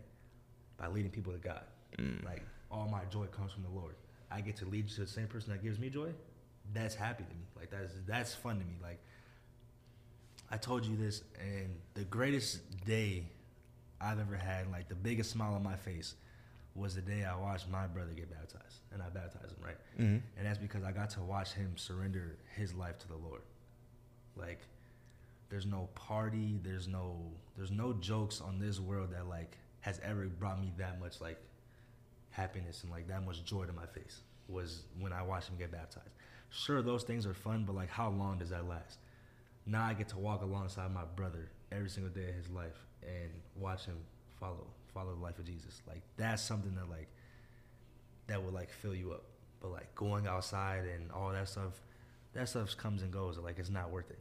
by 0.77 0.87
leading 0.87 1.11
people 1.11 1.33
to 1.33 1.39
God. 1.39 1.63
Mm. 1.97 2.23
Like 2.23 2.43
all 2.71 2.87
my 2.87 3.03
joy 3.05 3.25
comes 3.25 3.51
from 3.51 3.63
the 3.63 3.69
Lord. 3.69 3.95
I 4.31 4.41
get 4.41 4.57
to 4.57 4.65
lead 4.65 4.89
to 4.89 5.01
the 5.01 5.07
same 5.07 5.27
person 5.27 5.51
that 5.51 5.63
gives 5.63 5.79
me 5.79 5.89
joy. 5.89 6.09
That's 6.73 6.95
happy 6.95 7.23
to 7.23 7.29
me. 7.29 7.45
Like 7.55 7.71
that's 7.71 7.93
that's 8.07 8.35
fun 8.35 8.59
to 8.59 8.65
me. 8.65 8.75
Like 8.81 8.99
I 10.51 10.57
told 10.57 10.85
you 10.85 10.95
this, 10.95 11.23
and 11.39 11.75
the 11.93 12.03
greatest 12.03 12.59
day 12.85 13.23
I've 14.01 14.19
ever 14.19 14.35
had, 14.35 14.71
like 14.71 14.89
the 14.89 14.95
biggest 14.95 15.31
smile 15.31 15.53
on 15.53 15.63
my 15.63 15.75
face, 15.75 16.15
was 16.75 16.95
the 16.95 17.01
day 17.01 17.23
I 17.23 17.35
watched 17.35 17.69
my 17.69 17.87
brother 17.87 18.11
get 18.13 18.31
baptized, 18.31 18.79
and 18.91 19.01
I 19.01 19.09
baptized 19.09 19.51
him, 19.51 19.63
right? 19.63 19.77
Mm-hmm. 19.99 20.17
And 20.37 20.47
that's 20.47 20.57
because 20.57 20.83
I 20.83 20.91
got 20.91 21.09
to 21.11 21.21
watch 21.21 21.53
him 21.53 21.73
surrender 21.75 22.37
his 22.55 22.73
life 22.73 22.97
to 22.99 23.07
the 23.07 23.15
Lord. 23.15 23.41
Like, 24.35 24.59
there's 25.49 25.65
no 25.65 25.89
party, 25.95 26.59
there's 26.63 26.87
no, 26.87 27.17
there's 27.57 27.71
no 27.71 27.93
jokes 27.93 28.41
on 28.41 28.59
this 28.59 28.79
world 28.79 29.11
that 29.11 29.27
like 29.27 29.57
has 29.81 29.99
ever 30.03 30.25
brought 30.25 30.59
me 30.59 30.71
that 30.77 30.99
much 30.99 31.21
like 31.21 31.37
happiness 32.31 32.83
and 32.83 32.91
like 32.91 33.07
that 33.07 33.25
much 33.25 33.43
joy 33.43 33.65
to 33.65 33.73
my 33.73 33.85
face 33.85 34.21
was 34.47 34.83
when 34.99 35.13
I 35.13 35.21
watched 35.21 35.49
him 35.49 35.57
get 35.57 35.71
baptized. 35.71 36.09
Sure, 36.49 36.81
those 36.81 37.03
things 37.03 37.25
are 37.25 37.33
fun, 37.33 37.63
but 37.65 37.75
like, 37.75 37.89
how 37.89 38.09
long 38.09 38.39
does 38.39 38.49
that 38.49 38.67
last? 38.67 38.97
Now 39.65 39.85
I 39.85 39.93
get 39.93 40.09
to 40.09 40.17
walk 40.17 40.41
alongside 40.41 40.91
my 40.91 41.05
brother 41.15 41.51
every 41.71 41.89
single 41.89 42.11
day 42.11 42.29
of 42.29 42.35
his 42.35 42.49
life 42.49 42.87
and 43.03 43.29
watch 43.55 43.85
him 43.85 43.97
follow 44.39 44.65
follow 44.93 45.13
the 45.13 45.21
life 45.21 45.37
of 45.37 45.45
Jesus. 45.45 45.81
Like 45.87 46.01
that's 46.17 46.41
something 46.41 46.73
that 46.75 46.89
like 46.89 47.07
that 48.27 48.43
would 48.43 48.53
like 48.53 48.71
fill 48.71 48.95
you 48.95 49.11
up. 49.11 49.23
But 49.59 49.71
like 49.71 49.93
going 49.95 50.27
outside 50.27 50.85
and 50.85 51.11
all 51.11 51.31
that 51.31 51.47
stuff, 51.49 51.81
that 52.33 52.49
stuff 52.49 52.75
comes 52.77 53.01
and 53.01 53.11
goes. 53.11 53.37
Like 53.37 53.59
it's 53.59 53.69
not 53.69 53.91
worth 53.91 54.09
it. 54.09 54.19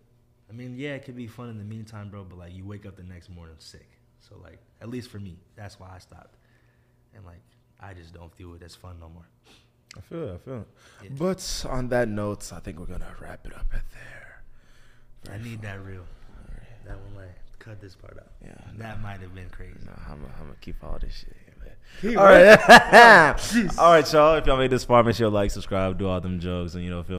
I 0.50 0.52
mean, 0.52 0.74
yeah, 0.76 0.94
it 0.94 1.04
could 1.04 1.16
be 1.16 1.26
fun 1.26 1.48
in 1.50 1.58
the 1.58 1.64
meantime, 1.64 2.10
bro. 2.10 2.24
But 2.24 2.38
like 2.38 2.54
you 2.54 2.64
wake 2.64 2.86
up 2.86 2.96
the 2.96 3.02
next 3.02 3.30
morning 3.30 3.56
sick. 3.58 3.88
So 4.20 4.36
like 4.42 4.58
at 4.80 4.88
least 4.88 5.10
for 5.10 5.18
me, 5.18 5.38
that's 5.56 5.78
why 5.78 5.90
I 5.94 5.98
stopped. 5.98 6.36
And 7.14 7.24
like 7.24 7.42
I 7.80 7.94
just 7.94 8.12
don't 8.12 8.34
feel 8.34 8.54
it 8.54 8.62
as 8.62 8.74
fun 8.74 8.96
no 9.00 9.08
more. 9.08 9.26
I 9.96 10.00
feel 10.00 10.28
it. 10.28 10.34
I 10.34 10.38
feel 10.38 10.54
it. 10.60 10.68
Yeah. 11.04 11.10
But 11.18 11.66
on 11.68 11.88
that 11.88 12.08
note, 12.08 12.52
I 12.52 12.60
think 12.60 12.78
we're 12.78 12.86
gonna 12.86 13.14
wrap 13.20 13.46
it 13.46 13.54
up 13.54 13.66
at 13.72 13.82
there. 13.90 14.42
I 15.32 15.38
need 15.38 15.62
that 15.62 15.84
real. 15.84 16.04
That 16.86 16.98
one 16.98 17.14
like 17.16 17.34
cut 17.58 17.80
this 17.80 17.94
part 17.94 18.16
out. 18.18 18.30
Yeah, 18.42 18.54
That 18.78 19.02
might 19.02 19.20
have 19.20 19.34
been 19.34 19.50
crazy. 19.50 19.74
No, 19.84 19.92
I'm 20.08 20.20
gonna 20.22 20.54
keep 20.60 20.82
all 20.82 20.98
this 20.98 21.14
shit. 21.14 21.36
All 22.16 22.24
right. 22.24 22.58
all 23.78 23.92
right, 23.92 24.12
y'all. 24.12 24.36
If 24.36 24.46
y'all 24.46 24.56
made 24.56 24.70
this 24.70 24.84
far, 24.84 25.02
make 25.02 25.16
sure 25.16 25.26
you 25.26 25.32
like, 25.32 25.50
subscribe, 25.50 25.98
do 25.98 26.06
all 26.06 26.20
them 26.20 26.38
jokes, 26.38 26.74
and 26.74 26.84
you 26.84 26.90
know, 26.90 27.02
feel. 27.02 27.16